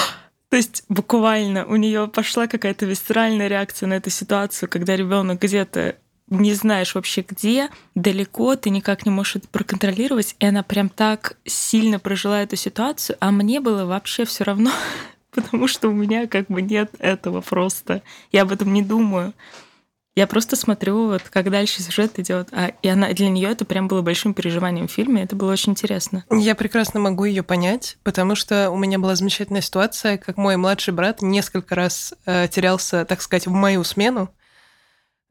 То 0.49 0.55
есть 0.55 0.83
буквально 0.87 1.65
у 1.65 1.75
нее 1.75 2.07
пошла 2.07 2.47
какая-то 2.47 2.85
висцеральная 2.85 3.47
реакция 3.47 3.87
на 3.87 3.95
эту 3.95 4.09
ситуацию, 4.09 4.69
когда 4.69 4.95
ребенок 4.95 5.41
где-то 5.41 5.95
не 6.29 6.53
знаешь 6.53 6.95
вообще 6.95 7.25
где, 7.27 7.69
далеко, 7.95 8.55
ты 8.55 8.69
никак 8.69 9.05
не 9.05 9.11
можешь 9.11 9.37
это 9.37 9.47
проконтролировать, 9.47 10.35
и 10.39 10.45
она 10.45 10.63
прям 10.63 10.89
так 10.89 11.37
сильно 11.45 11.99
прожила 11.99 12.41
эту 12.41 12.55
ситуацию, 12.55 13.17
а 13.19 13.31
мне 13.31 13.59
было 13.59 13.85
вообще 13.85 14.25
все 14.25 14.43
равно, 14.43 14.71
потому 15.31 15.67
что 15.67 15.89
у 15.89 15.93
меня 15.93 16.27
как 16.27 16.47
бы 16.47 16.61
нет 16.61 16.91
этого 16.99 17.41
просто. 17.41 18.01
Я 18.31 18.43
об 18.43 18.51
этом 18.51 18.73
не 18.73 18.81
думаю. 18.81 19.33
Я 20.17 20.25
просто 20.25 20.55
смотрю, 20.55 21.09
вот 21.09 21.21
как 21.29 21.51
дальше 21.51 21.83
сюжет 21.83 22.17
идет, 22.17 22.47
а 22.51 22.71
и 22.81 22.87
она 22.87 23.13
для 23.13 23.29
нее 23.29 23.51
это 23.51 23.65
прям 23.65 23.87
было 23.87 24.01
большим 24.01 24.33
переживанием 24.33 24.87
в 24.87 24.91
фильме, 24.91 25.21
это 25.21 25.35
было 25.35 25.51
очень 25.51 25.73
интересно. 25.73 26.25
Я 26.31 26.55
прекрасно 26.55 26.99
могу 26.99 27.25
ее 27.25 27.43
понять, 27.43 27.99
потому 28.01 28.33
что 28.33 28.71
у 28.71 28.77
меня 28.77 28.97
была 28.97 29.15
замечательная 29.15 29.61
ситуация, 29.61 30.17
как 30.17 30.37
мой 30.37 30.57
младший 30.57 30.91
брат 30.95 31.21
несколько 31.21 31.75
раз 31.75 32.15
э, 32.25 32.47
терялся, 32.47 33.05
так 33.05 33.21
сказать, 33.21 33.45
в 33.45 33.51
мою 33.51 33.83
смену. 33.83 34.33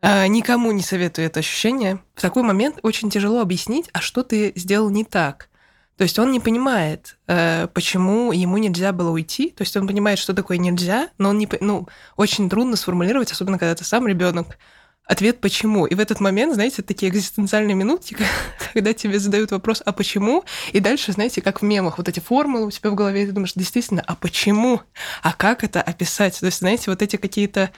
Э, 0.03 0.29
никому 0.29 0.71
не 0.71 0.83
советую 0.83 1.27
это 1.27 1.41
ощущение. 1.41 1.99
В 2.15 2.23
такой 2.23 2.45
момент 2.45 2.79
очень 2.85 3.11
тяжело 3.11 3.41
объяснить, 3.41 3.91
а 3.93 4.01
что 4.01 4.23
ты 4.23 4.53
сделал 4.55 4.89
не 4.91 5.05
так. 5.05 5.49
То 5.97 6.03
есть 6.03 6.19
он 6.19 6.31
не 6.31 6.41
понимает, 6.41 7.17
э, 7.27 7.69
почему 7.73 8.31
ему 8.33 8.59
нельзя 8.59 8.93
было 8.93 9.11
уйти. 9.11 9.51
То 9.51 9.63
есть 9.63 9.77
он 9.77 9.87
понимает, 9.87 10.19
что 10.19 10.35
такое 10.35 10.59
нельзя, 10.59 11.09
но 11.17 11.31
он 11.31 11.39
не, 11.39 11.49
ну, 11.61 11.89
очень 12.17 12.51
трудно 12.51 12.77
сформулировать, 12.77 13.33
особенно 13.33 13.59
когда 13.59 13.75
ты 13.75 13.85
сам 13.85 14.07
ребенок 14.07 14.59
ответ 15.07 15.41
«почему?». 15.41 15.87
И 15.87 15.95
в 15.95 16.01
этот 16.01 16.21
момент, 16.21 16.55
знаете, 16.55 16.83
такие 16.83 17.11
экзистенциальные 17.11 17.75
минутки, 17.75 18.17
когда 18.75 18.93
тебе 18.93 19.19
задают 19.19 19.53
вопрос 19.53 19.83
«а 19.87 19.93
почему?», 19.93 20.45
и 20.73 20.81
дальше, 20.81 21.13
знаете, 21.13 21.41
как 21.41 21.63
в 21.63 21.65
мемах, 21.65 21.97
вот 21.97 22.09
эти 22.09 22.21
формулы 22.21 22.67
у 22.67 22.71
тебя 22.71 22.91
в 22.91 22.95
голове, 22.95 23.23
и 23.23 23.27
ты 23.27 23.33
думаешь, 23.33 23.55
действительно, 23.55 24.03
а 24.07 24.17
почему? 24.17 24.83
А 25.23 25.33
как 25.33 25.65
это 25.65 25.81
описать? 25.81 26.39
То 26.39 26.47
есть, 26.47 26.59
знаете, 26.59 26.91
вот 26.91 27.01
эти 27.03 27.17
какие-то 27.17 27.71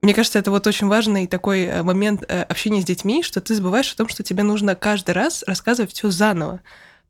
мне 0.00 0.14
кажется, 0.14 0.40
это 0.40 0.50
вот 0.50 0.66
очень 0.66 0.88
важный 0.88 1.28
такой 1.28 1.62
э, 1.62 1.84
момент 1.84 2.24
э, 2.26 2.42
общения 2.42 2.82
с 2.82 2.84
детьми, 2.84 3.22
что 3.22 3.40
ты 3.40 3.54
забываешь 3.54 3.92
о 3.92 3.96
том, 3.96 4.08
что 4.08 4.24
тебе 4.24 4.42
нужно 4.42 4.74
каждый 4.74 5.12
раз 5.12 5.44
рассказывать 5.46 5.92
все 5.92 6.10
заново. 6.10 6.60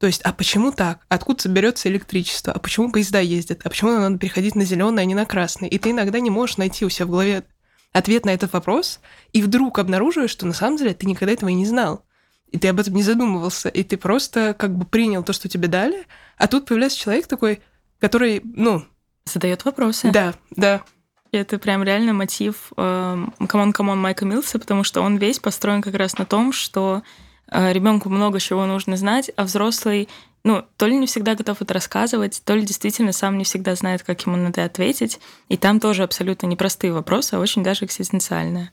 То 0.03 0.09
есть, 0.09 0.21
а 0.23 0.33
почему 0.33 0.73
так? 0.73 1.07
Откуда 1.09 1.49
берется 1.49 1.89
электричество? 1.89 2.53
А 2.53 2.59
почему 2.59 2.91
поезда 2.91 3.21
ездят? 3.21 3.61
А 3.63 3.71
почему 3.71 3.93
надо 3.93 4.19
переходить 4.19 4.57
на 4.57 4.65
зеленый, 4.65 5.05
а 5.05 5.07
не 5.07 5.15
на 5.15 5.25
красный? 5.25 5.69
И 5.69 5.79
ты 5.79 5.93
иногда 5.93 6.19
не 6.19 6.29
можешь 6.29 6.57
найти 6.57 6.85
у 6.85 6.89
себя 6.89 7.07
в 7.07 7.11
голове 7.11 7.45
ответ 7.93 8.25
на 8.25 8.31
этот 8.31 8.53
вопрос, 8.53 8.99
и 9.33 9.41
вдруг 9.41 9.79
обнаруживаешь, 9.79 10.33
что 10.33 10.45
на 10.45 10.55
самом 10.55 10.77
деле 10.77 10.93
ты 10.93 11.07
никогда 11.07 11.33
этого 11.33 11.51
и 11.51 11.55
не 11.55 11.67
знал. 11.67 12.05
И 12.51 12.59
ты 12.59 12.67
об 12.67 12.81
этом 12.81 12.95
не 12.95 13.05
задумывался, 13.05 13.69
и 13.69 13.85
ты 13.85 13.97
просто 13.97 14.57
как 14.59 14.75
бы 14.75 14.87
принял 14.87 15.23
то, 15.23 15.33
что 15.33 15.49
тебе 15.49 15.69
дали, 15.69 16.05
а 16.37 16.49
тут 16.49 16.67
появляется 16.67 16.99
человек 16.99 17.29
такой, 17.29 17.61
который, 18.01 18.41
ну... 18.43 18.85
Задает 19.25 19.65
вопросы. 19.65 20.11
Да, 20.11 20.35
да. 20.51 20.83
И 21.31 21.37
это 21.37 21.61
прям 21.61 21.85
реально 21.85 22.13
мотив 22.13 22.73
«Камон, 22.75 23.73
камон» 23.73 24.01
Майка 24.01 24.25
Милса, 24.25 24.59
потому 24.59 24.83
что 24.83 25.01
он 25.01 25.19
весь 25.19 25.39
построен 25.39 25.81
как 25.81 25.95
раз 25.95 26.19
на 26.19 26.27
том, 26.27 26.53
что 26.53 27.05
э, 27.05 27.22
ребенку 27.53 28.09
много 28.09 28.41
чего 28.41 28.67
нужно 28.67 28.97
знать, 28.97 29.31
а 29.37 29.45
взрослый 29.45 30.09
ну, 30.45 30.65
то 30.77 30.87
ли 30.87 30.97
не 30.97 31.07
всегда 31.07 31.37
готов 31.37 31.63
это 31.63 31.75
рассказывать, 31.75 32.43
то 32.45 32.55
ли 32.55 32.63
действительно 32.63 33.13
сам 33.13 33.39
не 33.39 33.45
всегда 33.45 33.77
знает, 33.77 34.03
как 34.03 34.27
ему 34.27 34.37
на 34.37 34.49
это 34.49 34.65
ответить. 34.65 35.21
И 35.49 35.57
там 35.57 35.79
тоже 35.79 36.03
абсолютно 36.03 36.47
непростые 36.49 36.93
вопросы, 36.93 37.35
а 37.35 37.39
очень 37.39 37.63
даже 37.63 37.85
экзистенциальные. 37.85 38.71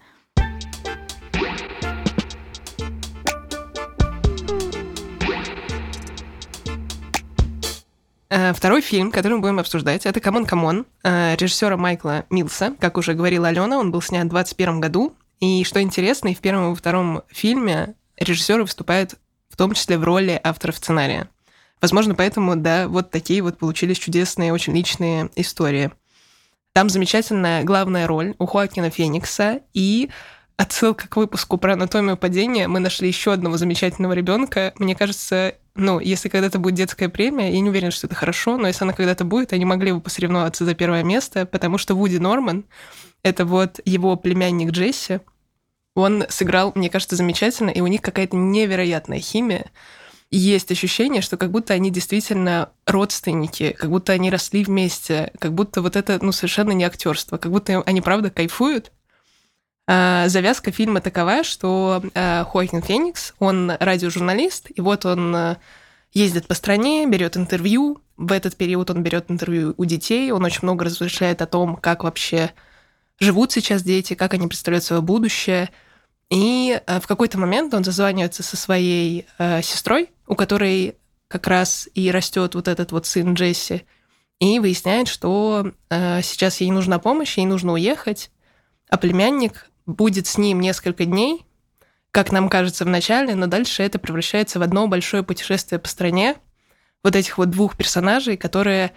Э, 8.31 8.53
второй 8.53 8.81
фильм, 8.81 9.11
который 9.11 9.33
мы 9.33 9.41
будем 9.41 9.59
обсуждать, 9.59 10.05
это 10.05 10.19
«Камон, 10.19 10.45
камон» 10.45 10.85
э, 11.03 11.35
режиссера 11.35 11.77
Майкла 11.77 12.25
Милса. 12.29 12.73
Как 12.79 12.97
уже 12.97 13.13
говорила 13.13 13.47
Алена, 13.47 13.77
он 13.77 13.91
был 13.91 14.01
снят 14.01 14.25
в 14.25 14.29
2021 14.29 14.79
году. 14.79 15.15
И 15.39 15.63
что 15.63 15.81
интересно, 15.81 16.29
и 16.29 16.35
в 16.35 16.39
первом 16.39 16.65
и 16.65 16.69
во 16.69 16.75
втором 16.75 17.21
фильме 17.29 17.95
режиссеры 18.19 18.63
выступают 18.63 19.15
в 19.49 19.57
том 19.57 19.73
числе 19.73 19.97
в 19.97 20.03
роли 20.03 20.39
авторов 20.43 20.77
сценария. 20.77 21.29
Возможно, 21.81 22.13
поэтому, 22.13 22.55
да, 22.55 22.87
вот 22.87 23.09
такие 23.09 23.41
вот 23.41 23.57
получились 23.57 23.97
чудесные, 23.97 24.53
очень 24.53 24.75
личные 24.75 25.29
истории. 25.35 25.91
Там 26.73 26.89
замечательная 26.89 27.63
главная 27.63 28.05
роль 28.05 28.35
у 28.37 28.45
Хоакина 28.45 28.89
Феникса 28.89 29.61
и 29.73 30.09
отсылка 30.57 31.07
к 31.07 31.15
выпуску 31.15 31.57
про 31.57 31.73
анатомию 31.73 32.17
падения. 32.17 32.67
Мы 32.67 32.79
нашли 32.79 33.07
еще 33.07 33.31
одного 33.31 33.57
замечательного 33.57 34.13
ребенка. 34.13 34.73
Мне 34.77 34.93
кажется, 34.93 35.55
ну, 35.73 35.99
если 35.99 36.27
когда-то 36.27 36.59
будет 36.59 36.75
детская 36.75 37.07
премия, 37.07 37.53
я 37.53 37.59
не 37.61 37.69
уверена, 37.69 37.91
что 37.91 38.07
это 38.07 38.15
хорошо, 38.15 38.57
но 38.57 38.67
если 38.67 38.83
она 38.83 38.93
когда-то 38.93 39.23
будет, 39.23 39.53
они 39.53 39.63
могли 39.63 39.93
бы 39.93 40.01
посоревноваться 40.01 40.65
за 40.65 40.75
первое 40.75 41.03
место, 41.03 41.45
потому 41.45 41.77
что 41.77 41.95
Вуди 41.95 42.19
Норман, 42.19 42.65
это 43.23 43.45
вот 43.45 43.79
его 43.85 44.17
племянник 44.17 44.71
Джесси, 44.71 45.21
он 45.99 46.25
сыграл, 46.29 46.71
мне 46.75 46.89
кажется, 46.89 47.15
замечательно, 47.15 47.69
и 47.69 47.81
у 47.81 47.87
них 47.87 48.01
какая-то 48.01 48.35
невероятная 48.35 49.19
химия 49.19 49.71
есть 50.31 50.71
ощущение, 50.71 51.21
что 51.21 51.37
как 51.37 51.51
будто 51.51 51.73
они 51.73 51.89
действительно 51.89 52.71
родственники, 52.85 53.75
как 53.77 53.89
будто 53.89 54.13
они 54.13 54.29
росли 54.29 54.63
вместе, 54.63 55.31
как 55.39 55.53
будто 55.53 55.81
вот 55.81 55.95
это 55.95 56.19
ну, 56.23 56.31
совершенно 56.31 56.71
не 56.71 56.83
актерство, 56.83 57.37
как 57.37 57.51
будто 57.51 57.81
они 57.81 58.01
правда 58.01 58.29
кайфуют. 58.29 58.91
А, 59.87 60.27
завязка 60.27 60.71
фильма 60.71 61.01
такова, 61.01 61.43
что 61.43 62.03
а, 62.13 62.45
Хоакин 62.45 62.83
Феникс, 62.83 63.33
он 63.39 63.71
радиожурналист, 63.79 64.67
и 64.73 64.81
вот 64.81 65.05
он 65.05 65.35
а, 65.35 65.57
ездит 66.13 66.45
по 66.45 66.53
стране, 66.53 67.07
берет 67.07 67.35
интервью. 67.35 68.01
В 68.15 68.31
этот 68.31 68.55
период 68.55 68.91
он 68.91 69.01
берет 69.01 69.31
интервью 69.31 69.73
у 69.77 69.85
детей, 69.85 70.31
он 70.31 70.45
очень 70.45 70.59
много 70.61 70.85
размышляет 70.85 71.41
о 71.41 71.47
том, 71.47 71.75
как 71.75 72.03
вообще 72.03 72.51
живут 73.19 73.51
сейчас 73.51 73.81
дети, 73.81 74.13
как 74.13 74.35
они 74.35 74.47
представляют 74.47 74.83
свое 74.83 75.01
будущее– 75.01 75.71
и 76.29 76.81
э, 76.85 76.99
в 76.99 77.07
какой-то 77.07 77.37
момент 77.37 77.73
он 77.73 77.83
зазванивается 77.83 78.43
со 78.43 78.55
своей 78.55 79.25
э, 79.37 79.61
сестрой, 79.61 80.09
у 80.27 80.35
которой 80.35 80.95
как 81.27 81.47
раз 81.47 81.87
и 81.93 82.11
растет 82.11 82.55
вот 82.55 82.67
этот 82.67 82.91
вот 82.91 83.05
сын 83.05 83.33
Джесси, 83.33 83.83
и 84.39 84.59
выясняет, 84.59 85.07
что 85.07 85.71
э, 85.89 86.21
сейчас 86.21 86.61
ей 86.61 86.71
нужна 86.71 86.99
помощь, 86.99 87.37
ей 87.37 87.45
нужно 87.45 87.73
уехать, 87.73 88.31
а 88.89 88.97
племянник 88.97 89.69
будет 89.85 90.27
с 90.27 90.37
ним 90.37 90.59
несколько 90.59 91.05
дней, 91.05 91.45
как 92.11 92.31
нам 92.31 92.49
кажется 92.49 92.85
вначале, 92.85 93.35
но 93.35 93.47
дальше 93.47 93.83
это 93.83 93.99
превращается 93.99 94.59
в 94.59 94.61
одно 94.61 94.87
большое 94.87 95.23
путешествие 95.23 95.79
по 95.79 95.87
стране 95.87 96.35
вот 97.03 97.15
этих 97.15 97.37
вот 97.37 97.49
двух 97.49 97.77
персонажей, 97.77 98.37
которые, 98.37 98.93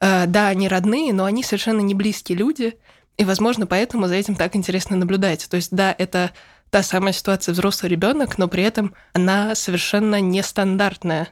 э, 0.00 0.26
да, 0.26 0.48
они 0.48 0.68
родные, 0.68 1.12
но 1.12 1.24
они 1.24 1.42
совершенно 1.42 1.80
не 1.80 1.94
близкие 1.94 2.38
люди, 2.38 2.78
и, 3.16 3.24
возможно, 3.24 3.66
поэтому 3.66 4.08
за 4.08 4.14
этим 4.14 4.34
так 4.34 4.56
интересно 4.56 4.96
наблюдать. 4.96 5.46
То 5.48 5.56
есть, 5.56 5.70
да, 5.72 5.94
это 5.96 6.30
та 6.70 6.82
самая 6.82 7.12
ситуация 7.12 7.52
взрослый 7.52 7.90
ребенок, 7.90 8.38
но 8.38 8.48
при 8.48 8.62
этом 8.62 8.94
она 9.12 9.54
совершенно 9.54 10.20
нестандартная. 10.20 11.28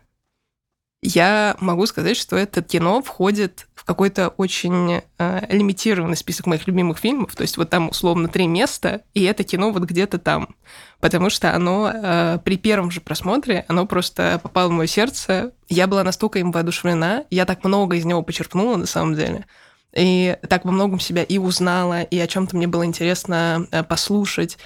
Я 1.00 1.56
могу 1.60 1.86
сказать, 1.86 2.16
что 2.16 2.34
это 2.34 2.60
кино 2.60 3.00
входит 3.02 3.68
в 3.76 3.84
какой-то 3.84 4.30
очень 4.30 5.00
э, 5.18 5.46
лимитированный 5.48 6.16
список 6.16 6.46
моих 6.46 6.66
любимых 6.66 6.98
фильмов. 6.98 7.36
То 7.36 7.42
есть 7.42 7.56
вот 7.56 7.70
там 7.70 7.90
условно 7.90 8.26
три 8.26 8.48
места, 8.48 9.02
и 9.14 9.22
это 9.22 9.44
кино 9.44 9.70
вот 9.70 9.84
где-то 9.84 10.18
там. 10.18 10.56
Потому 10.98 11.30
что 11.30 11.54
оно 11.54 11.88
э, 11.94 12.38
при 12.44 12.56
первом 12.56 12.90
же 12.90 13.00
просмотре, 13.00 13.64
оно 13.68 13.86
просто 13.86 14.40
попало 14.42 14.70
в 14.70 14.72
мое 14.72 14.88
сердце. 14.88 15.52
Я 15.68 15.86
была 15.86 16.02
настолько 16.02 16.40
им 16.40 16.50
воодушевлена, 16.50 17.26
я 17.30 17.44
так 17.44 17.62
много 17.62 17.94
из 17.94 18.04
него 18.04 18.22
почерпнула 18.22 18.76
на 18.76 18.86
самом 18.86 19.14
деле. 19.14 19.46
И 19.94 20.36
так 20.48 20.64
во 20.64 20.72
многом 20.72 20.98
себя 20.98 21.22
и 21.22 21.38
узнала, 21.38 22.02
и 22.02 22.18
о 22.18 22.26
чем-то 22.26 22.56
мне 22.56 22.66
было 22.66 22.84
интересно 22.84 23.68
э, 23.70 23.84
послушать. 23.84 24.58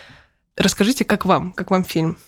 Расскажите, 0.57 1.05
как 1.05 1.25
вам, 1.25 1.53
как 1.53 1.71
вам 1.71 1.85
фильм? 1.85 2.19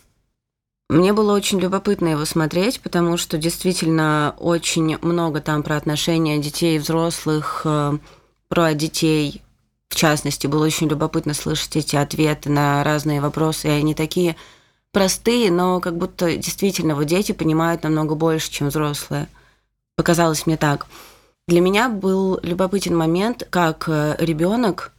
Мне 0.89 1.13
было 1.13 1.35
очень 1.35 1.61
любопытно 1.61 2.09
его 2.09 2.25
смотреть, 2.25 2.81
потому 2.81 3.17
что 3.17 3.39
действительно 3.39 4.35
очень 4.39 4.99
много 4.99 5.41
там 5.41 5.63
про 5.63 5.77
отношения 5.77 6.39
детей 6.39 6.77
и 6.77 6.79
взрослых, 6.79 7.63
э, 7.65 7.99
про 8.49 8.75
детей. 8.75 9.43
В 9.89 9.97
частности, 9.97 10.47
было 10.47 10.65
очень 10.65 10.89
любопытно 10.89 11.35
слышать 11.35 11.77
эти 11.77 11.97
ответы 11.97 12.51
на 12.51 12.83
разные 12.85 13.21
вопросы, 13.21 13.69
и 13.69 13.71
они 13.71 13.95
такие 13.95 14.37
простые, 14.93 15.51
но 15.51 15.81
как 15.81 15.97
будто 15.97 16.37
действительно 16.37 16.95
вот 16.95 17.05
дети 17.05 17.33
понимают 17.33 17.83
намного 17.83 18.15
больше, 18.15 18.51
чем 18.51 18.69
взрослые. 18.69 19.29
Показалось 19.97 20.47
мне 20.47 20.57
так. 20.57 20.87
Для 21.47 21.61
меня 21.61 21.91
был 21.91 22.41
любопытен 22.43 22.97
момент, 22.97 23.47
как 23.51 23.85
э, 23.89 24.17
ребенок 24.19 24.94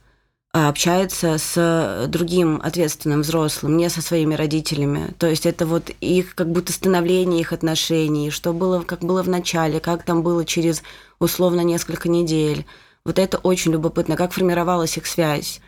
общается 0.58 1.38
с 1.38 2.06
другим 2.08 2.62
ответственным 2.64 3.22
взрослым, 3.22 3.76
не 3.76 3.89
со 3.89 4.01
своими 4.01 4.36
родителями. 4.36 5.14
То 5.20 5.28
есть 5.28 5.45
это 5.45 5.66
вот 5.66 5.89
их 5.99 6.34
как 6.34 6.49
будто 6.49 6.72
становление 6.72 7.41
их 7.41 7.51
отношений, 7.51 8.32
что 8.32 8.53
было, 8.53 8.82
как 8.82 8.99
было 9.01 9.22
в 9.22 9.28
начале, 9.28 9.82
как 9.82 10.03
там 10.03 10.24
было 10.24 10.45
через 10.45 10.82
условно 11.20 11.60
несколько 11.60 12.08
недель. 12.08 12.66
Вот 13.03 13.20
это 13.20 13.38
очень 13.38 13.74
любопытно, 13.74 14.16
как 14.16 14.32
формировалась 14.32 14.95
их 14.95 15.08
связь. 15.08 15.60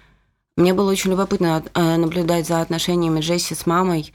Мне 0.56 0.74
было 0.74 0.90
очень 0.90 1.12
любопытно 1.12 1.64
а, 1.74 1.98
наблюдать 1.98 2.48
за 2.48 2.62
отношениями 2.62 3.20
Джесси 3.20 3.56
с 3.56 3.66
мамой 3.66 4.14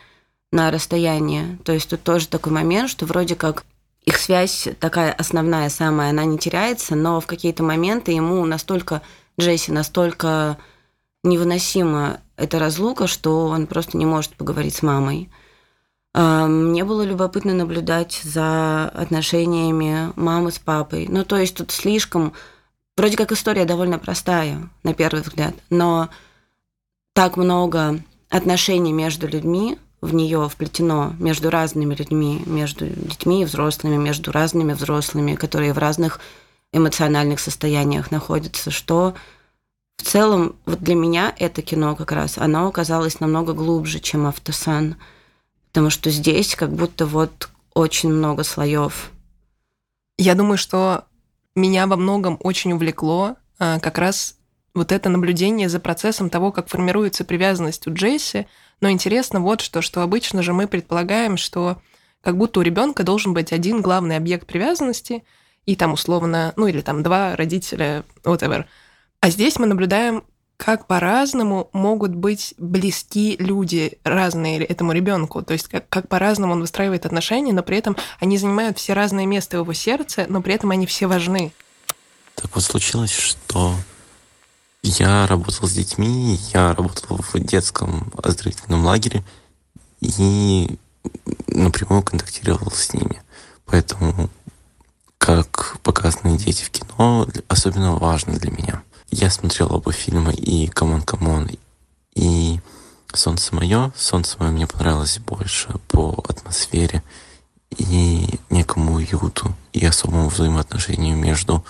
на 0.52 0.70
расстоянии. 0.70 1.58
То 1.64 1.72
есть 1.72 1.90
тут 1.90 2.02
тоже 2.02 2.28
такой 2.28 2.52
момент, 2.52 2.88
что 2.88 3.04
вроде 3.04 3.34
как 3.34 3.64
их 4.04 4.16
связь 4.16 4.68
такая 4.80 5.12
основная, 5.12 5.68
самая, 5.68 6.10
она 6.10 6.24
не 6.24 6.38
теряется, 6.38 6.96
но 6.96 7.20
в 7.20 7.26
какие-то 7.26 7.62
моменты 7.62 8.12
ему 8.12 8.44
настолько, 8.46 9.02
Джесси, 9.40 9.72
настолько 9.72 10.58
невыносима 11.22 12.20
эта 12.36 12.58
разлука, 12.58 13.06
что 13.06 13.46
он 13.46 13.66
просто 13.66 13.96
не 13.96 14.06
может 14.06 14.34
поговорить 14.34 14.74
с 14.74 14.82
мамой. 14.82 15.30
А, 16.14 16.46
мне 16.46 16.84
было 16.84 17.02
любопытно 17.02 17.54
наблюдать 17.54 18.20
за 18.22 18.88
отношениями 18.88 20.12
мамы 20.16 20.52
с 20.52 20.58
папой. 20.58 21.06
Ну, 21.08 21.24
то 21.24 21.36
есть 21.36 21.56
тут 21.56 21.70
слишком... 21.70 22.32
Вроде 22.94 23.16
как 23.16 23.32
история 23.32 23.64
довольно 23.64 23.98
простая, 23.98 24.68
на 24.82 24.92
первый 24.92 25.22
взгляд, 25.22 25.54
но 25.70 26.10
так 27.14 27.38
много 27.38 28.00
отношений 28.28 28.92
между 28.92 29.26
людьми 29.26 29.78
в 30.02 30.12
нее 30.12 30.48
вплетено 30.48 31.14
между 31.18 31.48
разными 31.48 31.94
людьми, 31.94 32.42
между 32.44 32.86
детьми 32.86 33.42
и 33.42 33.44
взрослыми, 33.44 33.96
между 33.96 34.32
разными 34.32 34.74
взрослыми, 34.74 35.36
которые 35.36 35.72
в 35.72 35.78
разных 35.78 36.20
эмоциональных 36.72 37.40
состояниях 37.40 38.10
находятся, 38.10 38.70
что 38.70 39.14
в 39.96 40.02
целом 40.02 40.56
вот 40.66 40.80
для 40.80 40.94
меня 40.94 41.34
это 41.38 41.62
кино 41.62 41.94
как 41.94 42.12
раз, 42.12 42.38
оно 42.38 42.66
оказалось 42.66 43.20
намного 43.20 43.52
глубже, 43.52 44.00
чем 44.00 44.26
«Автосан», 44.26 44.96
потому 45.68 45.90
что 45.90 46.10
здесь 46.10 46.54
как 46.54 46.72
будто 46.72 47.06
вот 47.06 47.50
очень 47.74 48.10
много 48.10 48.42
слоев. 48.42 49.10
Я 50.18 50.34
думаю, 50.34 50.58
что 50.58 51.04
меня 51.54 51.86
во 51.86 51.96
многом 51.96 52.38
очень 52.40 52.72
увлекло 52.72 53.36
а, 53.58 53.78
как 53.78 53.98
раз 53.98 54.36
вот 54.74 54.92
это 54.92 55.08
наблюдение 55.08 55.68
за 55.68 55.80
процессом 55.80 56.30
того, 56.30 56.52
как 56.52 56.68
формируется 56.68 57.24
привязанность 57.24 57.86
у 57.86 57.92
Джесси. 57.92 58.46
Но 58.80 58.90
интересно 58.90 59.40
вот 59.40 59.60
что, 59.60 59.82
что 59.82 60.02
обычно 60.02 60.42
же 60.42 60.52
мы 60.52 60.66
предполагаем, 60.66 61.36
что 61.36 61.80
как 62.22 62.36
будто 62.36 62.60
у 62.60 62.62
ребенка 62.62 63.02
должен 63.02 63.34
быть 63.34 63.52
один 63.52 63.82
главный 63.82 64.16
объект 64.16 64.46
привязанности, 64.46 65.24
и 65.66 65.76
там 65.76 65.92
условно, 65.92 66.52
ну 66.56 66.66
или 66.66 66.80
там 66.80 67.02
два 67.02 67.36
родителя, 67.36 68.04
whatever. 68.24 68.64
А 69.20 69.30
здесь 69.30 69.58
мы 69.58 69.66
наблюдаем, 69.66 70.24
как 70.56 70.86
по-разному 70.86 71.70
могут 71.72 72.14
быть 72.14 72.54
близки 72.56 73.36
люди 73.38 73.98
разные 74.04 74.64
этому 74.64 74.92
ребенку. 74.92 75.42
То 75.42 75.54
есть 75.54 75.68
как, 75.68 75.88
как 75.88 76.08
по-разному 76.08 76.52
он 76.52 76.60
выстраивает 76.60 77.06
отношения, 77.06 77.52
но 77.52 77.62
при 77.62 77.78
этом 77.78 77.96
они 78.20 78.38
занимают 78.38 78.78
все 78.78 78.92
разные 78.92 79.26
места 79.26 79.56
его 79.56 79.72
сердце, 79.72 80.26
но 80.28 80.40
при 80.40 80.54
этом 80.54 80.70
они 80.70 80.86
все 80.86 81.06
важны. 81.06 81.52
Так 82.36 82.54
вот 82.54 82.64
случилось, 82.64 83.12
что 83.12 83.74
я 84.82 85.26
работал 85.26 85.68
с 85.68 85.72
детьми, 85.72 86.38
я 86.52 86.74
работал 86.74 87.18
в 87.18 87.38
детском 87.38 88.12
оздоровительном 88.22 88.84
лагере 88.84 89.22
и 90.00 90.78
напрямую 91.48 92.02
контактировал 92.02 92.70
с 92.70 92.92
ними. 92.92 93.22
Поэтому 93.66 94.30
как 95.22 95.78
показаны 95.84 96.36
дети 96.36 96.64
в 96.64 96.70
кино, 96.70 97.28
особенно 97.46 97.94
важно 97.94 98.32
для 98.40 98.50
меня. 98.50 98.82
Я 99.08 99.30
смотрел 99.30 99.72
оба 99.72 99.92
фильма, 99.92 100.32
и 100.32 100.66
«Камон, 100.66 101.02
камон», 101.02 101.48
и 102.14 102.58
«Солнце 103.14 103.54
мое». 103.54 103.92
«Солнце 103.96 104.36
мое» 104.40 104.50
мне 104.50 104.66
понравилось 104.66 105.20
больше 105.20 105.78
по 105.86 106.24
атмосфере 106.28 107.04
и 107.70 108.40
некому 108.50 108.94
уюту, 108.94 109.54
и 109.72 109.86
особому 109.86 110.28
взаимоотношению 110.28 111.16
между 111.16 111.64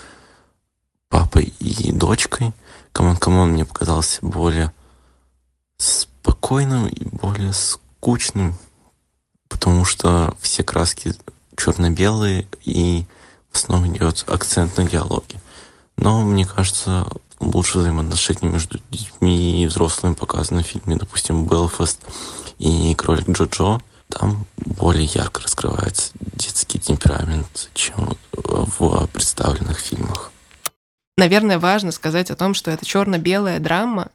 папой 1.10 1.52
и 1.58 1.92
дочкой. 1.92 2.54
«Камон, 2.92 3.18
камон» 3.18 3.50
мне 3.50 3.66
показался 3.66 4.20
более 4.22 4.72
спокойным 5.76 6.86
и 6.86 7.04
более 7.04 7.52
скучным, 7.52 8.54
потому 9.50 9.84
что 9.84 10.34
все 10.40 10.64
краски 10.64 11.12
черно-белые, 11.54 12.48
и 12.64 13.04
основном 13.56 13.94
идет 13.94 14.24
акцент 14.28 14.76
на 14.76 14.84
диалоге. 14.84 15.40
Но 15.96 16.22
мне 16.22 16.46
кажется, 16.46 17.06
лучше 17.40 17.78
взаимоотношения 17.78 18.50
между 18.50 18.80
детьми 18.90 19.62
и 19.62 19.66
взрослыми 19.66 20.14
показаны 20.14 20.62
в 20.62 20.66
фильме, 20.66 20.96
допустим, 20.96 21.46
«Белфаст» 21.46 22.00
и 22.58 22.94
«Кролик 22.94 23.28
Джо-Джо». 23.28 23.80
Там 24.08 24.46
более 24.56 25.06
ярко 25.06 25.42
раскрывается 25.42 26.12
детский 26.20 26.78
темперамент, 26.78 27.70
чем 27.72 28.16
в 28.32 29.06
представленных 29.06 29.78
фильмах. 29.78 30.30
Наверное, 31.16 31.58
важно 31.58 31.92
сказать 31.92 32.30
о 32.30 32.36
том, 32.36 32.54
что 32.54 32.70
это 32.70 32.84
черно-белая 32.84 33.58
драма, 33.58 34.08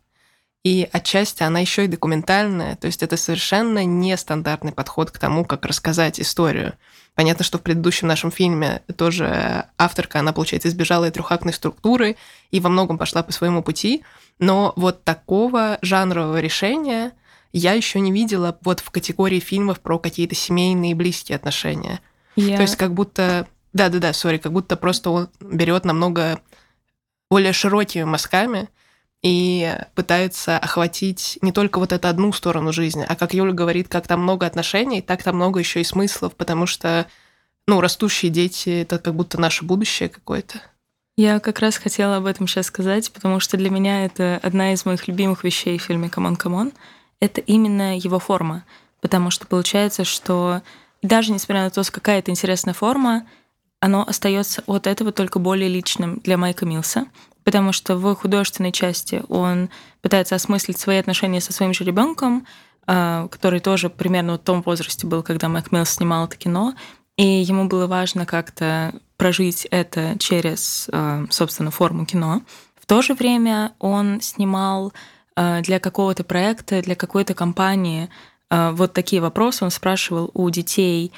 и 0.67 0.89
отчасти 0.91 1.43
она 1.43 1.61
еще 1.61 1.85
и 1.85 1.87
документальная, 1.87 2.75
то 2.75 2.87
есть 2.87 3.01
это 3.01 3.15
совершенно 3.15 3.85
нестандартный 3.85 4.73
подход 4.73 5.11
к 5.11 5.17
тому, 5.17 5.45
как 5.45 5.65
рассказать 5.65 6.19
историю. 6.19 6.73
Понятно, 7.15 7.45
что 7.45 7.57
в 7.57 7.61
предыдущем 7.61 8.09
нашем 8.09 8.31
фильме 8.31 8.81
тоже 8.97 9.63
авторка, 9.77 10.19
она, 10.19 10.33
получается, 10.33 10.67
избежала 10.67 11.05
и 11.05 11.11
трехактной 11.11 11.53
структуры 11.53 12.17
и 12.51 12.59
во 12.59 12.67
многом 12.67 12.97
пошла 12.97 13.23
по 13.23 13.31
своему 13.31 13.63
пути, 13.63 14.03
но 14.39 14.73
вот 14.75 15.05
такого 15.05 15.77
жанрового 15.81 16.41
решения 16.41 17.13
я 17.53 17.71
еще 17.71 18.01
не 18.01 18.11
видела 18.11 18.57
вот 18.61 18.81
в 18.81 18.89
категории 18.89 19.39
фильмов 19.39 19.79
про 19.79 19.99
какие-то 19.99 20.35
семейные 20.35 20.91
и 20.91 20.95
близкие 20.95 21.37
отношения. 21.37 22.01
Yeah. 22.35 22.57
То 22.57 22.63
есть 22.63 22.75
как 22.75 22.93
будто, 22.93 23.47
да-да-да, 23.71 24.11
сори, 24.11 24.37
как 24.37 24.51
будто 24.51 24.75
просто 24.75 25.11
он 25.11 25.29
берет 25.39 25.85
намного 25.85 26.41
более 27.29 27.53
широкими 27.53 28.03
мазками 28.03 28.67
и 29.23 29.75
пытается 29.95 30.57
охватить 30.57 31.39
не 31.41 31.51
только 31.51 31.79
вот 31.79 31.91
эту 31.91 32.07
одну 32.07 32.31
сторону 32.31 32.71
жизни, 32.71 33.05
а 33.07 33.15
как 33.15 33.33
Юля 33.33 33.53
говорит, 33.53 33.87
как 33.87 34.07
там 34.07 34.21
много 34.21 34.45
отношений, 34.45 35.01
так 35.01 35.23
там 35.23 35.35
много 35.35 35.59
еще 35.59 35.81
и 35.81 35.83
смыслов, 35.83 36.35
потому 36.35 36.65
что, 36.65 37.07
ну, 37.67 37.81
растущие 37.81 38.31
дети— 38.31 38.69
это 38.81 38.99
как 38.99 39.15
будто 39.15 39.39
наше 39.39 39.65
будущее 39.65 40.09
какое-то. 40.09 40.61
Я 41.17 41.39
как 41.39 41.59
раз 41.59 41.77
хотела 41.77 42.17
об 42.17 42.27
этом 42.27 42.47
сейчас 42.47 42.67
сказать, 42.67 43.11
потому 43.11 43.39
что 43.39 43.57
для 43.57 43.71
меня 43.71 44.05
это 44.05 44.39
одна 44.43 44.73
из 44.73 44.85
моих 44.85 45.07
любимых 45.07 45.43
вещей 45.43 45.79
в 45.79 45.83
фильме 45.83 46.09
«Камон, 46.09 46.35
камон». 46.35 46.71
Это 47.19 47.41
именно 47.41 47.97
его 47.97 48.19
форма, 48.19 48.63
потому 49.01 49.31
что 49.31 49.47
получается, 49.47 50.03
что 50.03 50.61
даже 51.01 51.31
несмотря 51.31 51.63
на 51.63 51.71
то, 51.71 51.81
какая 51.91 52.19
это 52.19 52.29
интересная 52.29 52.75
форма, 52.75 53.25
оно 53.79 54.03
остается 54.07 54.63
от 54.67 54.85
этого 54.85 55.11
только 55.11 55.39
более 55.39 55.69
личным 55.69 56.19
для 56.23 56.37
Майка 56.37 56.67
Милса 56.67 57.07
потому 57.47 57.71
что 57.71 57.95
в 57.95 58.13
художественной 58.13 58.73
части 58.73 59.23
он 59.29 59.69
пытается 60.01 60.35
осмыслить 60.35 60.77
свои 60.77 60.97
отношения 60.97 61.39
со 61.39 61.53
своим 61.53 61.73
же 61.73 61.85
ребенком, 61.85 62.45
а, 62.85 63.29
который 63.29 63.61
тоже 63.61 63.89
примерно 63.89 64.33
в 64.33 64.39
том 64.39 64.61
возрасте 64.63 65.07
был, 65.07 65.23
когда 65.23 65.47
Майк 65.47 65.71
Милс 65.71 65.91
снимал 65.91 66.25
это 66.25 66.35
кино, 66.35 66.73
и 67.15 67.25
ему 67.25 67.69
было 67.69 67.87
важно 67.87 68.25
как-то 68.25 68.93
прожить 69.15 69.65
это 69.71 70.17
через, 70.19 70.89
а, 70.91 71.23
собственно, 71.29 71.71
форму 71.71 72.05
кино. 72.05 72.41
В 72.75 72.85
то 72.85 73.01
же 73.01 73.13
время 73.13 73.71
он 73.79 74.19
снимал 74.19 74.91
а, 75.37 75.61
для 75.61 75.79
какого-то 75.79 76.25
проекта, 76.25 76.81
для 76.81 76.95
какой-то 76.95 77.33
компании 77.33 78.09
вот 78.49 78.91
такие 78.91 79.21
вопросы. 79.21 79.63
Он 79.63 79.71
спрашивал 79.71 80.31
у 80.33 80.49
детей, 80.49 81.13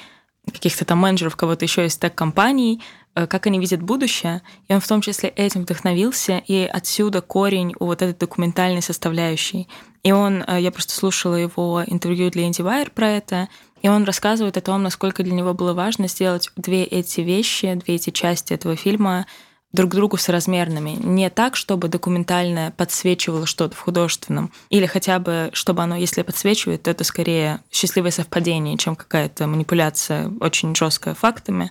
каких-то 0.46 0.84
там 0.84 0.98
менеджеров, 0.98 1.36
кого-то 1.36 1.64
еще 1.64 1.86
из 1.86 1.96
тег-компаний, 1.96 2.82
как 3.14 3.46
они 3.46 3.58
видят 3.58 3.82
будущее, 3.82 4.42
и 4.68 4.74
он 4.74 4.80
в 4.80 4.88
том 4.88 5.00
числе 5.00 5.28
этим 5.30 5.62
вдохновился, 5.62 6.42
и 6.46 6.68
отсюда 6.70 7.20
корень 7.20 7.74
у 7.78 7.86
вот 7.86 8.02
этой 8.02 8.18
документальной 8.18 8.82
составляющей. 8.82 9.68
И 10.02 10.12
он, 10.12 10.44
э, 10.46 10.60
я 10.60 10.70
просто 10.70 10.94
слушала 10.94 11.34
его 11.34 11.82
интервью 11.86 12.30
для 12.30 12.48
IndieWire 12.48 12.90
про 12.92 13.08
это, 13.08 13.48
и 13.82 13.88
он 13.88 14.04
рассказывает 14.04 14.56
о 14.56 14.60
том, 14.60 14.82
насколько 14.82 15.22
для 15.22 15.32
него 15.32 15.54
было 15.54 15.72
важно 15.72 16.08
сделать 16.08 16.50
две 16.56 16.84
эти 16.84 17.20
вещи, 17.22 17.74
две 17.74 17.96
эти 17.96 18.10
части 18.10 18.52
этого 18.52 18.76
фильма 18.76 19.26
друг 19.72 19.94
другу 19.94 20.16
соразмерными. 20.16 20.96
Не 21.00 21.30
так, 21.30 21.54
чтобы 21.56 21.88
документальное 21.88 22.72
подсвечивало 22.72 23.46
что-то 23.46 23.76
в 23.76 23.80
художественном, 23.80 24.52
или 24.68 24.86
хотя 24.86 25.18
бы, 25.18 25.50
чтобы 25.52 25.82
оно, 25.82 25.96
если 25.96 26.22
подсвечивает, 26.22 26.82
то 26.82 26.90
это 26.90 27.04
скорее 27.04 27.60
счастливое 27.70 28.10
совпадение, 28.10 28.76
чем 28.76 28.96
какая-то 28.96 29.46
манипуляция 29.46 30.30
очень 30.40 30.74
жесткая 30.74 31.14
фактами 31.14 31.70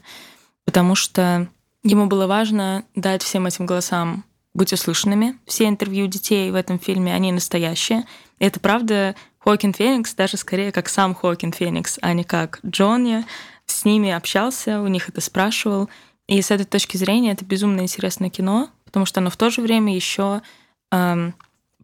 потому 0.70 0.94
что 0.94 1.48
ему 1.82 2.06
было 2.06 2.28
важно 2.28 2.84
дать 2.94 3.24
всем 3.24 3.48
этим 3.48 3.66
голосам 3.66 4.24
быть 4.54 4.72
услышанными. 4.72 5.36
Все 5.48 5.68
интервью 5.68 6.06
детей 6.06 6.52
в 6.52 6.54
этом 6.54 6.78
фильме, 6.78 7.12
они 7.12 7.32
настоящие. 7.32 8.06
И 8.38 8.46
это 8.46 8.60
правда 8.60 9.16
Хоакин 9.40 9.74
Феникс, 9.74 10.14
даже 10.14 10.38
скорее 10.38 10.72
как 10.72 10.88
сам 10.88 11.16
Хоакин 11.16 11.54
Феникс, 11.54 11.98
а 12.04 12.14
не 12.14 12.24
как 12.24 12.60
Джонни. 12.64 13.26
С 13.66 13.84
ними 13.84 14.12
общался, 14.12 14.80
у 14.80 14.86
них 14.86 15.10
это 15.10 15.22
спрашивал. 15.22 15.90
И 16.28 16.40
с 16.40 16.52
этой 16.52 16.68
точки 16.68 16.98
зрения 16.98 17.32
это 17.32 17.44
безумно 17.46 17.82
интересное 17.82 18.30
кино, 18.30 18.70
потому 18.86 19.08
что 19.08 19.22
оно 19.22 19.32
в 19.32 19.38
то 19.38 19.50
же 19.50 19.62
время 19.62 19.96
еще 19.96 20.44
эм, 20.92 21.34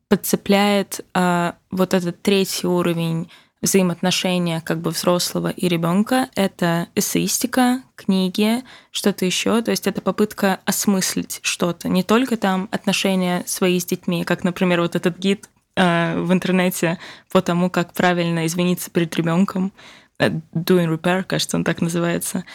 подцепляет 0.10 1.04
э, 1.16 1.54
вот 1.72 1.96
этот 1.96 2.22
третий 2.22 2.68
уровень 2.68 3.32
взаимоотношения 3.66 4.62
как 4.62 4.80
бы 4.80 4.92
взрослого 4.92 5.50
и 5.50 5.68
ребенка. 5.68 6.30
Это 6.36 6.88
эссеистика, 6.96 7.82
книги, 7.96 8.64
что-то 8.92 9.26
еще. 9.26 9.62
То 9.62 9.72
есть 9.72 9.88
это 9.88 10.02
попытка 10.02 10.60
осмыслить 10.66 11.40
что-то. 11.42 11.90
Не 11.90 12.04
только 12.04 12.38
там 12.38 12.70
отношения 12.72 13.44
свои 13.46 13.80
с 13.80 13.86
детьми, 13.86 14.24
как, 14.24 14.44
например, 14.44 14.82
вот 14.82 14.96
этот 14.96 15.18
гид 15.18 15.50
э, 15.76 16.18
в 16.20 16.32
интернете 16.32 17.00
по 17.32 17.42
тому, 17.42 17.70
как 17.70 17.94
правильно 17.94 18.46
извиниться 18.46 18.90
перед 18.92 19.16
ребенком. 19.16 19.74
Э, 20.20 20.30
Doing 20.54 20.96
Repair, 20.96 21.24
кажется, 21.24 21.58
он 21.58 21.64
так 21.64 21.82
называется. 21.82 22.46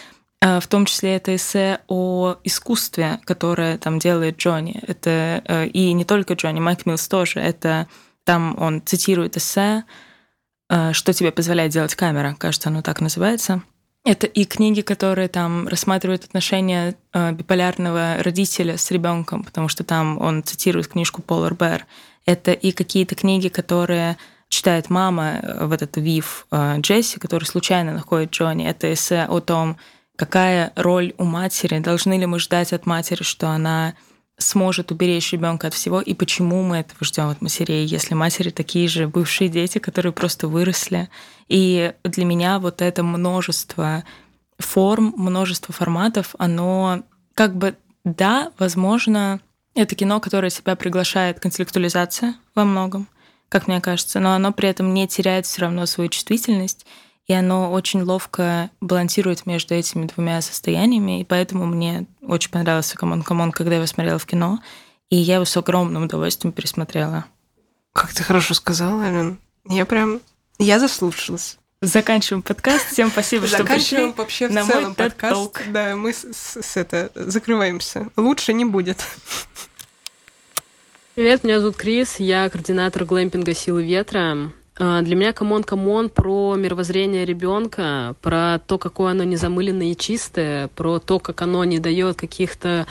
А, 0.43 0.61
в 0.61 0.67
том 0.69 0.87
числе 0.87 1.17
это 1.17 1.35
эссе 1.35 1.81
о 1.89 2.37
искусстве, 2.45 3.21
которое 3.25 3.77
там 3.79 3.99
делает 3.99 4.39
Джонни. 4.39 4.81
Это 4.87 5.43
э, 5.45 5.67
и 5.67 5.93
не 5.93 6.05
только 6.05 6.35
Джонни, 6.35 6.61
Майк 6.61 6.87
Милс 6.87 7.09
тоже. 7.09 7.41
Это 7.41 7.89
там 8.25 8.57
он 8.59 8.81
цитирует 8.85 9.37
эссе, 9.37 9.83
э, 9.83 10.10
что 10.93 11.13
тебе 11.13 11.33
позволяет 11.33 11.73
делать 11.73 11.95
камера, 11.95 12.37
кажется, 12.39 12.69
оно 12.69 12.83
так 12.83 13.01
называется. 13.01 13.63
Это 14.05 14.27
и 14.27 14.45
книги, 14.45 14.81
которые 14.81 15.29
там 15.29 15.69
рассматривают 15.69 16.25
отношения 16.25 16.95
э, 17.13 17.33
биполярного 17.33 18.17
родителя 18.21 18.79
с 18.79 18.91
ребенком, 18.91 19.45
потому 19.45 19.69
что 19.69 19.85
там 19.85 20.19
он 20.21 20.43
цитирует 20.43 20.89
книжку 20.89 21.21
Полар 21.21 21.55
Бэр. 21.55 21.85
Это 22.25 22.53
и 22.53 22.73
какие-то 22.73 23.15
книги, 23.15 23.49
которые 23.49 24.17
читает 24.49 24.89
мама 24.89 25.41
в 25.61 25.73
этот 25.73 25.97
ВИВ 25.97 26.47
Джесси, 26.79 27.19
который 27.19 27.45
случайно 27.45 27.93
находит 27.93 28.33
Джонни. 28.33 28.67
Это 28.67 28.93
эссе 28.93 29.27
о 29.29 29.41
том, 29.41 29.77
какая 30.17 30.73
роль 30.77 31.15
у 31.19 31.25
матери, 31.25 31.79
должны 31.79 32.19
ли 32.19 32.27
мы 32.27 32.39
ждать 32.39 32.73
от 32.73 32.87
матери, 32.87 33.23
что 33.23 33.49
она 33.49 33.95
сможет 34.41 34.91
уберечь 34.91 35.33
ребенка 35.33 35.69
от 35.69 35.75
всего, 35.75 36.01
и 36.01 36.15
почему 36.15 36.63
мы 36.63 36.79
этого 36.79 37.05
ждем 37.05 37.29
от 37.29 37.41
матерей, 37.41 37.85
если 37.85 38.15
матери 38.15 38.51
такие 38.51 38.89
же 38.89 39.07
бывшие 39.07 39.49
дети, 39.49 39.79
которые 39.79 40.13
просто 40.13 40.49
выросли. 40.49 41.09
И 41.49 41.93
для 42.05 42.25
меня 42.25 42.59
вот 42.59 42.83
это 42.83 43.03
множество 43.03 44.05
форм, 44.59 45.15
множество 45.17 45.73
форматов, 45.73 46.35
оно 46.39 47.03
как 47.35 47.57
бы, 47.57 47.77
да, 48.05 48.53
возможно, 48.59 49.41
это 49.75 49.95
кино, 49.95 50.21
которое 50.21 50.51
себя 50.51 50.75
приглашает 50.77 51.41
к 51.41 51.47
интеллектуализации 51.47 52.35
во 52.55 52.65
многом, 52.65 53.09
как 53.49 53.69
мне 53.69 53.81
кажется, 53.81 54.21
но 54.21 54.33
оно 54.33 54.53
при 54.53 54.69
этом 54.69 54.93
не 54.93 55.07
теряет 55.07 55.47
все 55.47 55.63
равно 55.63 55.87
свою 55.87 56.09
чувствительность 56.11 56.87
и 57.27 57.33
оно 57.33 57.71
очень 57.73 58.03
ловко 58.03 58.71
балансирует 58.81 59.47
между 59.47 59.75
этими 59.75 60.07
двумя 60.07 60.41
состояниями, 60.43 61.21
и 61.21 61.25
поэтому 61.25 61.67
мне 61.67 62.07
очень 62.23 62.51
понравился 62.51 62.97
«Камон, 62.97 63.23
камон», 63.23 63.53
когда 63.53 63.73
я 63.73 63.77
его 63.77 63.87
смотрела 63.87 64.19
в 64.19 64.27
кино, 64.27 64.59
и 65.11 65.17
я 65.17 65.37
его 65.37 65.45
с 65.45 65.57
огромным 65.57 66.05
удовольствием 66.05 66.53
пересмотрела. 66.53 67.25
Как 67.93 68.13
ты 68.13 68.23
хорошо 68.23 68.55
сказала, 68.55 69.05
Ален. 69.05 69.39
Я 69.69 69.85
прям... 69.87 70.21
Я 70.59 70.79
заслушалась. 70.79 71.57
Заканчиваем 71.83 72.43
подкаст. 72.43 72.87
Всем 72.93 73.11
спасибо, 73.11 73.47
что 73.47 73.59
Заканчиваем 73.59 74.13
пришли 74.13 74.19
вообще 74.23 74.49
в 74.49 74.53
на 74.53 74.65
целом 74.67 74.85
мой 74.85 74.95
подкаст. 74.95 75.35
TED-Talk. 75.35 75.73
Да, 75.73 75.97
мы 75.97 76.13
с, 76.13 76.27
с- 76.31 76.63
с 76.63 76.77
это 76.77 77.11
закрываемся. 77.15 78.09
Лучше 78.17 78.53
не 78.53 78.65
будет. 78.67 79.03
Привет, 81.15 81.43
меня 81.43 81.61
зовут 81.61 81.77
Крис, 81.77 82.17
я 82.19 82.49
координатор 82.51 83.05
глэмпинга 83.05 83.55
«Силы 83.55 83.85
ветра». 83.85 84.53
А, 84.83 85.03
Для 85.03 85.15
меня 85.15 85.35
«Камон, 85.35 85.63
камон» 85.63 86.09
про 86.09 86.55
мировоззрение 86.57 87.27
ребенка, 87.27 88.17
про 88.23 88.59
то, 88.67 88.79
какое 88.79 89.11
оно 89.11 89.25
незамыленное 89.25 89.89
и 89.89 89.97
чистое, 89.97 90.69
про 90.69 90.99
то, 90.99 91.19
как 91.19 91.43
оно 91.43 91.63
не 91.65 91.79
дает 91.79 92.17
каких-то 92.17 92.87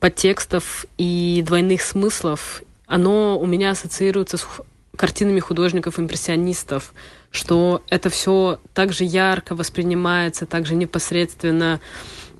подтекстов 0.00 0.86
и 0.96 1.44
двойных 1.46 1.82
смыслов. 1.82 2.62
Оно 2.86 3.38
у 3.38 3.44
меня 3.44 3.72
ассоциируется 3.72 4.38
с 4.38 4.48
картинами 4.96 5.40
художников-импрессионистов, 5.40 6.94
что 7.30 7.82
это 7.90 8.08
все 8.08 8.58
так 8.72 8.94
же 8.94 9.04
ярко 9.04 9.54
воспринимается, 9.54 10.46
так 10.46 10.64
же 10.64 10.74
непосредственно, 10.74 11.82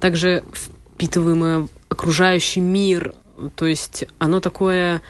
так 0.01 0.17
же 0.17 0.43
впитываемое 0.95 1.69
окружающий 1.91 2.61
мир. 2.61 3.15
То 3.57 3.67
есть 3.67 4.07
оно 4.17 4.41
такое 4.41 5.03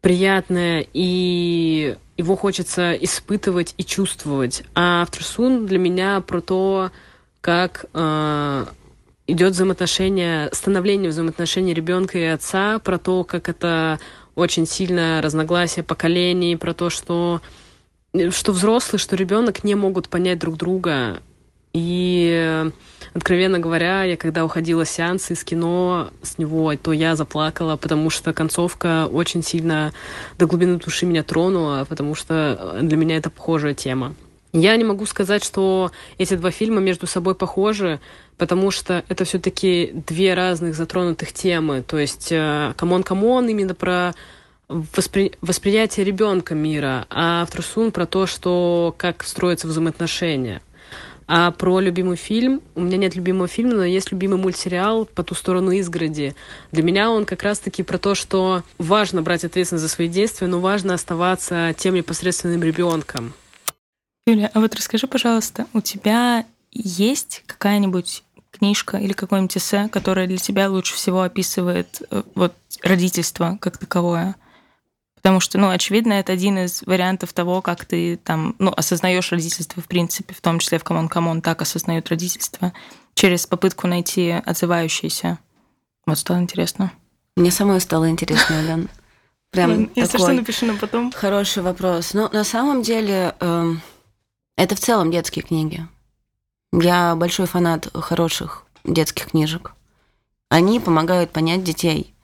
приятное, 0.00 0.86
и 0.94 1.98
его 2.22 2.36
хочется 2.36 2.92
испытывать 2.92 3.74
и 3.76 3.84
чувствовать. 3.84 4.62
А 4.74 5.04
Aftersun 5.04 5.66
для 5.66 5.78
меня 5.78 6.20
про 6.20 6.40
то, 6.40 6.90
как 7.40 7.86
э, 7.92 8.66
идет 9.26 9.52
взаимоотношение, 9.52 10.48
становление 10.52 11.10
взаимоотношений 11.10 11.74
ребенка 11.74 12.18
и 12.18 12.24
отца, 12.24 12.78
про 12.78 12.98
то, 12.98 13.24
как 13.24 13.48
это 13.48 13.98
очень 14.34 14.66
сильно 14.66 15.20
разногласие 15.22 15.82
поколений, 15.82 16.56
про 16.56 16.72
то, 16.74 16.90
что, 16.90 17.42
что 18.30 18.52
взрослый, 18.52 18.98
что 18.98 19.16
ребенок 19.16 19.64
не 19.64 19.74
могут 19.74 20.08
понять 20.08 20.38
друг 20.38 20.56
друга. 20.56 21.20
И, 21.72 22.30
э, 22.34 22.70
откровенно 23.14 23.58
говоря, 23.58 24.04
я 24.04 24.16
когда 24.16 24.44
уходила 24.44 24.84
с 24.84 24.90
сеанса 24.90 25.32
из 25.32 25.42
кино 25.42 26.10
с 26.22 26.38
него, 26.38 26.74
то 26.76 26.92
я 26.92 27.16
заплакала, 27.16 27.76
потому 27.76 28.10
что 28.10 28.32
концовка 28.32 29.06
очень 29.06 29.42
сильно 29.42 29.92
до 30.38 30.46
глубины 30.46 30.76
души 30.78 31.06
меня 31.06 31.22
тронула, 31.22 31.86
потому 31.88 32.14
что 32.14 32.78
для 32.82 32.96
меня 32.96 33.16
это 33.16 33.30
похожая 33.30 33.74
тема. 33.74 34.14
Я 34.52 34.76
не 34.76 34.84
могу 34.84 35.06
сказать, 35.06 35.42
что 35.42 35.92
эти 36.18 36.34
два 36.34 36.50
фильма 36.50 36.80
между 36.80 37.06
собой 37.06 37.34
похожи, 37.34 38.00
потому 38.36 38.70
что 38.70 39.02
это 39.08 39.24
все-таки 39.24 39.92
две 40.06 40.34
разных 40.34 40.74
затронутых 40.74 41.32
темы. 41.32 41.82
То 41.82 41.98
есть 41.98 42.28
«Камон, 42.76 43.02
камон» 43.02 43.48
именно 43.48 43.74
про 43.74 44.12
воспри... 44.68 45.32
восприятие 45.40 46.04
ребенка 46.04 46.54
мира, 46.54 47.06
а 47.08 47.42
«Aftersun» 47.42 47.92
про 47.92 48.04
то, 48.04 48.26
что 48.26 48.94
как 48.98 49.24
строятся 49.24 49.68
взаимоотношения. 49.68 50.60
А 51.26 51.50
про 51.50 51.80
любимый 51.80 52.16
фильм, 52.16 52.60
у 52.74 52.80
меня 52.80 52.96
нет 52.96 53.14
любимого 53.14 53.48
фильма, 53.48 53.74
но 53.74 53.84
есть 53.84 54.10
любимый 54.12 54.38
мультсериал 54.38 55.04
«По 55.06 55.22
ту 55.22 55.34
сторону 55.34 55.70
изгороди». 55.70 56.34
Для 56.72 56.82
меня 56.82 57.10
он 57.10 57.24
как 57.24 57.42
раз-таки 57.42 57.82
про 57.82 57.98
то, 57.98 58.14
что 58.14 58.62
важно 58.78 59.22
брать 59.22 59.44
ответственность 59.44 59.82
за 59.82 59.88
свои 59.88 60.08
действия, 60.08 60.46
но 60.46 60.60
важно 60.60 60.94
оставаться 60.94 61.74
тем 61.78 61.94
непосредственным 61.94 62.62
ребенком. 62.62 63.32
Юля, 64.26 64.50
а 64.54 64.60
вот 64.60 64.74
расскажи, 64.74 65.06
пожалуйста, 65.06 65.66
у 65.72 65.80
тебя 65.80 66.46
есть 66.70 67.42
какая-нибудь 67.46 68.22
книжка 68.52 68.98
или 68.98 69.12
какой-нибудь 69.12 69.56
эссе, 69.56 69.88
которая 69.88 70.26
для 70.26 70.36
тебя 70.36 70.70
лучше 70.70 70.94
всего 70.94 71.22
описывает 71.22 72.02
э, 72.10 72.22
вот 72.34 72.54
родительство 72.82 73.58
как 73.60 73.78
таковое? 73.78 74.36
Потому 75.22 75.38
что, 75.38 75.56
ну, 75.56 75.70
очевидно, 75.70 76.14
это 76.14 76.32
один 76.32 76.58
из 76.58 76.82
вариантов 76.82 77.32
того, 77.32 77.62
как 77.62 77.84
ты 77.84 78.16
там, 78.16 78.56
ну, 78.58 78.72
осознаешь 78.76 79.30
родительство 79.30 79.80
в 79.80 79.86
принципе, 79.86 80.34
в 80.34 80.40
том 80.40 80.58
числе 80.58 80.78
в 80.78 80.84
Камон 80.84 81.08
Камон 81.08 81.42
так 81.42 81.62
осознают 81.62 82.08
родительство, 82.08 82.72
через 83.14 83.46
попытку 83.46 83.86
найти 83.86 84.30
отзывающиеся. 84.30 85.38
Вот 86.06 86.18
стало 86.18 86.38
интересно. 86.38 86.92
Мне 87.36 87.52
самой 87.52 87.80
стало 87.80 88.10
интересно, 88.10 88.58
Ален. 88.58 88.88
Прям 89.52 89.90
Если 89.94 90.16
что, 90.16 90.18
такой 90.18 90.34
напиши 90.34 90.66
нам 90.66 90.78
потом. 90.78 91.12
хороший 91.12 91.62
вопрос. 91.62 92.14
Ну, 92.14 92.28
на 92.32 92.42
самом 92.42 92.82
деле, 92.82 93.34
эм, 93.38 93.80
это 94.56 94.74
в 94.74 94.80
целом 94.80 95.10
детские 95.10 95.44
книги. 95.44 95.86
Я 96.72 97.14
большой 97.14 97.46
фанат 97.46 97.88
хороших 97.94 98.64
детских 98.82 99.26
книжек. 99.26 99.74
Они 100.48 100.80
помогают 100.80 101.30
понять 101.30 101.62
детей. 101.62 102.14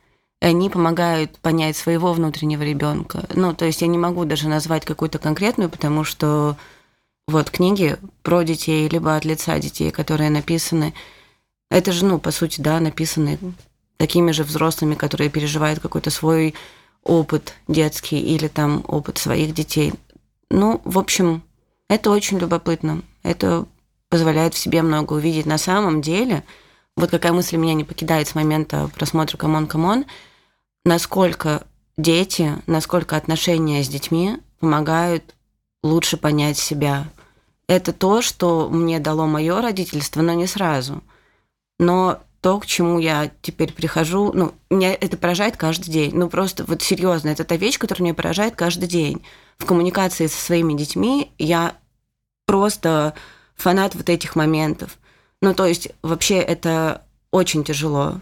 Они 0.41 0.70
помогают 0.70 1.39
понять 1.39 1.76
своего 1.76 2.12
внутреннего 2.12 2.62
ребенка. 2.62 3.26
Ну, 3.34 3.55
то 3.55 3.64
есть 3.64 3.82
я 3.82 3.89
не 3.89 3.99
могу 3.99 4.24
даже 4.24 4.49
назвать 4.49 4.84
какую-то 4.84 5.18
конкретную, 5.18 5.68
потому 5.68 6.05
что 6.05 6.57
вот 7.26 7.51
книги 7.51 7.97
про 8.22 8.43
детей, 8.43 8.89
либо 8.89 9.16
от 9.16 9.24
лица 9.24 9.59
детей, 9.59 9.91
которые 9.91 10.30
написаны, 10.30 10.95
это 11.70 11.93
же, 11.93 12.07
ну, 12.07 12.18
по 12.18 12.30
сути, 12.30 12.61
да, 12.61 12.80
написаны 12.80 13.39
такими 13.97 14.30
же 14.30 14.45
взрослыми, 14.45 14.95
которые 14.95 15.28
переживают 15.28 15.80
какой-то 15.80 16.11
свой 16.11 16.55
опыт 17.03 17.55
детский 17.66 18.20
или 18.20 18.49
там 18.49 18.84
опыт 18.86 19.18
своих 19.18 19.55
детей. 19.55 19.93
Ну, 20.51 20.80
в 20.84 20.99
общем, 20.99 21.43
это 21.89 22.11
очень 22.11 22.39
любопытно. 22.39 23.03
Это 23.22 23.66
позволяет 24.09 24.55
в 24.55 24.59
себе 24.59 24.82
много 24.82 25.14
увидеть. 25.14 25.47
На 25.47 25.59
самом 25.59 26.01
деле, 26.01 26.45
вот 26.99 27.11
какая 27.11 27.33
мысль 27.33 27.57
меня 27.57 27.75
не 27.75 27.85
покидает 27.85 28.27
с 28.27 28.35
момента 28.35 28.91
просмотра 28.95 29.37
«Камон, 29.37 29.69
камон», 29.69 30.05
насколько 30.85 31.65
дети, 31.97 32.55
насколько 32.67 33.17
отношения 33.17 33.85
с 33.85 33.89
детьми 33.89 34.39
помогают 34.59 35.35
лучше 35.85 36.17
понять 36.17 36.59
себя. 36.59 37.07
Это 37.69 37.93
то, 37.93 38.21
что 38.21 38.69
мне 38.69 38.99
дало 38.99 39.27
мое 39.27 39.61
родительство, 39.61 40.23
но 40.23 40.33
не 40.33 40.49
сразу. 40.49 41.03
Но 41.79 42.21
то, 42.41 42.59
к 42.59 42.67
чему 42.67 42.99
я 42.99 43.31
теперь 43.43 43.73
прихожу, 43.73 44.33
ну, 44.33 44.55
меня 44.69 44.93
это 44.93 45.17
поражает 45.17 45.57
каждый 45.57 45.91
день. 45.91 46.13
Ну, 46.15 46.29
просто 46.29 46.65
вот 46.65 46.83
серьезно, 46.83 47.29
это 47.29 47.45
та 47.45 47.57
вещь, 47.57 47.79
которая 47.79 48.05
меня 48.05 48.15
поражает 48.15 48.57
каждый 48.57 48.89
день. 48.89 49.23
В 49.59 49.67
коммуникации 49.67 50.27
со 50.27 50.41
своими 50.41 50.75
детьми 50.75 51.31
я 51.39 51.77
просто 52.47 53.15
фанат 53.55 53.95
вот 53.95 54.09
этих 54.09 54.35
моментов. 54.35 54.99
Ну, 55.41 55.55
то 55.55 55.66
есть 55.66 55.91
вообще 56.03 56.39
это 56.39 57.03
очень 57.30 57.64
тяжело 57.64 58.14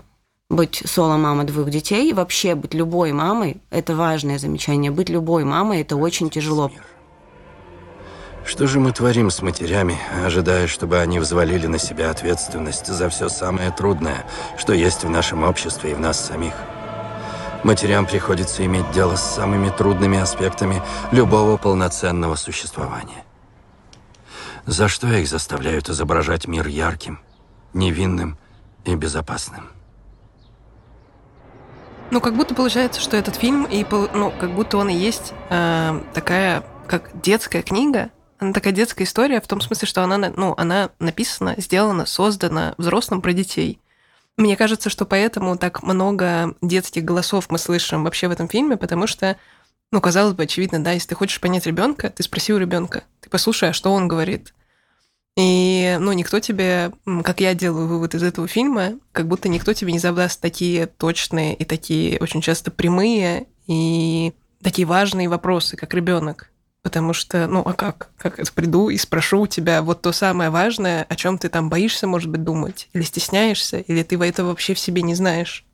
быть 0.48 0.82
соло-мама 0.84 1.44
двух 1.44 1.70
детей. 1.70 2.12
Вообще 2.12 2.54
быть 2.54 2.74
любой 2.74 3.12
мамой– 3.12 3.60
это 3.70 3.96
важное 3.96 4.38
замечание. 4.38 4.90
Быть 4.90 5.08
любой 5.08 5.44
мамой– 5.44 5.80
это 5.82 5.96
очень 5.96 6.30
тяжело. 6.30 6.70
Что 8.44 8.68
же 8.68 8.78
мы 8.78 8.92
творим 8.92 9.30
с 9.30 9.42
матерями, 9.42 9.98
ожидая, 10.24 10.68
чтобы 10.68 11.00
они 11.00 11.18
взвалили 11.18 11.66
на 11.66 11.78
себя 11.78 12.10
ответственность 12.10 12.86
за 12.86 13.08
все 13.08 13.28
самое 13.28 13.72
трудное, 13.72 14.24
что 14.56 14.72
есть 14.72 15.02
в 15.02 15.10
нашем 15.10 15.42
обществе 15.42 15.90
и 15.90 15.94
в 15.94 16.00
нас 16.00 16.24
самих? 16.24 16.54
Матерям 17.64 18.06
приходится 18.06 18.64
иметь 18.64 18.88
дело 18.92 19.16
с 19.16 19.34
самыми 19.34 19.70
трудными 19.70 20.18
аспектами 20.18 20.80
любого 21.10 21.56
полноценного 21.56 22.36
существования. 22.36 23.25
За 24.66 24.88
что 24.88 25.12
их 25.12 25.28
заставляют 25.28 25.88
изображать 25.88 26.48
мир 26.48 26.66
ярким, 26.66 27.20
невинным 27.72 28.36
и 28.84 28.96
безопасным. 28.96 29.70
Ну, 32.10 32.20
как 32.20 32.36
будто 32.36 32.54
получается, 32.54 33.00
что 33.00 33.16
этот 33.16 33.36
фильм, 33.36 33.64
и, 33.64 33.84
ну, 33.90 34.32
как 34.38 34.54
будто 34.54 34.78
он 34.78 34.88
и 34.88 34.94
есть 34.94 35.32
э, 35.50 36.00
такая, 36.14 36.64
как 36.88 37.10
детская 37.20 37.62
книга, 37.62 38.10
она 38.38 38.52
такая 38.52 38.72
детская 38.72 39.04
история 39.04 39.40
в 39.40 39.46
том 39.46 39.60
смысле, 39.60 39.86
что 39.86 40.02
она, 40.02 40.32
ну, 40.36 40.54
она 40.56 40.90
написана, 40.98 41.54
сделана, 41.58 42.04
создана 42.04 42.74
взрослым 42.76 43.22
про 43.22 43.32
детей. 43.32 43.80
Мне 44.36 44.56
кажется, 44.56 44.90
что 44.90 45.06
поэтому 45.06 45.56
так 45.56 45.82
много 45.82 46.54
детских 46.60 47.04
голосов 47.04 47.50
мы 47.50 47.58
слышим 47.58 48.04
вообще 48.04 48.28
в 48.28 48.32
этом 48.32 48.48
фильме, 48.48 48.76
потому 48.76 49.06
что, 49.06 49.36
ну, 49.90 50.00
казалось 50.00 50.34
бы, 50.34 50.42
очевидно, 50.42 50.82
да, 50.82 50.92
если 50.92 51.08
ты 51.08 51.14
хочешь 51.14 51.40
понять 51.40 51.66
ребенка, 51.66 52.10
ты 52.10 52.22
спроси 52.22 52.52
у 52.52 52.58
ребенка, 52.58 53.04
ты 53.20 53.30
послушай, 53.30 53.70
а 53.70 53.72
что 53.72 53.92
он 53.92 54.08
говорит. 54.08 54.52
И, 55.36 55.98
ну, 56.00 56.12
никто 56.12 56.40
тебе, 56.40 56.92
как 57.22 57.40
я 57.40 57.54
делаю 57.54 57.86
вывод 57.86 58.14
из 58.14 58.22
этого 58.22 58.48
фильма, 58.48 58.98
как 59.12 59.28
будто 59.28 59.48
никто 59.50 59.74
тебе 59.74 59.92
не 59.92 59.98
задаст 59.98 60.40
такие 60.40 60.86
точные 60.86 61.54
и 61.54 61.64
такие 61.64 62.18
очень 62.20 62.40
часто 62.40 62.70
прямые 62.70 63.46
и 63.66 64.32
такие 64.62 64.86
важные 64.86 65.28
вопросы, 65.28 65.76
как 65.76 65.92
ребенок. 65.92 66.50
Потому 66.82 67.12
что, 67.12 67.46
ну, 67.48 67.62
а 67.66 67.74
как? 67.74 68.10
Как 68.16 68.38
я 68.38 68.44
приду 68.54 68.88
и 68.88 68.96
спрошу 68.96 69.42
у 69.42 69.46
тебя 69.46 69.82
вот 69.82 70.02
то 70.02 70.12
самое 70.12 70.50
важное, 70.50 71.04
о 71.08 71.16
чем 71.16 71.36
ты 71.36 71.48
там 71.48 71.68
боишься, 71.68 72.06
может 72.06 72.30
быть, 72.30 72.44
думать? 72.44 72.88
Или 72.94 73.02
стесняешься? 73.02 73.78
Или 73.80 74.04
ты 74.04 74.16
этого 74.16 74.48
вообще 74.48 74.72
в 74.72 74.78
себе 74.78 75.02
не 75.02 75.14
знаешь? 75.14 75.65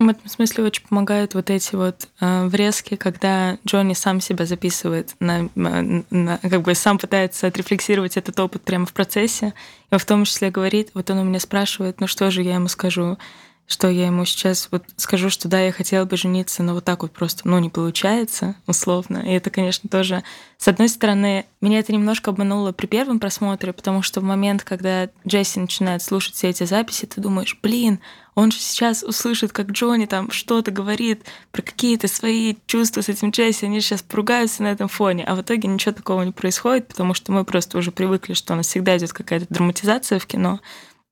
В 0.00 0.08
этом 0.08 0.28
смысле 0.28 0.64
очень 0.64 0.86
помогают 0.86 1.34
вот 1.34 1.50
эти 1.50 1.76
вот 1.76 2.08
э, 2.20 2.46
врезки, 2.46 2.96
когда 2.96 3.58
Джонни 3.64 3.94
сам 3.94 4.20
себя 4.20 4.44
записывает, 4.44 5.14
на, 5.20 5.48
на, 5.54 6.38
как 6.38 6.62
бы 6.62 6.74
сам 6.74 6.98
пытается 6.98 7.46
отрефлексировать 7.46 8.16
этот 8.16 8.38
опыт 8.40 8.62
прямо 8.62 8.86
в 8.86 8.92
процессе. 8.92 9.54
И 9.92 9.96
в 9.96 10.04
том 10.04 10.24
числе 10.24 10.50
говорит, 10.50 10.90
вот 10.94 11.10
он 11.10 11.18
у 11.18 11.24
меня 11.24 11.38
спрашивает, 11.38 12.00
ну 12.00 12.08
что 12.08 12.30
же 12.32 12.42
я 12.42 12.54
ему 12.54 12.66
скажу? 12.66 13.18
что 13.66 13.88
я 13.88 14.06
ему 14.06 14.24
сейчас 14.26 14.68
вот 14.70 14.84
скажу, 14.96 15.30
что 15.30 15.48
да, 15.48 15.60
я 15.60 15.72
хотела 15.72 16.04
бы 16.04 16.16
жениться, 16.16 16.62
но 16.62 16.74
вот 16.74 16.84
так 16.84 17.02
вот 17.02 17.12
просто, 17.12 17.48
ну, 17.48 17.58
не 17.58 17.70
получается, 17.70 18.56
условно. 18.66 19.18
И 19.18 19.30
это, 19.30 19.48
конечно, 19.48 19.88
тоже, 19.88 20.22
с 20.58 20.68
одной 20.68 20.88
стороны, 20.88 21.46
меня 21.62 21.78
это 21.78 21.92
немножко 21.92 22.30
обмануло 22.30 22.72
при 22.72 22.86
первом 22.86 23.20
просмотре, 23.20 23.72
потому 23.72 24.02
что 24.02 24.20
в 24.20 24.24
момент, 24.24 24.64
когда 24.64 25.08
Джесси 25.26 25.60
начинает 25.60 26.02
слушать 26.02 26.34
все 26.34 26.50
эти 26.50 26.64
записи, 26.64 27.06
ты 27.06 27.22
думаешь, 27.22 27.58
блин, 27.62 28.00
он 28.34 28.50
же 28.50 28.58
сейчас 28.58 29.02
услышит, 29.02 29.52
как 29.52 29.70
Джонни 29.70 30.06
там 30.06 30.30
что-то 30.30 30.70
говорит 30.70 31.24
про 31.52 31.62
какие-то 31.62 32.08
свои 32.08 32.56
чувства 32.66 33.00
с 33.00 33.08
этим 33.08 33.30
Джесси, 33.30 33.66
они 33.66 33.80
сейчас 33.80 34.02
поругаются 34.02 34.62
на 34.62 34.68
этом 34.68 34.88
фоне, 34.88 35.24
а 35.24 35.34
в 35.34 35.42
итоге 35.42 35.68
ничего 35.68 35.92
такого 35.92 36.22
не 36.22 36.32
происходит, 36.32 36.88
потому 36.88 37.14
что 37.14 37.32
мы 37.32 37.44
просто 37.44 37.78
уже 37.78 37.92
привыкли, 37.92 38.34
что 38.34 38.54
у 38.54 38.56
нас 38.56 38.66
всегда 38.66 38.96
идет 38.96 39.12
какая-то 39.12 39.46
драматизация 39.48 40.18
в 40.18 40.26
кино, 40.26 40.60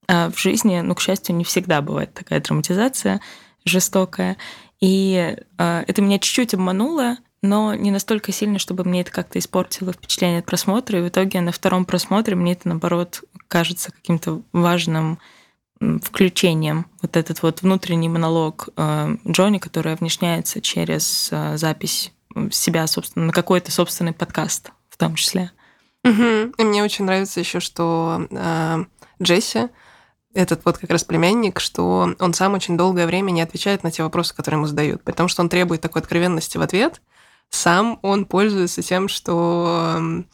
а 0.08 0.30
в 0.30 0.38
жизни, 0.38 0.80
ну, 0.80 0.94
к 0.94 1.00
счастью, 1.00 1.36
не 1.36 1.44
всегда 1.44 1.80
бывает 1.80 2.12
такая 2.12 2.40
драматизация 2.40 3.20
жестокая. 3.64 4.36
И 4.80 5.36
э, 5.58 5.84
это 5.86 6.02
меня 6.02 6.18
чуть-чуть 6.18 6.54
обмануло, 6.54 7.18
но 7.40 7.74
не 7.74 7.90
настолько 7.90 8.32
сильно, 8.32 8.58
чтобы 8.58 8.84
мне 8.84 9.02
это 9.02 9.12
как-то 9.12 9.38
испортило 9.38 9.92
впечатление 9.92 10.40
от 10.40 10.46
просмотра. 10.46 10.98
И 10.98 11.02
в 11.02 11.08
итоге 11.08 11.40
на 11.40 11.52
втором 11.52 11.84
просмотре 11.84 12.34
мне 12.34 12.52
это, 12.52 12.68
наоборот, 12.68 13.22
кажется 13.48 13.92
каким-то 13.92 14.42
важным 14.52 15.18
включением. 16.02 16.86
Вот 17.00 17.16
этот 17.16 17.42
вот 17.42 17.62
внутренний 17.62 18.08
монолог 18.08 18.68
э, 18.76 19.16
Джонни, 19.28 19.58
который 19.58 19.94
внешняется 19.96 20.60
через 20.60 21.28
э, 21.30 21.56
запись 21.56 22.12
себя, 22.50 22.86
собственно, 22.86 23.26
на 23.26 23.32
какой-то 23.32 23.70
собственный 23.70 24.12
подкаст 24.12 24.70
в 24.88 24.96
том 24.96 25.14
числе. 25.14 25.50
Угу. 26.04 26.54
И 26.58 26.64
мне 26.64 26.82
очень 26.82 27.04
нравится 27.04 27.40
еще, 27.40 27.60
что 27.60 28.26
э, 28.30 28.84
Джесси 29.22 29.68
этот 30.34 30.64
вот 30.64 30.78
как 30.78 30.90
раз 30.90 31.04
племянник, 31.04 31.60
что 31.60 32.14
он 32.18 32.34
сам 32.34 32.54
очень 32.54 32.76
долгое 32.76 33.06
время 33.06 33.30
не 33.30 33.42
отвечает 33.42 33.82
на 33.82 33.90
те 33.90 34.02
вопросы, 34.02 34.34
которые 34.34 34.58
ему 34.58 34.66
задают, 34.66 35.02
потому 35.04 35.28
что 35.28 35.42
он 35.42 35.48
требует 35.48 35.80
такой 35.80 36.00
откровенности 36.00 36.56
в 36.56 36.62
ответ. 36.62 37.02
Сам 37.50 37.98
он 38.02 38.24
пользуется 38.24 38.80
тем, 38.82 39.08
что 39.08 40.24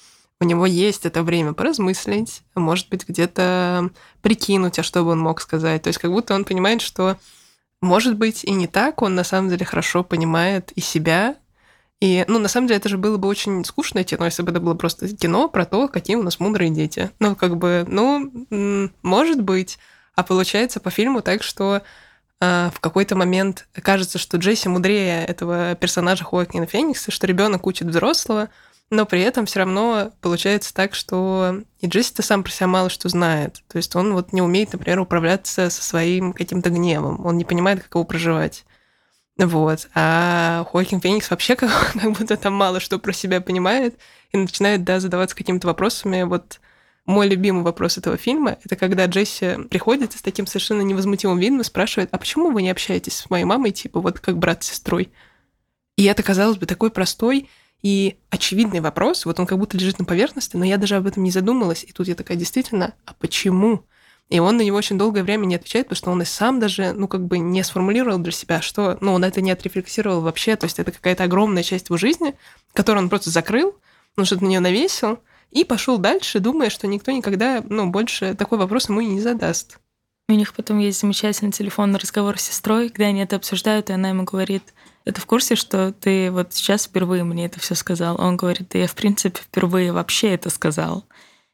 у 0.40 0.44
него 0.44 0.66
есть 0.66 1.04
это 1.04 1.22
время 1.22 1.52
поразмыслить, 1.52 2.42
может 2.54 2.88
быть, 2.88 3.08
где-то 3.08 3.90
прикинуть, 4.22 4.78
а 4.78 4.82
что 4.82 5.02
бы 5.02 5.10
он 5.10 5.20
мог 5.20 5.40
сказать. 5.40 5.82
То 5.82 5.88
есть 5.88 5.98
как 5.98 6.12
будто 6.12 6.34
он 6.34 6.44
понимает, 6.44 6.80
что 6.80 7.16
может 7.80 8.16
быть 8.16 8.44
и 8.44 8.52
не 8.52 8.66
так, 8.66 9.02
он 9.02 9.14
на 9.14 9.24
самом 9.24 9.50
деле 9.50 9.64
хорошо 9.64 10.04
понимает 10.04 10.72
и 10.72 10.80
себя, 10.80 11.36
и, 12.00 12.24
ну, 12.28 12.38
на 12.38 12.48
самом 12.48 12.68
деле, 12.68 12.78
это 12.78 12.88
же 12.88 12.96
было 12.96 13.16
бы 13.16 13.26
очень 13.26 13.64
скучное 13.64 14.04
кино, 14.04 14.26
если 14.26 14.42
бы 14.42 14.52
это 14.52 14.60
было 14.60 14.74
просто 14.74 15.08
кино 15.08 15.48
про 15.48 15.64
то, 15.64 15.88
какие 15.88 16.14
у 16.16 16.22
нас 16.22 16.38
мудрые 16.38 16.70
дети. 16.70 17.10
Ну, 17.18 17.34
как 17.34 17.56
бы, 17.56 17.84
ну, 17.88 18.30
может 19.02 19.42
быть. 19.42 19.78
А 20.14 20.22
получается 20.22 20.80
по 20.80 20.90
фильму 20.90 21.22
так, 21.22 21.42
что 21.42 21.82
э, 22.40 22.70
в 22.72 22.80
какой-то 22.80 23.16
момент 23.16 23.68
кажется, 23.82 24.18
что 24.18 24.36
Джесси 24.36 24.68
мудрее 24.68 25.24
этого 25.24 25.74
персонажа 25.74 26.24
Хоакина 26.24 26.66
Феникса, 26.66 27.10
что 27.10 27.26
ребенок 27.26 27.66
учит 27.66 27.88
взрослого, 27.88 28.48
но 28.90 29.04
при 29.04 29.20
этом 29.20 29.46
все 29.46 29.60
равно 29.60 30.12
получается 30.20 30.72
так, 30.72 30.94
что 30.94 31.60
и 31.80 31.86
Джесси-то 31.86 32.22
сам 32.22 32.42
про 32.42 32.50
себя 32.50 32.66
мало 32.68 32.88
что 32.88 33.08
знает. 33.08 33.62
То 33.68 33.76
есть 33.76 33.94
он 33.94 34.14
вот 34.14 34.32
не 34.32 34.40
умеет, 34.40 34.72
например, 34.72 35.00
управляться 35.00 35.68
со 35.68 35.82
своим 35.82 36.32
каким-то 36.32 36.70
гневом, 36.70 37.24
он 37.26 37.36
не 37.36 37.44
понимает, 37.44 37.82
как 37.82 37.94
его 37.94 38.04
проживать. 38.04 38.64
Вот. 39.36 39.88
А 39.94 40.66
Хоакин 40.70 41.00
Феникс 41.00 41.30
вообще 41.30 41.54
как, 41.56 41.92
как 41.92 42.12
будто 42.12 42.36
там 42.36 42.54
мало 42.54 42.80
что 42.80 42.98
про 42.98 43.12
себя 43.12 43.40
понимает 43.40 43.98
и 44.32 44.36
начинает, 44.36 44.84
да, 44.84 45.00
задаваться 45.00 45.36
какими-то 45.36 45.68
вопросами. 45.68 46.22
Вот 46.22 46.60
мой 47.06 47.28
любимый 47.28 47.62
вопрос 47.62 47.96
этого 47.96 48.16
фильма— 48.16 48.58
это 48.64 48.76
когда 48.76 49.06
Джесси 49.06 49.56
приходит 49.70 50.14
и 50.14 50.18
с 50.18 50.22
таким 50.22 50.46
совершенно 50.46 50.82
невозмутимым 50.82 51.38
видом 51.38 51.64
спрашивает, 51.64 52.10
а 52.12 52.18
почему 52.18 52.50
вы 52.50 52.62
не 52.62 52.70
общаетесь 52.70 53.16
с 53.16 53.30
моей 53.30 53.44
мамой, 53.44 53.70
типа, 53.70 54.00
вот 54.00 54.20
как 54.20 54.38
брат 54.38 54.62
с 54.62 54.68
сестрой? 54.68 55.10
И 55.96 56.04
это, 56.04 56.22
казалось 56.22 56.58
бы, 56.58 56.66
такой 56.66 56.90
простой 56.90 57.48
и 57.82 58.18
очевидный 58.30 58.80
вопрос, 58.80 59.24
вот 59.24 59.38
он 59.38 59.46
как 59.46 59.58
будто 59.58 59.76
лежит 59.76 59.98
на 59.98 60.04
поверхности, 60.04 60.56
но 60.56 60.64
я 60.64 60.78
даже 60.78 60.96
об 60.96 61.06
этом 61.06 61.22
не 61.22 61.30
задумалась. 61.30 61.84
И 61.84 61.92
тут 61.92 62.08
я 62.08 62.14
такая, 62.14 62.36
действительно, 62.36 62.94
а 63.04 63.14
почему? 63.14 63.84
И 64.28 64.40
он 64.40 64.56
на 64.58 64.62
него 64.62 64.76
очень 64.76 64.98
долгое 64.98 65.22
время 65.22 65.46
не 65.46 65.54
отвечает, 65.54 65.86
потому 65.86 65.96
что 65.96 66.10
он 66.10 66.22
и 66.22 66.24
сам 66.24 66.60
даже, 66.60 66.92
ну, 66.92 67.08
как 67.08 67.24
бы 67.26 67.38
не 67.38 67.62
сформулировал 67.62 68.18
для 68.18 68.32
себя, 68.32 68.60
что, 68.60 68.98
ну, 69.00 69.14
он 69.14 69.24
это 69.24 69.40
не 69.40 69.50
отрефлексировал 69.50 70.20
вообще, 70.20 70.56
то 70.56 70.64
есть 70.64 70.78
это 70.78 70.92
какая-то 70.92 71.24
огромная 71.24 71.62
часть 71.62 71.88
его 71.88 71.96
жизни, 71.96 72.34
которую 72.74 73.04
он 73.04 73.08
просто 73.08 73.30
закрыл, 73.30 73.76
он 74.16 74.24
что-то 74.26 74.44
на 74.44 74.48
нее 74.48 74.60
навесил, 74.60 75.20
и 75.50 75.64
пошел 75.64 75.96
дальше, 75.96 76.40
думая, 76.40 76.68
что 76.68 76.86
никто 76.86 77.10
никогда, 77.10 77.64
ну, 77.66 77.88
больше 77.88 78.34
такой 78.34 78.58
вопрос 78.58 78.90
ему 78.90 79.00
и 79.00 79.06
не 79.06 79.20
задаст. 79.20 79.78
У 80.28 80.34
них 80.34 80.52
потом 80.52 80.78
есть 80.78 81.00
замечательный 81.00 81.52
телефонный 81.52 81.98
разговор 81.98 82.38
с 82.38 82.42
сестрой, 82.42 82.90
когда 82.90 83.06
они 83.06 83.22
это 83.22 83.36
обсуждают, 83.36 83.88
и 83.88 83.94
она 83.94 84.10
ему 84.10 84.24
говорит, 84.24 84.74
это 85.08 85.22
в 85.22 85.26
курсе, 85.26 85.56
что 85.56 85.90
ты 85.92 86.30
вот 86.30 86.52
сейчас 86.52 86.84
впервые 86.84 87.24
мне 87.24 87.46
это 87.46 87.58
все 87.58 87.74
сказал? 87.74 88.20
Он 88.20 88.36
говорит, 88.36 88.68
да 88.70 88.80
я 88.80 88.86
в 88.86 88.94
принципе 88.94 89.40
впервые 89.40 89.90
вообще 89.90 90.34
это 90.34 90.50
сказал. 90.50 91.06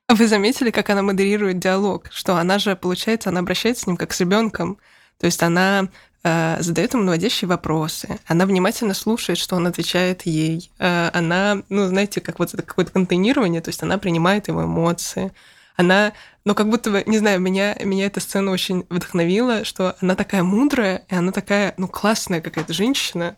Вы 0.09 0.27
заметили, 0.27 0.73
как 0.73 0.91
она 0.91 1.03
модерирует 1.03 1.61
диалог? 1.61 2.09
Что 2.11 2.37
она 2.37 2.59
же, 2.59 2.75
получается, 2.75 3.31
она 3.31 3.41
обращается 3.41 3.85
с 3.85 3.87
ним 3.87 3.97
как 3.97 4.13
с 4.13 4.19
ребенком. 4.19 4.79
То 5.21 5.27
есть 5.27 5.41
она 5.41 5.89
э, 6.25 6.57
задает 6.59 6.95
ему 6.95 7.05
наводящие 7.05 7.49
вопросы, 7.49 8.19
она 8.27 8.45
внимательно 8.45 8.93
слушает, 8.93 9.39
что 9.39 9.55
он 9.55 9.69
отвечает 9.69 10.23
ей, 10.27 10.73
э, 10.81 11.11
она, 11.15 11.63
ну, 11.69 11.87
знаете, 11.87 12.21
как 12.21 12.41
вот 12.41 12.53
это 12.53 12.63
какое-то 12.65 12.91
контейнирование, 12.91 13.61
то 13.61 13.69
есть 13.69 13.85
она 13.85 13.99
принимает 13.99 14.49
его 14.49 14.65
эмоции, 14.65 15.33
она, 15.77 16.13
ну, 16.45 16.57
как 16.57 16.69
будто 16.69 16.91
бы, 16.91 17.05
не 17.07 17.19
знаю, 17.19 17.41
меня, 17.41 17.77
меня 17.83 18.07
эта 18.07 18.19
сцена 18.19 18.51
очень 18.51 18.85
вдохновила, 18.91 19.65
что 19.65 19.97
она 20.01 20.17
такая 20.17 20.43
мудрая, 20.43 21.05
и 21.09 21.15
она 21.15 21.31
такая, 21.31 21.75
ну, 21.77 21.87
классная 21.87 22.41
какая-то 22.41 22.73
женщина. 22.73 23.37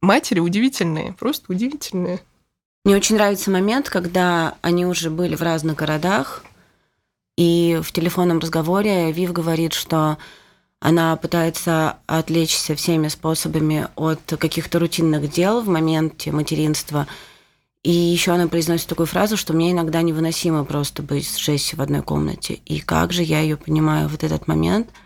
Матери 0.00 0.38
удивительные, 0.40 1.12
просто 1.12 1.52
удивительные. 1.52 2.20
Мне 2.84 2.96
очень 2.96 3.16
нравится 3.16 3.50
момент, 3.50 3.90
когда 3.90 4.54
они 4.62 4.86
уже 4.86 5.10
были 5.10 5.34
в 5.34 5.42
разных 5.42 5.76
городах, 5.76 6.44
и 7.36 7.80
в 7.82 7.92
телефонном 7.92 8.38
разговоре 8.38 9.12
Вив 9.12 9.32
говорит, 9.32 9.72
что 9.74 10.18
она 10.80 11.16
пытается 11.16 11.98
отвлечься 12.06 12.76
всеми 12.76 13.08
способами 13.08 13.88
от 13.96 14.20
каких-то 14.38 14.78
рутинных 14.78 15.30
дел 15.30 15.60
в 15.60 15.68
моменте 15.68 16.30
материнства. 16.30 17.08
И 17.82 17.90
еще 17.90 18.32
она 18.32 18.46
произносит 18.46 18.86
такую 18.86 19.06
фразу, 19.06 19.36
что 19.36 19.52
мне 19.52 19.72
иногда 19.72 20.02
невыносимо 20.02 20.64
просто 20.64 21.02
быть 21.02 21.26
с 21.26 21.38
Джесси 21.38 21.74
в 21.74 21.80
одной 21.80 22.02
комнате. 22.02 22.60
И 22.64 22.80
как 22.80 23.12
же 23.12 23.22
я 23.22 23.40
ее 23.40 23.56
понимаю 23.56 24.08
вот 24.08 24.22
этот 24.22 24.46
момент– 24.46 24.88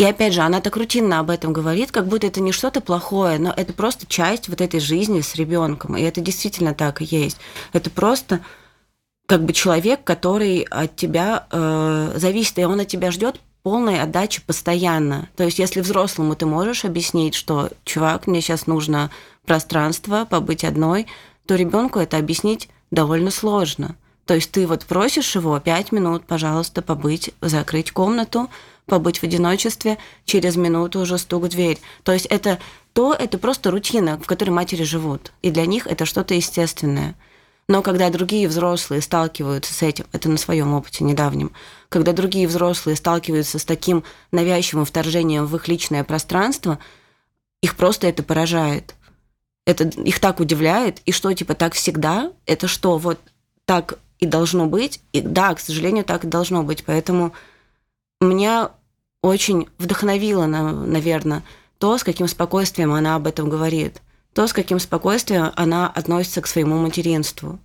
и 0.00 0.04
опять 0.04 0.32
же, 0.32 0.40
она 0.40 0.62
так 0.62 0.78
рутинно 0.78 1.20
об 1.20 1.28
этом 1.28 1.52
говорит, 1.52 1.92
как 1.92 2.06
будто 2.06 2.26
это 2.26 2.40
не 2.40 2.52
что-то 2.52 2.80
плохое, 2.80 3.38
но 3.38 3.52
это 3.54 3.74
просто 3.74 4.06
часть 4.06 4.48
вот 4.48 4.62
этой 4.62 4.80
жизни 4.80 5.20
с 5.20 5.34
ребенком. 5.34 5.94
И 5.94 6.00
это 6.00 6.22
действительно 6.22 6.72
так 6.72 7.02
и 7.02 7.04
есть. 7.04 7.36
Это 7.74 7.90
просто 7.90 8.40
как 9.26 9.44
бы 9.44 9.52
человек, 9.52 10.02
который 10.02 10.62
от 10.70 10.96
тебя 10.96 11.46
э, 11.50 12.14
зависит, 12.16 12.58
и 12.58 12.64
он 12.64 12.80
от 12.80 12.88
тебя 12.88 13.10
ждет 13.10 13.42
полной 13.62 14.00
отдачи 14.00 14.40
постоянно. 14.40 15.28
То 15.36 15.44
есть, 15.44 15.58
если 15.58 15.82
взрослому 15.82 16.34
ты 16.34 16.46
можешь 16.46 16.86
объяснить, 16.86 17.34
что, 17.34 17.68
чувак, 17.84 18.26
мне 18.26 18.40
сейчас 18.40 18.66
нужно 18.66 19.10
пространство, 19.44 20.24
побыть 20.24 20.64
одной, 20.64 21.08
то 21.46 21.56
ребенку 21.56 21.98
это 21.98 22.16
объяснить 22.16 22.70
довольно 22.90 23.30
сложно. 23.30 23.96
То 24.24 24.34
есть 24.34 24.50
ты 24.50 24.66
вот 24.66 24.86
просишь 24.86 25.34
его 25.34 25.60
пять 25.60 25.92
минут, 25.92 26.24
пожалуйста, 26.24 26.80
побыть, 26.80 27.34
закрыть 27.42 27.90
комнату, 27.90 28.48
побыть 28.90 29.18
в 29.20 29.24
одиночестве, 29.24 29.98
через 30.24 30.56
минуту 30.56 31.00
уже 31.00 31.16
стук 31.16 31.44
в 31.44 31.48
дверь. 31.48 31.78
То 32.02 32.12
есть 32.12 32.26
это 32.26 32.58
то, 32.92 33.14
это 33.14 33.38
просто 33.38 33.70
рутина, 33.70 34.18
в 34.18 34.26
которой 34.26 34.50
матери 34.50 34.82
живут. 34.82 35.32
И 35.42 35.50
для 35.50 35.64
них 35.64 35.86
это 35.86 36.04
что-то 36.04 36.34
естественное. 36.34 37.14
Но 37.68 37.82
когда 37.82 38.10
другие 38.10 38.48
взрослые 38.48 39.00
сталкиваются 39.00 39.72
с 39.72 39.80
этим, 39.82 40.06
это 40.10 40.28
на 40.28 40.38
своем 40.38 40.74
опыте 40.74 41.04
недавнем, 41.04 41.52
когда 41.88 42.12
другие 42.12 42.48
взрослые 42.48 42.96
сталкиваются 42.96 43.60
с 43.60 43.64
таким 43.64 44.02
навязчивым 44.32 44.84
вторжением 44.84 45.46
в 45.46 45.54
их 45.54 45.68
личное 45.68 46.02
пространство, 46.02 46.80
их 47.62 47.76
просто 47.76 48.08
это 48.08 48.24
поражает. 48.24 48.96
Это 49.66 49.84
их 49.84 50.18
так 50.18 50.40
удивляет, 50.40 51.00
и 51.06 51.12
что, 51.12 51.32
типа, 51.32 51.54
так 51.54 51.74
всегда? 51.74 52.32
Это 52.44 52.66
что, 52.66 52.98
вот 52.98 53.20
так 53.66 54.00
и 54.18 54.26
должно 54.26 54.66
быть? 54.66 55.00
И 55.12 55.20
да, 55.20 55.54
к 55.54 55.60
сожалению, 55.60 56.04
так 56.04 56.24
и 56.24 56.28
должно 56.28 56.64
быть. 56.64 56.82
Поэтому 56.84 57.32
меня 58.20 58.70
очень 59.22 59.68
вдохновило, 59.78 60.46
наверное, 60.46 61.42
то, 61.78 61.96
с 61.96 62.04
каким 62.04 62.28
спокойствием 62.28 62.92
она 62.92 63.16
об 63.16 63.26
этом 63.26 63.48
говорит, 63.48 64.02
то, 64.34 64.46
с 64.46 64.52
каким 64.52 64.78
спокойствием 64.78 65.50
она 65.56 65.88
относится 65.88 66.40
к 66.42 66.46
своему 66.46 66.78
материнству. 66.78 67.58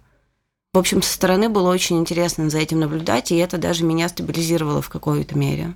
В 0.73 0.77
общем, 0.77 1.01
со 1.01 1.13
стороны 1.13 1.47
было 1.47 1.69
очень 1.71 1.99
интересно 1.99 2.49
за 2.49 2.57
этим 2.57 2.79
наблюдать, 2.81 3.31
и 3.31 3.37
это 3.37 3.57
даже 3.57 3.85
меня 3.85 4.09
стабилизировало 4.09 4.81
в 4.81 4.89
какой-то 4.89 5.37
мере. 5.37 5.73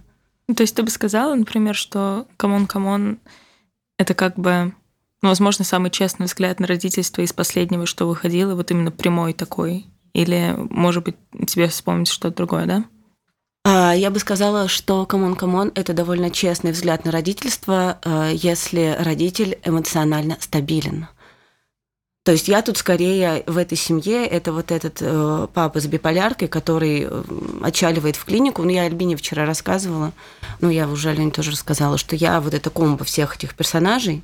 То 0.54 0.64
есть 0.64 0.76
ты 0.76 0.84
бы 0.84 0.90
сказала, 0.90 1.36
например, 1.36 1.76
что 1.76 2.28
«Камон, 2.38 2.66
камон»— 2.66 3.20
это 3.98 4.14
как 4.14 4.36
бы, 4.38 4.74
ну, 5.22 5.30
возможно, 5.30 5.64
самый 5.64 5.92
честный 5.92 6.26
взгляд 6.26 6.60
на 6.60 6.68
родительство 6.68 7.22
из 7.22 7.32
последнего, 7.32 7.86
что 7.86 8.08
выходило, 8.08 8.56
вот 8.56 8.72
именно 8.72 8.92
прямой 8.92 9.34
такой? 9.34 9.86
Или, 10.14 10.56
может 10.58 11.04
быть, 11.04 11.16
тебе 11.48 11.68
вспомнить 11.68 12.08
что-то 12.08 12.36
другое, 12.36 12.66
да? 12.66 12.86
А, 13.72 13.94
я 13.94 14.10
бы 14.10 14.18
сказала, 14.18 14.68
что 14.68 15.06
«Камон, 15.06 15.36
камон»— 15.36 15.72
это 15.76 15.94
довольно 15.94 16.32
честный 16.32 16.72
взгляд 16.72 17.06
на 17.06 17.12
родительство, 17.12 18.00
а, 18.04 18.32
если 18.32 18.98
родитель 19.00 19.60
эмоционально 19.64 20.38
стабилен. 20.40 21.08
То 22.24 22.32
есть 22.32 22.48
я 22.48 22.64
тут 22.64 22.78
скорее 22.78 23.44
в 23.46 23.60
этой 23.60 23.78
семье, 23.78 24.26
это 24.26 24.54
вот 24.54 24.72
этот 24.72 24.98
э, 25.02 25.48
папа 25.54 25.80
с 25.80 25.86
биполяркой, 25.86 26.48
который 26.48 27.08
э, 27.08 27.24
отчаливает 27.62 28.16
в 28.18 28.26
клинику. 28.26 28.64
Ну, 28.64 28.70
я 28.70 28.84
Альбине 28.84 29.16
вчера 29.16 29.46
рассказывала, 29.46 30.14
ну, 30.62 30.70
я 30.70 30.88
уже 30.88 31.10
Альбине 31.10 31.32
тоже 31.32 31.52
рассказала, 31.52 31.98
что 31.98 32.16
я 32.16 32.42
вот 32.42 32.54
это 32.54 32.70
комбо 32.70 33.06
всех 33.06 33.36
этих 33.36 33.56
персонажей. 33.56 34.24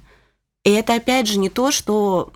И 0.64 0.72
это, 0.72 0.96
опять 0.96 1.28
же, 1.28 1.40
не 1.40 1.50
то, 1.50 1.72
что 1.72 2.32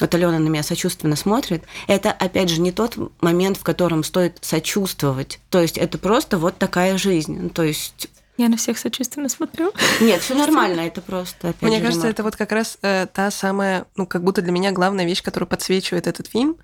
вот 0.00 0.14
Алена 0.14 0.38
на 0.38 0.48
меня 0.48 0.62
сочувственно 0.62 1.16
смотрит, 1.16 1.64
это, 1.86 2.12
опять 2.12 2.50
же, 2.50 2.60
не 2.60 2.72
тот 2.72 2.96
момент, 3.20 3.56
в 3.56 3.62
котором 3.62 4.04
стоит 4.04 4.38
сочувствовать. 4.40 5.40
То 5.50 5.60
есть 5.60 5.78
это 5.78 5.98
просто 5.98 6.38
вот 6.38 6.58
такая 6.58 6.98
жизнь. 6.98 7.38
Ну, 7.40 7.50
то 7.50 7.62
есть 7.62 8.08
я 8.38 8.48
на 8.48 8.56
всех 8.56 8.78
сочувственно 8.78 9.28
смотрю. 9.28 9.72
Нет, 10.00 10.22
все 10.22 10.34
нормально, 10.34 10.82
это 10.82 11.02
просто. 11.02 11.48
Опять 11.48 11.62
Мне 11.62 11.78
же, 11.78 11.82
кажется, 11.82 12.02
ремарка. 12.02 12.14
это 12.14 12.22
вот 12.22 12.36
как 12.36 12.52
раз 12.52 12.78
э, 12.82 13.06
та 13.12 13.32
самая, 13.32 13.86
ну, 13.96 14.06
как 14.06 14.22
будто 14.22 14.42
для 14.42 14.52
меня 14.52 14.70
главная 14.70 15.04
вещь, 15.04 15.24
которая 15.24 15.48
подсвечивает 15.48 16.06
этот 16.06 16.28
фильм, 16.28 16.56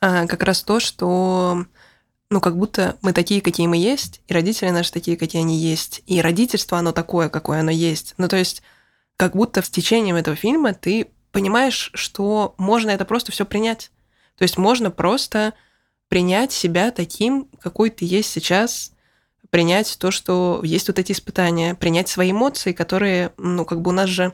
э, 0.00 0.28
как 0.28 0.44
раз 0.44 0.62
то, 0.62 0.78
что, 0.78 1.64
ну, 2.30 2.40
как 2.40 2.56
будто 2.56 2.96
мы 3.02 3.12
такие, 3.12 3.40
какие 3.40 3.66
мы 3.66 3.78
есть, 3.78 4.20
и 4.28 4.32
родители 4.32 4.70
наши 4.70 4.92
такие, 4.92 5.16
какие 5.16 5.42
они 5.42 5.58
есть, 5.58 6.02
и 6.06 6.20
родительство, 6.20 6.78
оно 6.78 6.92
такое, 6.92 7.28
какое 7.28 7.60
оно 7.60 7.72
есть. 7.72 8.14
Ну, 8.16 8.28
то 8.28 8.36
есть, 8.36 8.62
как 9.16 9.34
будто 9.34 9.60
с 9.60 9.68
течением 9.68 10.14
этого 10.14 10.36
фильма 10.36 10.72
ты 10.72 11.08
понимаешь, 11.32 11.90
что 11.94 12.54
можно 12.58 12.90
это 12.90 13.04
просто 13.04 13.32
все 13.32 13.44
принять. 13.44 13.90
То 14.36 14.42
есть 14.42 14.56
можно 14.56 14.90
просто 14.90 15.54
принять 16.08 16.52
себя 16.52 16.90
таким, 16.90 17.48
какой 17.60 17.90
ты 17.90 18.04
есть 18.04 18.30
сейчас, 18.30 18.92
принять 19.50 19.98
то, 19.98 20.10
что 20.10 20.60
есть 20.62 20.88
вот 20.88 20.98
эти 20.98 21.12
испытания, 21.12 21.74
принять 21.74 22.08
свои 22.08 22.30
эмоции, 22.30 22.72
которые, 22.72 23.32
ну, 23.36 23.64
как 23.64 23.80
бы 23.80 23.90
у 23.90 23.94
нас 23.94 24.08
же 24.08 24.32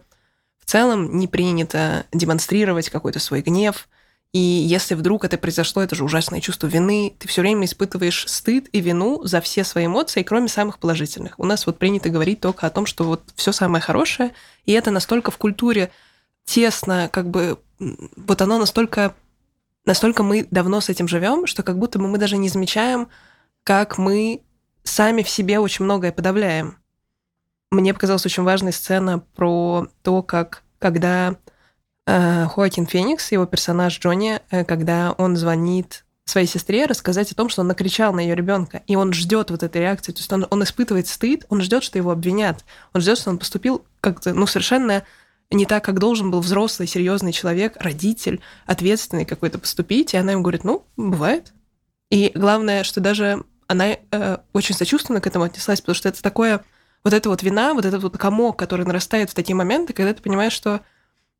в 0.59 0.71
целом 0.71 1.17
не 1.19 1.29
принято 1.29 2.07
демонстрировать 2.13 2.91
какой-то 2.91 3.19
свой 3.19 3.43
гнев. 3.43 3.89
И 4.33 4.39
если 4.39 4.95
вдруг 4.95 5.25
это 5.25 5.39
произошло, 5.39 5.83
это 5.83 5.95
же 5.95 6.05
ужасное 6.05 6.41
чувство 6.41 6.67
вины, 6.67 7.15
ты 7.19 7.29
все 7.29 7.43
время 7.43 7.67
испытываешь 7.67 8.27
стыд 8.27 8.69
и 8.73 8.81
вину 8.81 9.23
за 9.23 9.41
все 9.41 9.63
свои 9.63 9.87
эмоции, 9.87 10.25
кроме 10.25 10.49
самых 10.49 10.81
положительных. 10.81 11.39
У 11.39 11.45
нас 11.45 11.67
вот 11.67 11.79
принято 11.79 12.09
говорить 12.09 12.41
только 12.41 12.67
о 12.67 12.71
том, 12.71 12.87
что 12.87 13.05
вот 13.05 13.23
все 13.37 13.53
самое 13.53 13.81
хорошее, 13.81 14.33
и 14.67 14.73
это 14.73 14.91
настолько 14.91 15.31
в 15.31 15.39
культуре 15.39 15.93
тесно, 16.45 17.09
как 17.13 17.31
бы 17.31 17.59
вот 17.79 18.43
оно 18.43 18.59
настолько, 18.59 19.15
настолько 19.85 20.23
мы 20.23 20.47
давно 20.51 20.81
с 20.81 20.89
этим 20.89 21.09
живем, 21.09 21.47
что 21.47 21.63
как 21.63 21.79
будто 21.79 21.99
бы 21.99 22.09
мы 22.09 22.19
даже 22.19 22.37
не 22.37 22.49
замечаем, 22.49 23.09
как 23.63 23.99
мы 23.99 24.43
сами 24.83 25.23
в 25.23 25.29
себе 25.29 25.59
очень 25.59 25.85
многое 25.85 26.13
подавляем. 26.13 26.79
Мне 27.71 27.95
показалась 27.95 28.27
очень 28.27 28.43
важная 28.43 28.73
сцена 28.73 29.21
про 29.35 29.89
то, 30.03 30.23
как 30.23 30.63
когда 30.79 31.37
э, 32.07 32.47
Хоакин 32.47 32.87
Феникс, 32.87 33.33
его 33.33 33.47
персонаж 33.47 33.99
Джонни, 33.99 34.41
э, 34.51 34.65
когда 34.65 35.13
он 35.13 35.37
звонит 35.37 36.05
своей 36.25 36.47
сестре 36.47 36.87
рассказать 36.87 37.33
о 37.33 37.35
том, 37.35 37.49
что 37.49 37.63
он 37.63 37.69
накричал 37.69 38.13
на 38.13 38.21
ее 38.21 38.35
ребенка, 38.35 38.83
и 38.87 38.97
он 38.97 39.13
ждет 39.13 39.51
вот 39.51 39.63
этой 39.63 39.83
реакции, 39.83 40.13
то 40.13 40.19
есть 40.19 40.33
он, 40.33 40.47
он 40.49 40.63
испытывает 40.63 41.07
стыд, 41.07 41.45
он 41.49 41.61
ждет, 41.61 41.83
что 41.83 41.99
его 41.99 42.11
обвинят, 42.11 42.65
он 42.93 43.01
ждет, 43.01 43.19
что 43.19 43.31
он 43.31 43.39
поступил 43.39 43.85
как-то, 44.01 44.33
ну, 44.33 44.47
совершенно 44.47 45.05
не 45.51 45.67
так, 45.67 45.85
как 45.85 45.99
должен 45.99 46.31
был 46.31 46.41
взрослый, 46.41 46.89
серьезный 46.89 47.33
человек, 47.33 47.77
родитель, 47.79 48.41
ответственный 48.67 49.25
какой-то 49.25 49.59
поступить, 49.59 50.15
и 50.15 50.17
она 50.17 50.33
ему 50.33 50.43
говорит, 50.43 50.65
ну, 50.65 50.87
бывает. 50.97 51.53
И 52.11 52.33
главное, 52.35 52.85
что 52.85 53.01
даже 53.01 53.45
она 53.67 53.97
э, 54.11 54.39
очень 54.53 54.75
сочувственно 54.75 55.21
к 55.21 55.27
этому 55.27 55.45
отнеслась, 55.45 55.81
потому 55.81 55.95
что 55.95 56.09
это 56.09 56.23
такое, 56.23 56.65
вот 57.03 57.13
эта 57.13 57.29
вот 57.29 57.43
вина, 57.43 57.75
вот 57.75 57.85
этот 57.85 58.03
вот 58.03 58.17
комок, 58.19 58.59
который 58.59 58.87
нарастает 58.87 59.31
в 59.31 59.35
такие 59.35 59.55
моменты, 59.55 59.93
когда 59.93 60.13
ты 60.13 60.23
понимаешь, 60.23 60.53
что 60.53 60.81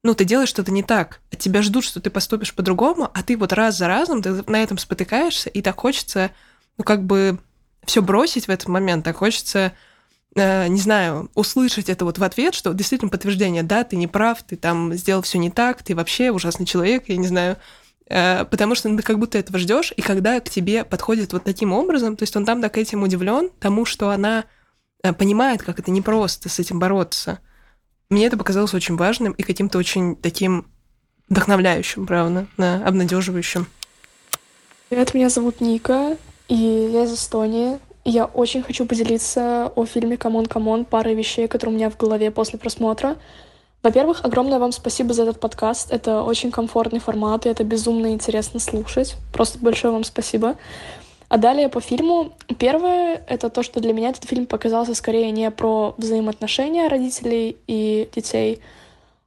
ну, 0.03 0.15
ты 0.15 0.25
делаешь 0.25 0.51
что-то 0.51 0.71
не 0.71 0.83
так, 0.83 1.21
от 1.33 1.39
тебя 1.39 1.63
ждут, 1.63 1.85
что 1.85 1.99
ты 1.99 2.11
поступишь 2.11 2.55
по-другому, 2.55 3.11
а 3.13 3.23
ты 3.23 3.39
вот 3.39 3.53
раз 3.55 3.79
за 3.79 3.89
разом 3.89 4.23
ты 4.23 4.45
на 4.47 4.63
этом 4.63 4.77
спотыкаешься, 4.77 5.49
и 5.49 5.63
так 5.63 5.81
хочется, 5.81 6.31
ну, 6.77 6.85
как 6.85 7.05
бы 7.05 7.39
все 7.87 8.03
бросить 8.03 8.47
в 8.47 8.51
этот 8.51 8.69
момент, 8.69 9.05
так 9.05 9.17
хочется, 9.17 9.73
не 10.35 10.81
знаю, 10.81 11.31
услышать 11.35 11.89
это 11.89 12.05
вот 12.05 12.19
в 12.19 12.25
ответ, 12.25 12.55
что 12.55 12.73
действительно 12.73 13.11
подтверждение, 13.11 13.63
да, 13.63 13.85
ты 13.85 13.97
не 13.97 14.07
прав, 14.07 14.43
ты 14.43 14.57
там 14.57 14.95
сделал 14.95 15.23
все 15.23 15.39
не 15.39 15.51
так, 15.51 15.83
ты 15.83 15.95
вообще 15.95 16.31
ужасный 16.31 16.67
человек, 16.67 17.05
я 17.09 17.17
не 17.17 17.29
знаю, 17.29 17.57
Э, 18.07 18.45
потому 18.45 18.75
что 18.75 18.95
ты 18.95 19.03
как 19.03 19.19
будто 19.19 19.39
этого 19.39 19.59
ждешь, 19.59 19.93
и 19.97 20.03
когда 20.03 20.39
к 20.41 20.51
тебе 20.51 20.85
подходит 20.85 21.33
вот 21.33 21.45
таким 21.45 21.73
образом, 21.73 22.17
то 22.17 22.23
есть 22.23 22.37
он 22.37 22.45
там 22.45 22.61
так 22.61 22.77
этим 22.77 23.03
удивлен 23.03 23.51
тому, 23.61 23.85
что 23.85 24.11
она 24.11 24.45
э, 25.03 25.13
понимает, 25.13 25.63
как 25.63 25.79
это 25.79 25.91
непросто 25.91 26.49
с 26.49 26.59
этим 26.59 26.79
бороться. 26.79 27.39
Мне 28.11 28.27
это 28.27 28.37
показалось 28.37 28.75
очень 28.75 28.97
важным 28.97 29.33
и 29.33 29.43
каким-то 29.43 29.79
очень 29.79 30.17
таким 30.17 30.67
вдохновляющим, 31.31 32.07
правда, 32.07 32.47
да, 32.59 32.85
обнадеживающим. 32.87 33.67
Привет, 34.91 35.15
меня 35.15 35.31
зовут 35.31 35.63
Ника, 35.63 36.19
и 36.49 36.55
я 36.55 37.05
из 37.05 37.15
Эстонии. 37.15 37.79
Я 38.05 38.27
очень 38.27 38.63
хочу 38.63 38.87
поделиться 38.87 39.73
о 39.75 39.87
фильме 39.87 40.17
«Камон, 40.17 40.47
камон» 40.47 40.85
парой 40.85 41.15
вещей, 41.15 41.49
которые 41.49 41.75
у 41.75 41.79
меня 41.79 41.91
в 41.91 41.97
голове 41.97 42.31
после 42.31 42.59
просмотра. 42.59 43.17
Во-первых, 43.83 44.25
огромное 44.25 44.59
вам 44.59 44.73
спасибо 44.73 45.13
за 45.15 45.25
этот 45.25 45.41
подкаст. 45.41 45.91
Это 45.91 46.23
очень 46.23 46.51
комфортный 46.51 47.01
формат, 47.01 47.47
и 47.47 47.49
это 47.49 47.65
безумно 47.65 48.13
интересно 48.13 48.61
слушать. 48.61 49.15
Просто 49.33 49.59
большое 49.59 49.93
вам 49.93 50.05
спасибо. 50.05 50.57
А 51.29 51.39
далее 51.39 51.69
по 51.69 51.81
фильму. 51.81 52.33
Первое— 52.59 53.23
это 53.29 53.49
то, 53.51 53.63
что 53.63 53.81
для 53.81 53.93
меня 53.93 54.11
этот 54.11 54.25
фильм 54.25 54.47
показался 54.47 54.95
скорее 54.95 55.31
не 55.31 55.51
про 55.51 55.95
взаимоотношения 55.97 56.89
родителей 56.89 57.57
и 57.67 58.09
детей, 58.15 58.61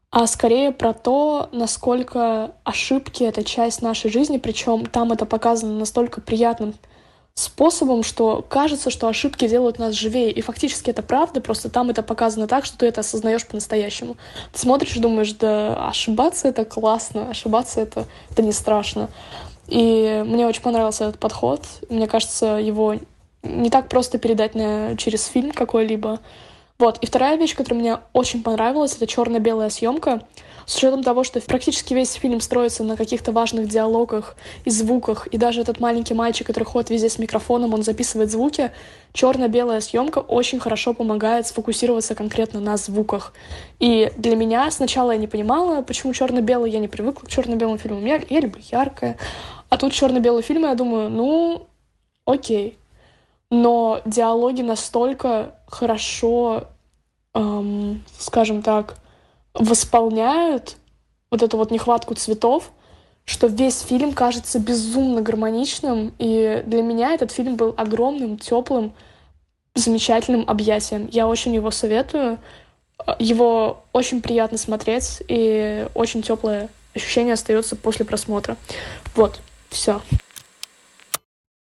а 0.10 0.26
скорее 0.26 0.72
про 0.72 0.94
то, 0.94 1.50
насколько 1.52 2.52
ошибки— 2.64 3.24
это 3.26 3.44
часть 3.44 3.82
нашей 3.82 4.10
жизни, 4.10 4.38
причем 4.38 4.86
там 4.86 5.12
это 5.12 5.26
показано 5.26 5.74
настолько 5.74 6.22
приятным 6.22 6.76
способом, 7.38 8.02
что 8.02 8.44
кажется, 8.50 8.90
что 8.90 9.08
ошибки 9.08 9.48
делают 9.48 9.78
нас 9.78 9.94
живее. 9.94 10.32
И 10.32 10.42
фактически 10.42 10.90
это 10.90 11.04
правда, 11.04 11.40
просто 11.40 11.70
там 11.70 11.92
это 11.92 12.02
показано 12.02 12.48
так, 12.48 12.66
что 12.66 12.80
ты 12.80 12.88
это 12.88 13.02
осознаешь 13.02 13.46
по-настоящему. 13.46 14.18
Ты 14.52 14.60
смотришь 14.60 14.96
и 14.96 15.00
думаешь, 15.00 15.32
да 15.34 15.88
ошибаться 15.88 16.48
это 16.48 16.66
классно, 16.66 17.30
ошибаться 17.30 17.80
это, 17.80 18.08
это 18.32 18.42
не 18.42 18.52
страшно. 18.52 19.10
И 19.68 20.24
мне 20.26 20.48
очень 20.48 20.64
понравился 20.64 21.06
этот 21.06 21.20
подход. 21.20 21.62
Мне 21.90 22.08
кажется, 22.08 22.56
его 22.56 22.96
не 23.44 23.70
так 23.70 23.88
просто 23.88 24.18
передать 24.18 24.56
на, 24.56 24.98
через 24.98 25.28
фильм 25.28 25.52
какой-либо. 25.52 26.20
Вот. 26.80 26.98
И 27.04 27.06
вторая 27.06 27.38
вещь, 27.38 27.56
которая 27.56 27.80
мне 27.80 28.00
очень 28.14 28.42
понравилась, 28.42 28.96
это 28.96 29.06
черно-белая 29.06 29.70
съемка. 29.70 30.24
С 30.68 30.76
учетом 30.76 31.02
того, 31.02 31.24
что 31.24 31.40
практически 31.40 31.94
весь 31.94 32.12
фильм 32.12 32.42
строится 32.42 32.84
на 32.84 32.98
каких-то 32.98 33.32
важных 33.32 33.70
диалогах 33.70 34.36
и 34.66 34.70
звуках, 34.70 35.26
и 35.28 35.38
даже 35.38 35.62
этот 35.62 35.80
маленький 35.80 36.14
мальчик, 36.14 36.46
который 36.46 36.66
ходит 36.66 36.90
везде 36.90 37.10
с 37.10 37.18
микрофоном, 37.18 37.74
он 37.74 37.84
записывает 37.84 38.30
звуки, 38.30 38.72
черно-белая 39.14 39.80
съемка 39.80 40.20
очень 40.20 40.60
хорошо 40.60 40.94
помогает 40.94 41.48
сфокусироваться 41.48 42.16
конкретно 42.16 42.60
на 42.60 42.76
звуках. 42.76 43.32
И 43.80 44.12
для 44.18 44.36
меня 44.36 44.70
сначала 44.70 45.12
я 45.12 45.18
не 45.18 45.28
понимала, 45.28 45.82
почему 45.84 46.12
черно-белый, 46.12 46.70
я 46.70 46.80
не 46.80 46.90
привыкла 46.90 47.26
к 47.26 47.30
черно-белым 47.30 47.78
фильмам, 47.78 48.06
я, 48.06 48.22
я 48.30 48.42
люблю 48.42 48.62
яркое, 48.70 49.18
А 49.70 49.78
тут 49.78 49.94
черно-белый 49.94 50.44
фильм, 50.44 50.66
и 50.66 50.68
я 50.68 50.76
думаю, 50.76 51.10
ну, 51.10 51.68
окей. 52.26 52.78
Но 53.50 54.02
диалоги 54.04 54.64
настолько 54.64 55.56
хорошо, 55.66 56.66
эм, 57.34 58.04
скажем 58.20 58.62
так, 58.62 58.98
восполняют 59.58 60.78
вот 61.32 61.44
эту 61.44 61.58
вот 61.58 61.72
нехватку 61.72 62.16
цветов, 62.16 62.72
что 63.26 63.48
весь 63.48 63.82
фильм 63.82 64.14
кажется 64.14 64.60
безумно 64.60 65.22
гармоничным. 65.22 66.14
И 66.18 66.64
для 66.66 66.82
меня 66.82 67.14
этот 67.14 67.32
фильм 67.32 67.56
был 67.56 67.74
огромным, 67.78 68.38
теплым, 68.38 68.94
замечательным 69.76 70.46
объятием. 70.48 71.08
Я 71.12 71.28
очень 71.28 71.54
его 71.54 71.72
советую. 71.72 72.40
Его 73.20 73.84
очень 73.94 74.22
приятно 74.22 74.58
смотреть, 74.58 75.22
и 75.28 75.88
очень 75.94 76.24
теплое 76.24 76.70
ощущение 76.96 77.34
остается 77.34 77.76
после 77.76 78.06
просмотра. 78.06 78.58
Вот, 79.16 79.40
все. 79.70 80.02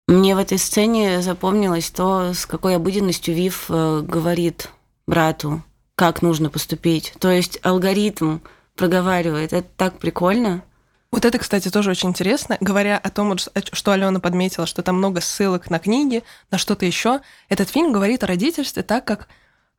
Мне 0.07 0.35
в 0.35 0.39
этой 0.39 0.57
сцене 0.57 1.21
запомнилось 1.21 1.91
то, 1.91 2.33
с 2.33 2.45
какой 2.45 2.75
обыденностью 2.75 3.35
Вив 3.35 3.65
э, 3.69 4.01
говорит 4.01 4.69
брату, 5.05 5.61
как 5.97 6.21
нужно 6.21 6.51
поступить. 6.51 7.13
То 7.19 7.31
есть 7.31 7.59
алгоритм 7.63 8.37
проговаривает. 8.75 9.51
Это 9.51 9.67
так 9.75 9.97
прикольно. 9.97 10.63
Вот 11.11 11.25
это, 11.25 11.39
кстати, 11.39 11.69
тоже 11.69 11.89
очень 11.89 12.09
интересно. 12.09 12.57
Говоря 12.61 12.99
о 12.99 13.09
том, 13.09 13.35
что 13.37 13.91
Алена 13.91 14.19
подметила, 14.19 14.67
что 14.67 14.83
там 14.83 14.97
много 14.97 15.21
ссылок 15.21 15.71
на 15.71 15.79
книги, 15.79 16.23
на 16.51 16.59
что-то 16.59 16.85
еще, 16.85 17.21
этот 17.49 17.69
фильм 17.69 17.91
говорит 17.91 18.23
о 18.23 18.27
родительстве 18.27 18.83
так, 18.83 19.05
как 19.05 19.27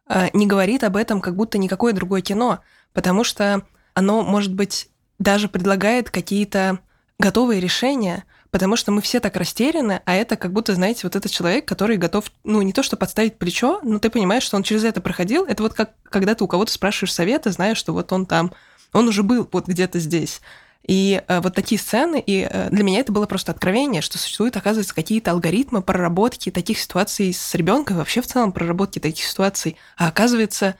э, 0.09 0.31
не 0.33 0.49
говорит 0.49 0.83
об 0.83 0.97
этом 0.97 1.21
как 1.21 1.37
будто 1.37 1.57
никакое 1.57 1.93
другое 1.93 2.21
кино, 2.21 2.61
потому 2.93 3.23
что 3.23 3.63
оно, 3.95 4.23
может 4.23 4.53
быть, 4.53 4.91
даже 5.21 5.49
предлагает 5.49 6.11
какие-то 6.11 6.81
готовые 7.21 7.61
решения, 7.61 8.25
потому 8.59 8.75
что 8.75 8.91
мы 8.91 9.01
все 9.03 9.21
так 9.21 9.37
растеряны, 9.37 10.03
а 10.05 10.17
это 10.17 10.35
как 10.35 10.53
будто, 10.53 10.75
знаете, 10.75 11.03
вот 11.05 11.15
этот 11.15 11.31
человек, 11.31 11.65
который 11.65 11.97
готов, 11.97 12.25
ну, 12.43 12.61
не 12.61 12.73
то 12.73 12.83
что 12.83 12.97
подставить 12.97 13.39
плечо, 13.39 13.79
но 13.85 14.01
ты 14.01 14.11
понимаешь, 14.11 14.43
что 14.43 14.57
он 14.57 14.65
через 14.65 14.83
это 14.83 15.01
проходил. 15.01 15.45
Это 15.45 15.63
вот 15.63 15.75
как 15.75 15.93
когда 16.03 16.35
ты 16.35 16.43
у 16.43 16.49
кого-то 16.49 16.73
спрашиваешь 16.73 17.15
совета, 17.15 17.53
знаешь, 17.53 17.79
что 17.79 17.93
вот 17.93 18.13
он 18.13 18.27
там, 18.27 18.53
он 18.93 19.07
уже 19.07 19.23
был 19.23 19.49
вот 19.53 19.69
где-то 19.69 20.01
здесь. 20.01 20.41
И 20.89 21.23
э, 21.29 21.41
вот 21.41 21.55
такие 21.55 21.81
сцены, 21.81 22.21
и 22.21 22.49
э, 22.51 22.69
для 22.71 22.83
меня 22.83 22.99
это 22.99 23.13
было 23.13 23.27
просто 23.27 23.53
откровение, 23.53 24.03
что 24.03 24.19
существуют, 24.19 24.57
оказывается, 24.57 24.93
какие-то 24.93 25.31
алгоритмы 25.31 25.81
проработки 25.81 26.51
таких 26.51 26.81
ситуаций 26.81 27.33
с 27.33 27.55
ребенком, 27.55 27.99
вообще 27.99 28.23
в 28.23 28.27
целом 28.27 28.51
проработки 28.51 28.99
таких 28.99 29.25
ситуаций. 29.25 29.77
А 29.97 30.09
оказывается, 30.09 30.75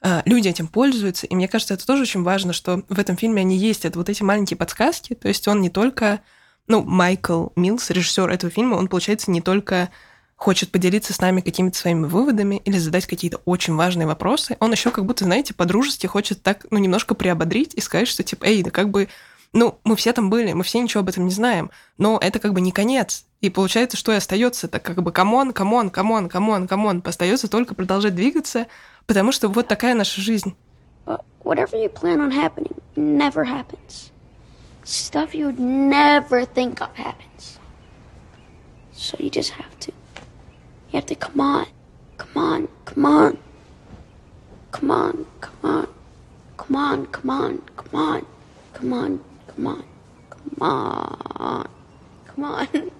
э, 0.00 0.22
люди 0.24 0.48
этим 0.48 0.66
пользуются. 0.66 1.26
И 1.26 1.34
мне 1.34 1.46
кажется, 1.46 1.74
это 1.74 1.86
тоже 1.86 2.04
очень 2.04 2.22
важно, 2.22 2.54
что 2.54 2.84
в 2.88 2.98
этом 2.98 3.18
фильме 3.18 3.42
они 3.42 3.58
есть. 3.58 3.84
Это 3.84 3.98
вот 3.98 4.08
эти 4.08 4.22
маленькие 4.22 4.56
подсказки. 4.56 5.12
То 5.12 5.28
есть 5.28 5.46
он 5.46 5.60
не 5.60 5.68
только 5.68 6.20
ну, 6.68 6.82
Майкл 6.82 7.48
Милс, 7.56 7.90
режиссер 7.90 8.30
этого 8.30 8.50
фильма, 8.52 8.76
он, 8.76 8.88
получается, 8.88 9.30
не 9.30 9.40
только 9.40 9.88
хочет 10.36 10.70
поделиться 10.70 11.12
с 11.12 11.20
нами 11.20 11.40
какими-то 11.40 11.76
своими 11.76 12.06
выводами 12.06 12.62
или 12.64 12.78
задать 12.78 13.06
какие-то 13.06 13.40
очень 13.44 13.74
важные 13.74 14.06
вопросы, 14.06 14.56
он 14.60 14.70
еще 14.70 14.90
как 14.90 15.04
будто, 15.04 15.24
знаете, 15.24 15.52
по-дружески 15.52 16.06
хочет 16.06 16.42
так, 16.42 16.66
ну, 16.70 16.78
немножко 16.78 17.14
приободрить 17.14 17.74
и 17.74 17.80
сказать, 17.80 18.06
что, 18.06 18.22
типа, 18.22 18.44
эй, 18.44 18.62
да 18.62 18.70
как 18.70 18.90
бы, 18.90 19.08
ну, 19.52 19.80
мы 19.82 19.96
все 19.96 20.12
там 20.12 20.30
были, 20.30 20.52
мы 20.52 20.62
все 20.62 20.80
ничего 20.80 21.00
об 21.00 21.08
этом 21.08 21.24
не 21.24 21.32
знаем, 21.32 21.70
но 21.96 22.18
это 22.22 22.38
как 22.38 22.52
бы 22.52 22.60
не 22.60 22.70
конец. 22.70 23.24
И 23.40 23.50
получается, 23.50 23.96
что 23.96 24.12
и 24.12 24.16
остается, 24.16 24.68
так 24.68 24.82
как 24.82 25.02
бы 25.02 25.10
c'mon, 25.10 25.52
c'mon, 25.52 25.90
c'mon, 25.90 26.28
c'mon, 26.28 26.68
c'mon, 26.68 27.02
остается 27.04 27.48
только 27.48 27.74
продолжать 27.74 28.14
двигаться, 28.14 28.66
потому 29.06 29.32
что 29.32 29.48
вот 29.48 29.66
такая 29.66 29.94
наша 29.94 30.20
жизнь. 30.20 30.54
Whatever 31.42 31.82
you 31.82 31.90
plan 31.90 32.20
on 32.20 32.30
happening 32.30 32.76
never 32.94 33.44
happens. 33.44 34.07
Stuff 34.88 35.34
you 35.34 35.44
would 35.44 35.60
never 35.60 36.46
think 36.46 36.80
of 36.80 36.88
happens. 36.96 37.58
So 38.92 39.18
you 39.20 39.28
just 39.28 39.50
have 39.50 39.78
to. 39.80 39.92
You 40.88 40.94
have 40.94 41.04
to 41.06 41.14
come 41.14 41.38
on. 41.40 41.66
Come 42.16 42.36
on. 42.42 42.68
Come 42.86 43.04
on. 43.04 43.38
Come 44.70 44.90
on. 44.90 45.26
Come 45.40 45.66
on. 45.66 45.88
Come 46.56 46.76
on. 46.76 47.06
Come 47.06 47.30
on. 47.30 47.58
Come 47.76 47.94
on. 47.94 48.26
Come 48.72 48.92
on. 48.94 49.20
Come 49.46 49.66
on. 49.66 49.84
Come 50.30 50.62
on. 50.62 51.68
Come 52.26 52.44
on. 52.44 52.92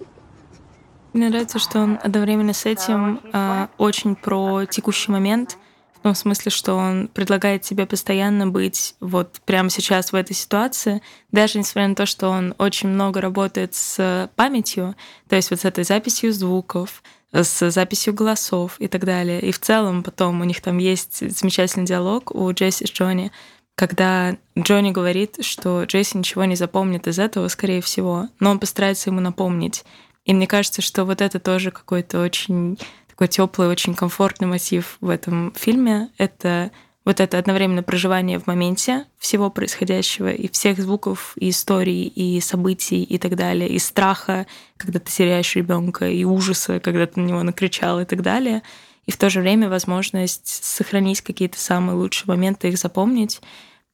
Мне 1.13 1.29
нравится, 1.29 1.57
что 1.57 1.79
он 1.79 1.97
одновременно 2.03 2.53
с 2.53 2.67
этим 2.67 3.19
э, 3.33 3.67
очень 3.79 4.15
про 4.15 4.65
текущий 4.65 5.11
момент— 5.11 5.57
в 5.99 6.03
том 6.03 6.15
смысле, 6.15 6.49
что 6.49 6.75
он 6.75 7.09
предлагает 7.09 7.63
тебе 7.63 7.85
постоянно 7.85 8.47
быть 8.47 8.95
вот 9.01 9.41
прямо 9.45 9.69
сейчас 9.69 10.11
в 10.11 10.15
этой 10.15 10.33
ситуации, 10.33 11.01
даже 11.31 11.59
несмотря 11.59 11.89
на 11.89 11.95
то, 11.95 12.05
что 12.05 12.29
он 12.29 12.55
очень 12.57 12.89
много 12.89 13.19
работает 13.19 13.75
с 13.75 14.29
памятью, 14.35 14.95
то 15.27 15.35
есть 15.35 15.51
вот 15.51 15.59
с 15.59 15.65
этой 15.65 15.83
записью 15.83 16.31
звуков, 16.31 17.03
с 17.33 17.69
записью 17.69 18.13
голосов 18.13 18.77
и 18.79 18.87
так 18.87 19.03
далее. 19.03 19.41
И 19.41 19.51
в 19.51 19.59
целом 19.59 20.03
потом 20.03 20.39
у 20.39 20.45
них 20.45 20.61
там 20.61 20.77
есть 20.77 21.19
замечательный 21.37 21.85
диалог 21.85 22.33
у 22.33 22.51
Джесси 22.51 22.85
с 22.85 22.91
Джонни, 22.91 23.31
когда 23.75 24.37
Джонни 24.57 24.91
говорит, 24.91 25.43
что 25.43 25.83
Джесси 25.83 26.17
ничего 26.17 26.45
не 26.45 26.55
запомнит 26.55 27.07
из 27.07 27.19
этого, 27.19 27.47
скорее 27.49 27.81
всего, 27.81 28.29
но 28.39 28.51
он 28.51 28.59
постарается 28.59 29.09
ему 29.09 29.19
напомнить. 29.19 29.83
И 30.25 30.33
мне 30.33 30.47
кажется, 30.47 30.81
что 30.81 31.05
вот 31.05 31.21
это 31.21 31.39
тоже 31.39 31.71
какой-то 31.71 32.21
очень 32.21 32.77
такой 33.19 33.27
теплый, 33.27 33.67
очень 33.67 33.95
комфортный 33.95 34.47
мотив 34.47 34.95
в 35.01 35.09
этом 35.09 35.53
фильме. 35.53 36.09
Это 36.17 36.71
вот 37.03 37.19
это 37.19 37.37
одновременно 37.37 37.83
проживание 37.83 38.39
в 38.39 38.47
моменте 38.47 39.07
всего 39.17 39.49
происходящего, 39.49 40.31
и 40.31 40.47
всех 40.47 40.79
звуков, 40.79 41.33
и 41.35 41.49
историй, 41.49 42.03
и 42.03 42.39
событий, 42.39 43.03
и 43.03 43.17
так 43.17 43.35
далее, 43.35 43.67
и 43.67 43.77
страха, 43.77 44.47
когда 44.77 44.99
ты 44.99 45.11
теряешь 45.11 45.53
ребенка, 45.57 46.07
и 46.07 46.23
ужаса, 46.23 46.79
когда 46.79 47.07
ты 47.07 47.19
на 47.19 47.25
него 47.25 47.43
накричал, 47.43 47.99
и 47.99 48.05
так 48.05 48.21
далее. 48.21 48.63
И 49.05 49.11
в 49.11 49.17
то 49.17 49.29
же 49.29 49.41
время 49.41 49.67
возможность 49.67 50.63
сохранить 50.63 51.19
какие-то 51.19 51.59
самые 51.59 51.97
лучшие 51.97 52.29
моменты, 52.29 52.69
их 52.69 52.77
запомнить. 52.77 53.41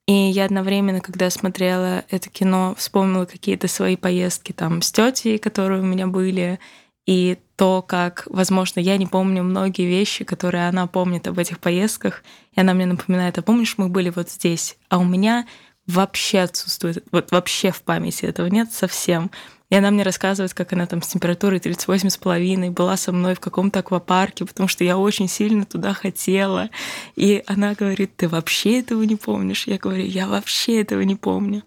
И 0.06 0.14
я 0.14 0.46
одновременно, 0.46 1.02
когда 1.02 1.32
смотрела 1.32 2.06
это 2.12 2.30
кино, 2.30 2.76
вспомнила 2.78 3.26
какие-то 3.26 3.68
свои 3.68 3.96
поездки 3.96 4.52
там 4.52 4.84
с 4.84 4.92
тетей, 4.92 5.40
которые 5.40 5.82
у 5.82 5.86
меня 5.86 6.06
были, 6.06 6.60
и 7.08 7.40
то, 7.56 7.82
как, 7.82 8.28
возможно, 8.30 8.80
я 8.80 8.98
не 8.98 9.08
помню 9.08 9.44
многие 9.44 9.88
вещи, 9.88 10.26
которые 10.26 10.68
она 10.68 10.88
помнит 10.88 11.28
об 11.28 11.40
этих 11.40 11.60
поездках, 11.60 12.24
и 12.54 12.60
она 12.60 12.74
мне 12.74 12.86
напоминает, 12.86 13.38
а 13.38 13.42
помнишь, 13.42 13.76
мы 13.78 13.88
были 13.88 14.10
вот 14.10 14.30
здесь, 14.30 14.78
а 14.90 14.98
у 14.98 15.06
меня 15.06 15.48
вообще 15.88 16.40
отсутствует, 16.40 17.04
вот 17.12 17.32
вообще 17.32 17.72
в 17.72 17.82
памяти 17.82 18.26
этого 18.26 18.48
нет 18.48 18.74
совсем. 18.74 19.32
И 19.70 19.76
она 19.76 19.90
мне 19.90 20.04
рассказывает, 20.04 20.54
как 20.54 20.74
она 20.74 20.86
там 20.86 21.02
с 21.02 21.08
температурой 21.08 21.60
38,5 21.60 22.72
была 22.72 22.98
со 22.98 23.12
мной 23.12 23.34
в 23.34 23.40
каком-то 23.40 23.80
аквапарке, 23.80 24.46
потому 24.46 24.68
что 24.68 24.84
я 24.84 24.98
очень 24.98 25.28
сильно 25.28 25.66
туда 25.66 25.94
хотела. 25.94 26.70
И 27.16 27.44
она 27.48 27.74
говорит, 27.74 28.16
ты 28.16 28.28
вообще 28.28 28.80
этого 28.80 29.02
не 29.04 29.16
помнишь? 29.16 29.66
Я 29.66 29.78
говорю, 29.78 30.06
я 30.06 30.28
вообще 30.28 30.82
этого 30.82 31.02
не 31.02 31.16
помню. 31.16 31.64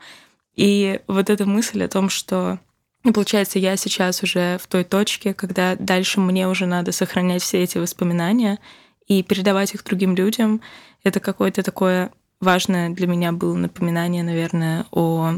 И 0.54 1.00
вот 1.08 1.28
эта 1.28 1.44
мысль 1.44 1.82
о 1.82 1.88
том, 1.88 2.08
что 2.08 2.60
и 3.04 3.12
получается, 3.12 3.58
я 3.58 3.76
сейчас 3.76 4.22
уже 4.22 4.58
в 4.58 4.66
той 4.66 4.84
точке, 4.84 5.34
когда 5.34 5.76
дальше 5.76 6.20
мне 6.20 6.48
уже 6.48 6.66
надо 6.66 6.92
сохранять 6.92 7.42
все 7.42 7.62
эти 7.62 7.78
воспоминания 7.78 8.58
и 9.06 9.22
передавать 9.22 9.74
их 9.74 9.84
другим 9.84 10.14
людям. 10.14 10.60
Это 11.04 11.20
какое-то 11.20 11.62
такое 11.62 12.10
важное 12.40 12.90
для 12.90 13.06
меня 13.06 13.32
было 13.32 13.54
напоминание, 13.54 14.22
наверное, 14.22 14.86
о 14.90 15.34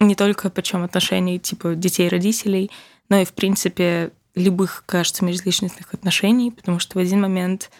не 0.00 0.14
только 0.14 0.50
причем 0.50 0.84
отношений 0.84 1.38
типа 1.38 1.74
детей-родителей, 1.74 2.70
но 3.08 3.18
и, 3.18 3.24
в 3.24 3.32
принципе, 3.32 4.12
любых, 4.34 4.84
кажется, 4.86 5.24
межличностных 5.24 5.92
отношений, 5.92 6.50
потому 6.50 6.78
что 6.78 6.98
в 6.98 7.00
один 7.00 7.20
момент 7.20 7.70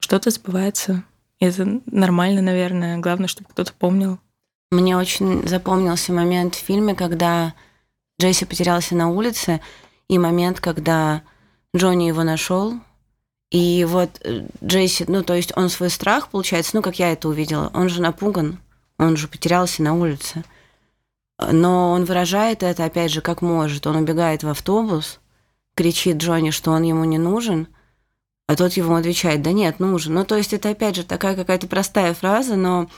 что-то 0.00 0.30
забывается. 0.30 1.04
И 1.38 1.46
это 1.46 1.80
нормально, 1.86 2.42
наверное. 2.42 2.98
Главное, 2.98 3.28
чтобы 3.28 3.48
кто-то 3.50 3.72
помнил. 3.72 4.18
Мне 4.70 4.96
очень 4.96 5.46
запомнился 5.48 6.12
момент 6.12 6.54
в 6.54 6.58
фильме, 6.58 6.94
когда 6.94 7.54
Джесси 8.20 8.46
потерялся 8.46 8.96
на 8.96 9.10
улице, 9.10 9.60
и 10.08 10.18
момент, 10.18 10.58
когда 10.60 11.22
Джонни 11.76 12.04
его 12.04 12.24
нашел, 12.24 12.74
и 13.50 13.84
вот 13.84 14.10
э, 14.24 14.46
Джесси, 14.62 15.04
ну, 15.06 15.22
то 15.22 15.34
есть 15.34 15.52
он 15.56 15.68
свой 15.68 15.88
страх, 15.88 16.28
получается, 16.28 16.72
ну, 16.74 16.82
как 16.82 16.98
я 16.98 17.12
это 17.12 17.28
увидела, 17.28 17.70
он 17.74 17.88
же 17.88 18.02
напуган, 18.02 18.58
он 18.98 19.16
же 19.16 19.28
потерялся 19.28 19.82
на 19.84 19.94
улице. 19.94 20.44
Но 21.38 21.92
он 21.92 22.04
выражает 22.04 22.64
это, 22.64 22.84
опять 22.84 23.12
же, 23.12 23.20
как 23.20 23.42
может. 23.42 23.86
Он 23.86 23.94
убегает 23.94 24.42
в 24.42 24.48
автобус, 24.48 25.20
кричит 25.76 26.16
Джонни, 26.16 26.50
что 26.50 26.72
он 26.72 26.82
ему 26.82 27.04
не 27.04 27.18
нужен, 27.18 27.68
а 28.48 28.56
тот 28.56 28.72
ему 28.72 28.96
отвечает, 28.96 29.42
да 29.42 29.52
нет, 29.52 29.78
нужен. 29.78 30.14
Ну, 30.14 30.24
то 30.24 30.36
есть 30.36 30.52
это, 30.52 30.70
опять 30.70 30.96
же, 30.96 31.04
такая 31.04 31.36
какая-то 31.36 31.68
простая 31.68 32.12
фраза, 32.12 32.56
но, 32.56 32.90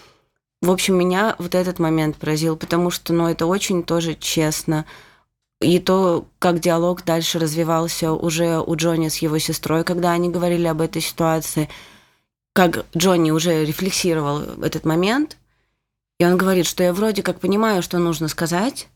в 0.63 0.71
общем, 0.71 0.95
меня 0.95 1.37
вот 1.39 1.55
этот 1.55 1.79
момент 1.79 2.17
поразил, 2.17 2.57
потому 2.57 2.91
что, 2.91 3.13
ну, 3.13 3.29
это 3.29 3.45
очень 3.45 3.83
тоже 3.83 4.15
честно– 4.15 4.87
и 5.61 5.79
то, 5.79 6.27
как 6.39 6.61
диалог 6.61 7.05
дальше 7.05 7.39
развивался 7.39 8.13
уже 8.13 8.59
у 8.59 8.77
Джонни 8.77 9.09
с 9.09 9.19
его 9.19 9.39
сестрой, 9.39 9.85
когда 9.85 10.13
они 10.13 10.31
говорили 10.31 10.67
об 10.67 10.81
этой 10.81 11.03
ситуации, 11.03 11.69
как 12.55 12.87
Джонни 12.97 13.31
уже 13.31 13.65
рефлексировал 13.65 14.41
этот 14.63 14.85
момент, 14.85 15.37
и 16.19 16.25
он 16.25 16.37
говорит, 16.37 16.67
что 16.67 16.83
я 16.83 16.93
вроде 16.93 17.23
как 17.23 17.41
понимаю, 17.41 17.83
что 17.83 17.99
нужно 17.99 18.29
сказать, 18.29 18.89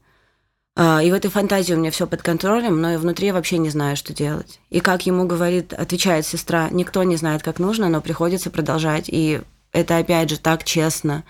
А, 0.76 1.02
И 1.02 1.10
в 1.10 1.14
этой 1.14 1.30
фантазии 1.30 1.72
у 1.74 1.78
меня 1.78 1.90
все 1.92 2.06
под 2.06 2.22
контролем, 2.22 2.80
но 2.80 2.92
и 2.92 2.96
внутри 2.96 3.28
я 3.28 3.32
вообще 3.32 3.58
не 3.58 3.70
знаю, 3.70 3.96
что 3.96 4.12
делать. 4.12 4.58
И 4.70 4.80
как 4.80 5.06
ему 5.06 5.24
говорит, 5.24 5.72
отвечает 5.72 6.26
сестра, 6.26 6.68
никто 6.70 7.04
не 7.04 7.16
знает, 7.16 7.42
как 7.42 7.60
нужно, 7.60 7.88
но 7.88 8.00
приходится 8.00 8.50
продолжать. 8.50 9.04
И 9.08 9.40
это 9.72 9.98
опять 9.98 10.30
же 10.30 10.38
так 10.38 10.64
честно. 10.64 11.24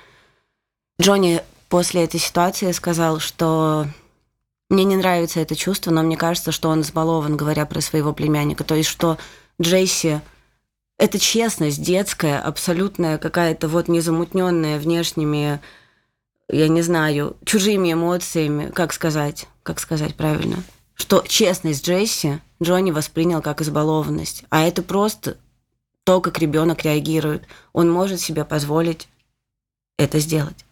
Джонни 1.01 1.43
после 1.69 2.05
этой 2.05 2.21
ситуации 2.21 2.73
сказал, 2.73 3.21
что 3.21 3.87
мне 4.71 4.85
не 4.85 4.97
нравится 4.97 5.41
это 5.41 5.57
чувство, 5.57 5.91
но 5.91 6.03
мне 6.03 6.17
кажется, 6.17 6.53
что 6.53 6.69
он 6.69 6.81
избалован, 6.83 7.37
говоря 7.37 7.67
про 7.67 7.81
своего 7.81 8.13
племянника. 8.13 8.65
То 8.65 8.75
есть, 8.75 8.89
что 8.89 9.19
Джейси 9.61 10.21
это 10.97 11.19
честность 11.19 11.83
детская, 11.83 12.39
абсолютная 12.39 13.19
какая-то 13.19 13.69
вот 13.69 13.89
незамутненная 13.89 14.79
внешними, 14.79 15.61
я 16.49 16.69
не 16.69 16.83
знаю, 16.83 17.37
чужими 17.45 17.93
эмоциями, 17.93 18.71
как 18.71 18.93
сказать, 18.93 19.49
как 19.63 19.81
сказать 19.81 20.15
правильно, 20.15 20.63
что 20.95 21.25
честность 21.27 21.87
Джесси 21.87 22.41
Джонни 22.63 22.93
воспринял 22.93 23.43
как 23.43 23.61
избалованность, 23.61 24.45
а 24.51 24.63
это 24.63 24.83
просто 24.83 25.37
то, 26.05 26.21
как 26.21 26.39
ребенок 26.39 26.85
реагирует. 26.85 27.45
Он 27.73 27.91
может 27.91 28.21
себе 28.21 28.45
позволить 28.45 29.09
это 29.99 30.21
сделать. 30.21 30.65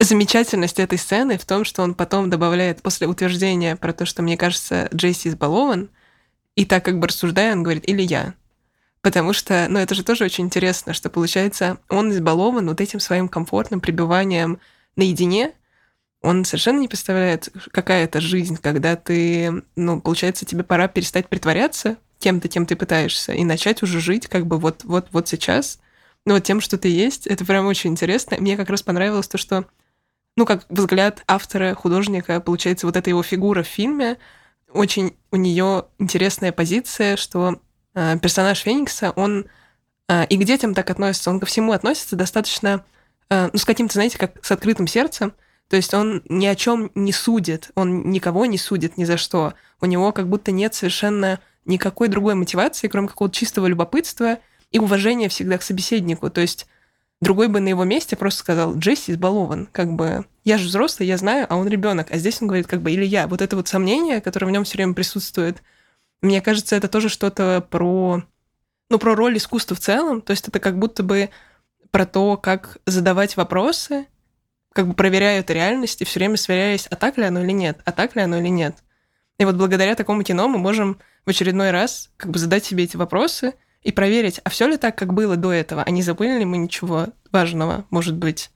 Замечательность 0.00 0.80
этой 0.80 0.98
сцены 0.98 1.38
в 1.38 1.44
том, 1.44 1.64
что 1.64 1.82
он 1.82 1.94
потом 1.94 2.28
добавляет 2.28 2.82
после 2.82 3.06
утверждения 3.06 3.76
про 3.76 3.92
то, 3.92 4.04
что, 4.04 4.22
мне 4.22 4.36
кажется, 4.36 4.88
Джейси 4.94 5.28
избалован, 5.28 5.90
и 6.56 6.64
так 6.64 6.84
как 6.84 6.98
бы 6.98 7.06
рассуждая, 7.06 7.52
он 7.52 7.62
говорит 7.62 7.88
«или 7.88 8.02
я». 8.02 8.34
Потому 9.00 9.32
что, 9.32 9.66
ну, 9.68 9.78
это 9.78 9.94
же 9.94 10.02
тоже 10.02 10.24
очень 10.24 10.44
интересно, 10.44 10.94
что, 10.94 11.10
получается, 11.10 11.78
он 11.88 12.10
избалован 12.10 12.66
вот 12.66 12.80
этим 12.80 13.00
своим 13.00 13.28
комфортным 13.28 13.80
пребыванием 13.80 14.58
наедине, 14.96 15.52
он 16.24 16.46
совершенно 16.46 16.80
не 16.80 16.88
представляет, 16.88 17.50
какая 17.70 18.04
это 18.04 18.18
жизнь, 18.18 18.56
когда 18.56 18.96
ты, 18.96 19.62
ну, 19.76 20.00
получается, 20.00 20.46
тебе 20.46 20.64
пора 20.64 20.88
перестать 20.88 21.28
притворяться 21.28 21.98
тем-то, 22.18 22.48
кем 22.48 22.64
ты 22.64 22.76
пытаешься, 22.76 23.32
и 23.32 23.44
начать 23.44 23.82
уже 23.82 24.00
жить 24.00 24.26
как 24.26 24.46
бы 24.46 24.56
вот, 24.58 24.84
вот, 24.84 25.08
вот 25.12 25.28
сейчас, 25.28 25.80
ну, 26.24 26.32
вот 26.32 26.42
тем, 26.42 26.62
что 26.62 26.78
ты 26.78 26.88
есть. 26.88 27.26
Это 27.26 27.44
прям 27.44 27.66
очень 27.66 27.90
интересно. 27.90 28.38
Мне 28.40 28.56
как 28.56 28.70
раз 28.70 28.82
понравилось 28.82 29.28
то, 29.28 29.36
что, 29.36 29.66
ну, 30.36 30.46
как 30.46 30.64
взгляд 30.68 31.22
автора, 31.26 31.74
художника, 31.74 32.40
получается, 32.40 32.86
вот 32.86 32.96
эта 32.96 33.10
его 33.10 33.22
фигура 33.22 33.62
в 33.62 33.68
фильме, 33.68 34.18
очень 34.72 35.16
у 35.30 35.36
нее 35.36 35.86
интересная 35.98 36.52
позиция, 36.52 37.16
что 37.16 37.60
э, 37.94 38.18
персонаж 38.18 38.58
Феникса, 38.60 39.12
он 39.12 39.46
э, 40.08 40.26
и 40.26 40.36
к 40.36 40.44
детям 40.44 40.74
так 40.74 40.90
относится, 40.90 41.30
он 41.30 41.38
ко 41.38 41.46
всему 41.46 41.72
относится 41.72 42.16
достаточно, 42.16 42.84
э, 43.30 43.50
ну, 43.52 43.58
с 43.58 43.64
каким-то, 43.64 43.94
знаете, 43.94 44.18
как 44.18 44.44
с 44.44 44.50
открытым 44.50 44.88
сердцем, 44.88 45.32
то 45.68 45.76
есть 45.76 45.94
он 45.94 46.22
ни 46.28 46.46
о 46.46 46.54
чем 46.56 46.90
не 46.94 47.12
судит, 47.12 47.70
он 47.74 48.10
никого 48.10 48.46
не 48.46 48.58
судит 48.58 48.98
ни 48.98 49.04
за 49.04 49.16
что. 49.16 49.54
У 49.80 49.86
него 49.86 50.12
как 50.12 50.28
будто 50.28 50.52
нет 50.52 50.74
совершенно 50.74 51.40
никакой 51.64 52.08
другой 52.08 52.34
мотивации, 52.34 52.88
кроме 52.88 53.08
какого-то 53.08 53.34
чистого 53.34 53.66
любопытства 53.66 54.38
и 54.70 54.78
уважения 54.78 55.28
всегда 55.28 55.56
к 55.56 55.62
собеседнику. 55.62 56.28
То 56.30 56.42
есть 56.42 56.66
другой 57.20 57.48
бы 57.48 57.60
на 57.60 57.68
его 57.68 57.84
месте 57.84 58.16
просто 58.16 58.40
сказал, 58.40 58.76
Джесси 58.76 59.12
избалован, 59.12 59.68
как 59.72 59.92
бы, 59.92 60.26
я 60.44 60.58
же 60.58 60.66
взрослый, 60.66 61.08
я 61.08 61.16
знаю, 61.16 61.46
а 61.48 61.56
он 61.56 61.68
ребенок. 61.68 62.08
А 62.10 62.18
здесь 62.18 62.40
он 62.40 62.48
говорит, 62.48 62.66
как 62.66 62.82
бы, 62.82 62.92
или 62.92 63.04
я. 63.04 63.26
Вот 63.26 63.40
это 63.40 63.56
вот 63.56 63.68
сомнение, 63.68 64.20
которое 64.20 64.46
в 64.46 64.50
нем 64.50 64.64
все 64.64 64.78
время 64.78 64.94
присутствует, 64.94 65.62
мне 66.20 66.40
кажется, 66.40 66.76
это 66.76 66.88
тоже 66.88 67.08
что-то 67.08 67.66
про, 67.68 68.22
ну, 68.90 68.98
про 68.98 69.14
роль 69.14 69.36
искусства 69.36 69.76
в 69.76 69.80
целом. 69.80 70.22
То 70.22 70.30
есть 70.30 70.48
это 70.48 70.58
как 70.58 70.78
будто 70.78 71.02
бы 71.02 71.30
про 71.90 72.06
то, 72.06 72.36
как 72.36 72.78
задавать 72.86 73.36
вопросы, 73.36 74.06
как 74.72 74.88
бы 74.88 74.94
проверяя 74.94 75.40
эту 75.40 75.52
реальность 75.52 76.02
и 76.02 76.04
все 76.04 76.18
время 76.18 76.36
сверяясь, 76.36 76.86
а 76.88 76.96
так 76.96 77.16
ли 77.16 77.24
оно 77.24 77.42
или 77.42 77.52
нет, 77.52 77.80
а 77.84 77.92
так 77.92 78.16
ли 78.16 78.22
оно 78.22 78.38
или 78.38 78.48
нет. 78.48 78.76
И 79.38 79.44
вот 79.44 79.56
благодаря 79.56 79.94
такому 79.94 80.22
кино 80.22 80.48
мы 80.48 80.58
можем 80.58 80.98
в 81.24 81.30
очередной 81.30 81.70
раз 81.70 82.10
как 82.16 82.30
бы 82.30 82.38
задать 82.38 82.64
себе 82.64 82.84
эти 82.84 82.96
вопросы 82.96 83.54
и 83.84 83.92
проверить, 83.92 84.40
а 84.42 84.50
все 84.50 84.66
ли 84.66 84.76
так, 84.76 84.96
как 84.96 85.12
было 85.12 85.36
до 85.36 85.52
этого, 85.52 85.82
а 85.82 85.90
не 85.90 86.02
забыли 86.02 86.38
ли 86.38 86.44
мы 86.44 86.56
ничего 86.56 87.08
важного, 87.30 87.84
может 87.90 88.16
быть. 88.16 88.50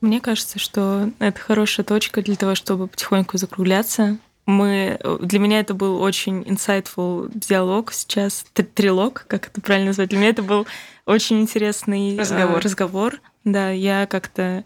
Мне 0.00 0.20
кажется, 0.20 0.58
что 0.58 1.10
это 1.20 1.40
хорошая 1.40 1.86
точка 1.86 2.22
для 2.22 2.36
того, 2.36 2.54
чтобы 2.54 2.88
потихоньку 2.88 3.38
закругляться. 3.38 4.18
Мы, 4.46 4.98
для 5.20 5.38
меня 5.38 5.60
это 5.60 5.74
был 5.74 6.02
очень 6.02 6.42
insightful 6.42 7.30
диалог 7.32 7.92
сейчас, 7.92 8.44
трилог, 8.74 9.24
как 9.28 9.46
это 9.46 9.60
правильно 9.60 9.90
назвать. 9.90 10.08
Для 10.10 10.18
меня 10.18 10.30
это 10.30 10.42
был 10.42 10.66
очень 11.06 11.40
интересный 11.40 12.18
разговор. 12.18 12.60
разговор. 12.60 13.20
Да, 13.44 13.70
я 13.70 14.06
как-то 14.06 14.64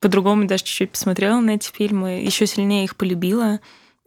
по-другому 0.00 0.46
даже 0.46 0.64
чуть-чуть 0.64 0.92
посмотрела 0.92 1.40
на 1.40 1.50
эти 1.50 1.70
фильмы, 1.72 2.22
еще 2.22 2.46
сильнее 2.46 2.84
их 2.84 2.96
полюбила. 2.96 3.60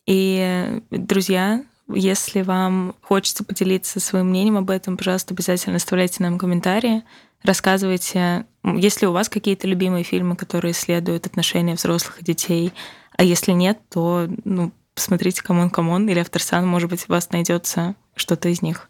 И, 0.05 0.81
друзья, 0.89 1.63
если 1.93 2.41
вам 2.41 2.95
хочется 3.01 3.43
поделиться 3.43 3.99
своим 3.99 4.27
мнением 4.27 4.57
об 4.57 4.69
этом, 4.69 4.97
пожалуйста, 4.97 5.33
обязательно 5.33 5.75
оставляйте 5.75 6.23
нам 6.23 6.37
комментарии, 6.37 7.03
рассказывайте, 7.43 8.45
есть 8.63 9.01
ли 9.01 9.07
у 9.07 9.11
вас 9.11 9.29
какие-то 9.29 9.67
любимые 9.67 10.03
фильмы, 10.03 10.35
которые 10.35 10.71
исследуют 10.71 11.25
отношения 11.25 11.75
взрослых 11.75 12.21
и 12.21 12.25
детей, 12.25 12.71
а 13.17 13.23
если 13.23 13.51
нет, 13.51 13.79
то 13.89 14.27
ну, 14.45 14.71
посмотрите 14.95 15.43
«Камон, 15.43 15.69
камон» 15.69 16.07
или 16.07 16.19
«Aftersun», 16.19 16.65
может 16.65 16.89
быть, 16.89 17.05
у 17.07 17.11
вас 17.11 17.29
найдется 17.31 17.95
что-то 18.15 18.49
из 18.49 18.61
них. 18.61 18.87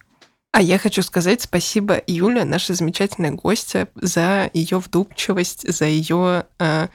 А 0.51 0.61
я 0.61 0.77
хочу 0.77 1.01
сказать 1.01 1.41
спасибо 1.41 2.01
Юля, 2.07 2.43
наша 2.43 2.73
замечательная 2.73 3.31
гостья, 3.31 3.87
за 3.95 4.49
ее 4.53 4.79
вдумчивость, 4.79 5.65
за 5.71 5.85
ее 5.85 6.45
э, 6.59 6.87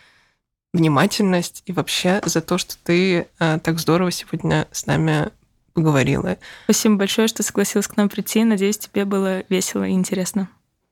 внимательность 0.74 1.62
и 1.64 1.72
вообще 1.72 2.20
за 2.24 2.42
то, 2.42 2.58
что 2.58 2.76
ты 2.84 3.26
э, 3.38 3.58
так 3.62 3.78
здорово 3.78 4.10
сегодня 4.10 4.68
с 4.72 4.84
нами 4.84 5.30
поговорила. 5.72 6.36
Спасибо 6.64 6.96
большое, 6.96 7.28
что 7.28 7.42
согласилась 7.42 7.86
к 7.86 7.96
нам 7.96 8.10
прийти. 8.10 8.44
Надеюсь, 8.44 8.78
тебе 8.78 9.06
было 9.06 9.42
весело 9.48 9.84
и 9.84 9.92
интересно. 9.92 10.48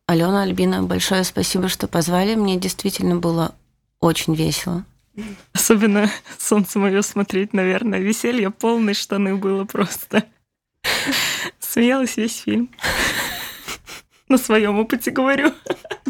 Алена, 0.07 0.43
Альбина, 0.43 0.83
большое 0.83 1.25
спасибо, 1.25 1.69
что 1.69 1.87
позвали. 1.87 2.35
Мне 2.35 2.57
действительно 2.57 3.17
было 3.17 3.55
очень 4.01 4.35
весело. 4.35 4.85
Особенно 5.53 6.11
солнце 6.39 6.79
мое 6.79 7.03
смотреть, 7.03 7.53
наверное. 7.53 7.99
Веселье 7.99 8.51
полные 8.51 8.95
штаны 8.95 9.37
было 9.37 9.65
просто. 9.65 10.25
Смеялась 11.75 12.17
весь 12.17 12.37
фильм. 12.39 12.71
На 14.29 14.39
своем 14.39 14.79
опыте 14.79 15.11
говорю. 15.11 15.53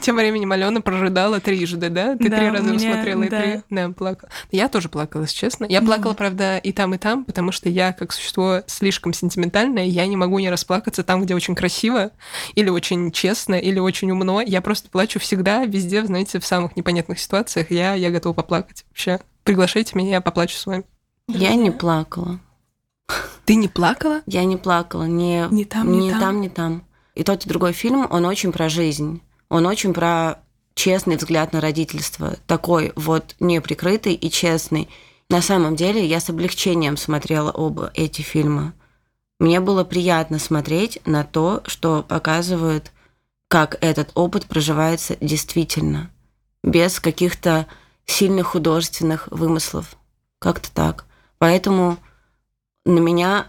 Тем 0.03 0.17
временем 0.17 0.53
Алена 0.53 0.83
прожидала 0.83 1.41
трижды, 1.41 1.89
да? 1.89 2.17
Ты 2.19 2.29
Да, 2.29 2.37
три 2.37 2.51
раза 2.51 2.71
меня- 2.71 2.93
смотрела 2.93 3.23
и 3.23 3.29
да. 3.31 3.41
три. 3.43 3.61
Да, 3.71 3.89
плакала. 3.89 4.31
Я 4.53 4.69
тоже 4.69 4.91
плакала, 4.91 5.23
если 5.23 5.37
честно. 5.39 5.65
Я 5.65 5.81
плакала, 5.81 6.13
правда, 6.13 6.59
и 6.59 6.71
там, 6.73 6.93
и 6.95 6.99
там, 6.99 7.25
потому 7.25 7.51
что 7.51 7.71
я, 7.71 7.95
как 7.95 8.13
существо 8.13 8.61
слишком 8.67 9.15
сентиментальное, 9.15 9.85
я 9.87 10.07
не 10.07 10.17
могу 10.19 10.39
не 10.39 10.51
расплакаться 10.51 11.03
там, 11.03 11.23
где 11.23 11.35
очень 11.35 11.55
красиво, 11.55 12.11
или 12.55 12.69
очень 12.69 13.11
честно, 13.11 13.55
или 13.55 13.79
очень 13.79 14.11
умно. 14.11 14.43
Я 14.43 14.61
просто 14.61 14.91
плачу 14.91 15.19
всегда, 15.19 15.65
везде, 15.65 16.05
знаете, 16.05 16.41
в 16.41 16.47
самых 16.47 16.77
непонятных 16.77 17.19
ситуациях. 17.19 17.71
Я, 17.71 17.95
я 17.95 18.11
готова 18.11 18.35
поплакать 18.35 18.85
вообще. 18.91 19.19
Приглашайте 19.45 19.97
меня, 19.97 20.11
я 20.11 20.21
поплачу 20.21 20.59
с 20.59 20.67
вами. 20.67 20.85
Я 21.27 21.55
не 21.55 21.71
плакала. 21.71 22.39
Ты 23.45 23.57
не 23.57 23.69
плакала? 23.69 24.23
Я 24.27 24.45
не 24.45 24.57
плакала. 24.57 25.05
Не, 25.05 25.47
Ни 25.51 25.65
там, 25.65 25.93
ни 25.93 26.07
ни 26.07 26.11
там? 26.11 26.21
там, 26.21 26.41
ни 26.41 26.49
там. 26.49 26.85
И 27.15 27.23
тот, 27.23 27.45
и 27.45 27.49
другой 27.49 27.73
фильм, 27.73 28.07
он 28.11 28.25
очень 28.25 28.53
про 28.53 28.69
жизнь. 28.69 29.21
Он 29.49 29.67
очень 29.67 29.93
про 29.93 30.41
честный 30.75 31.17
взгляд 31.17 31.53
на 31.53 31.61
родительство. 31.61 32.37
Такой 32.47 32.93
вот 32.97 33.37
неприкрытый 33.41 34.15
и 34.15 34.31
честный. 34.31 34.89
На 35.29 35.43
самом 35.43 35.77
деле, 35.77 36.05
я 36.05 36.21
с 36.21 36.29
облегчением 36.31 36.97
смотрела 36.97 37.51
оба 37.51 37.91
эти 37.95 38.23
фильма. 38.23 38.75
Мне 39.39 39.61
было 39.61 39.85
приятно 39.85 40.39
смотреть 40.39 41.01
на 41.07 41.25
то, 41.25 41.63
что 41.67 42.03
показывают, 42.03 42.93
как 43.49 43.77
этот 43.81 44.11
опыт 44.15 44.47
проживается 44.47 45.17
действительно. 45.21 46.11
Без 46.63 46.99
каких-то 46.99 47.67
сильных 48.07 48.49
художественных 48.49 49.29
вымыслов. 49.31 49.97
Как-то 50.39 50.73
так. 50.73 51.05
Поэтому 51.39 51.99
на 52.85 52.99
меня 52.99 53.47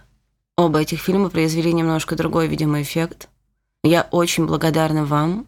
оба 0.57 0.81
этих 0.81 1.01
фильма 1.01 1.29
произвели 1.29 1.73
немножко 1.73 2.15
другой, 2.15 2.47
видимо, 2.47 2.81
эффект. 2.81 3.29
Я 3.83 4.07
очень 4.11 4.45
благодарна 4.45 5.05
вам 5.05 5.47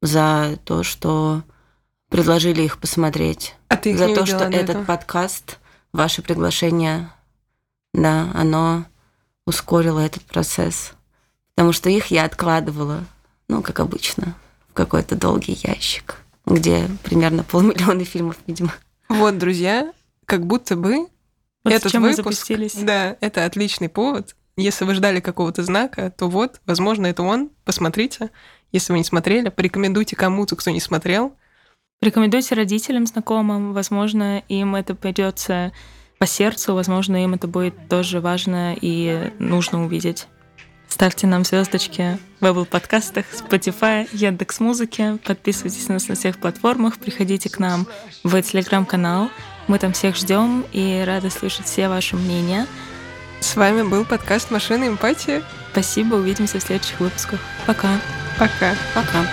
за 0.00 0.58
то, 0.64 0.82
что 0.82 1.42
предложили 2.08 2.62
их 2.62 2.78
посмотреть. 2.78 3.54
А 3.68 3.76
ты 3.76 3.90
их 3.90 3.98
за 3.98 4.06
не 4.06 4.14
то, 4.14 4.26
что 4.26 4.38
до 4.38 4.56
этот 4.56 4.70
этого? 4.70 4.84
подкаст, 4.84 5.58
ваше 5.92 6.22
приглашение, 6.22 7.10
да, 7.92 8.30
оно 8.34 8.84
ускорило 9.46 10.00
этот 10.00 10.22
процесс. 10.22 10.92
Потому 11.54 11.72
что 11.72 11.90
их 11.90 12.06
я 12.06 12.24
откладывала, 12.24 13.04
ну, 13.48 13.62
как 13.62 13.80
обычно, 13.80 14.34
в 14.70 14.74
какой-то 14.74 15.16
долгий 15.16 15.58
ящик, 15.62 16.16
где 16.46 16.88
примерно 17.02 17.44
полмиллиона 17.44 18.04
фильмов, 18.06 18.36
видимо. 18.46 18.72
Вот, 19.08 19.38
друзья, 19.38 19.92
как 20.26 20.46
будто 20.46 20.76
бы 20.76 21.06
Вот 21.64 21.72
этот 21.72 21.92
чем 21.92 22.02
мы 22.02 22.10
выпуск, 22.10 22.46
запустились. 22.46 22.74
да, 22.74 23.16
это 23.20 23.44
отличный 23.44 23.88
повод. 23.88 24.34
Если 24.56 24.84
вы 24.84 24.94
ждали 24.94 25.20
какого-то 25.20 25.62
знака, 25.62 26.10
то 26.10 26.28
вот, 26.28 26.60
возможно, 26.66 27.06
это 27.06 27.22
он. 27.22 27.50
Посмотрите. 27.64 28.30
Если 28.70 28.92
вы 28.92 28.98
не 28.98 29.04
смотрели, 29.04 29.48
порекомендуйте 29.48 30.16
кому-то, 30.16 30.56
кто 30.56 30.70
не 30.70 30.80
смотрел. 30.80 31.34
Рекомендуйте 32.00 32.54
родителям, 32.54 33.06
знакомым. 33.06 33.72
Возможно, 33.72 34.42
им 34.48 34.74
это 34.74 34.94
придется 34.94 35.72
по 36.18 36.26
сердцу, 36.26 36.74
возможно, 36.74 37.22
им 37.24 37.34
это 37.34 37.48
будет 37.48 37.88
тоже 37.88 38.20
важно 38.20 38.76
и 38.80 39.32
нужно 39.38 39.84
увидеть. 39.84 40.28
Ставьте 40.88 41.26
нам 41.26 41.44
звездочки 41.44 42.18
в 42.38 42.44
Apple 42.44 42.66
подкастах, 42.66 43.24
Spotify, 43.32 44.06
Яндекс 44.12 44.60
Музыке. 44.60 45.18
Подписывайтесь 45.24 45.88
на 45.88 45.94
нас 45.94 46.08
на 46.08 46.14
всех 46.14 46.38
платформах. 46.38 46.98
Приходите 46.98 47.48
к 47.48 47.58
нам 47.58 47.86
в 48.22 48.40
телеграм-канал. 48.42 49.30
Мы 49.68 49.78
там 49.78 49.92
всех 49.92 50.16
ждем 50.16 50.64
и 50.72 51.02
рады 51.06 51.30
слышать 51.30 51.66
все 51.66 51.88
ваши 51.88 52.16
мнения. 52.16 52.66
С 53.40 53.56
вами 53.56 53.82
был 53.82 54.04
подкаст 54.04 54.50
«Машина 54.50 54.88
эмпатии». 54.88 55.42
Спасибо, 55.72 56.16
увидимся 56.16 56.58
в 56.58 56.62
следующих 56.62 57.00
выпусках. 57.00 57.40
Пока. 57.66 57.88
Пока. 58.38 58.74
Пока. 58.94 59.26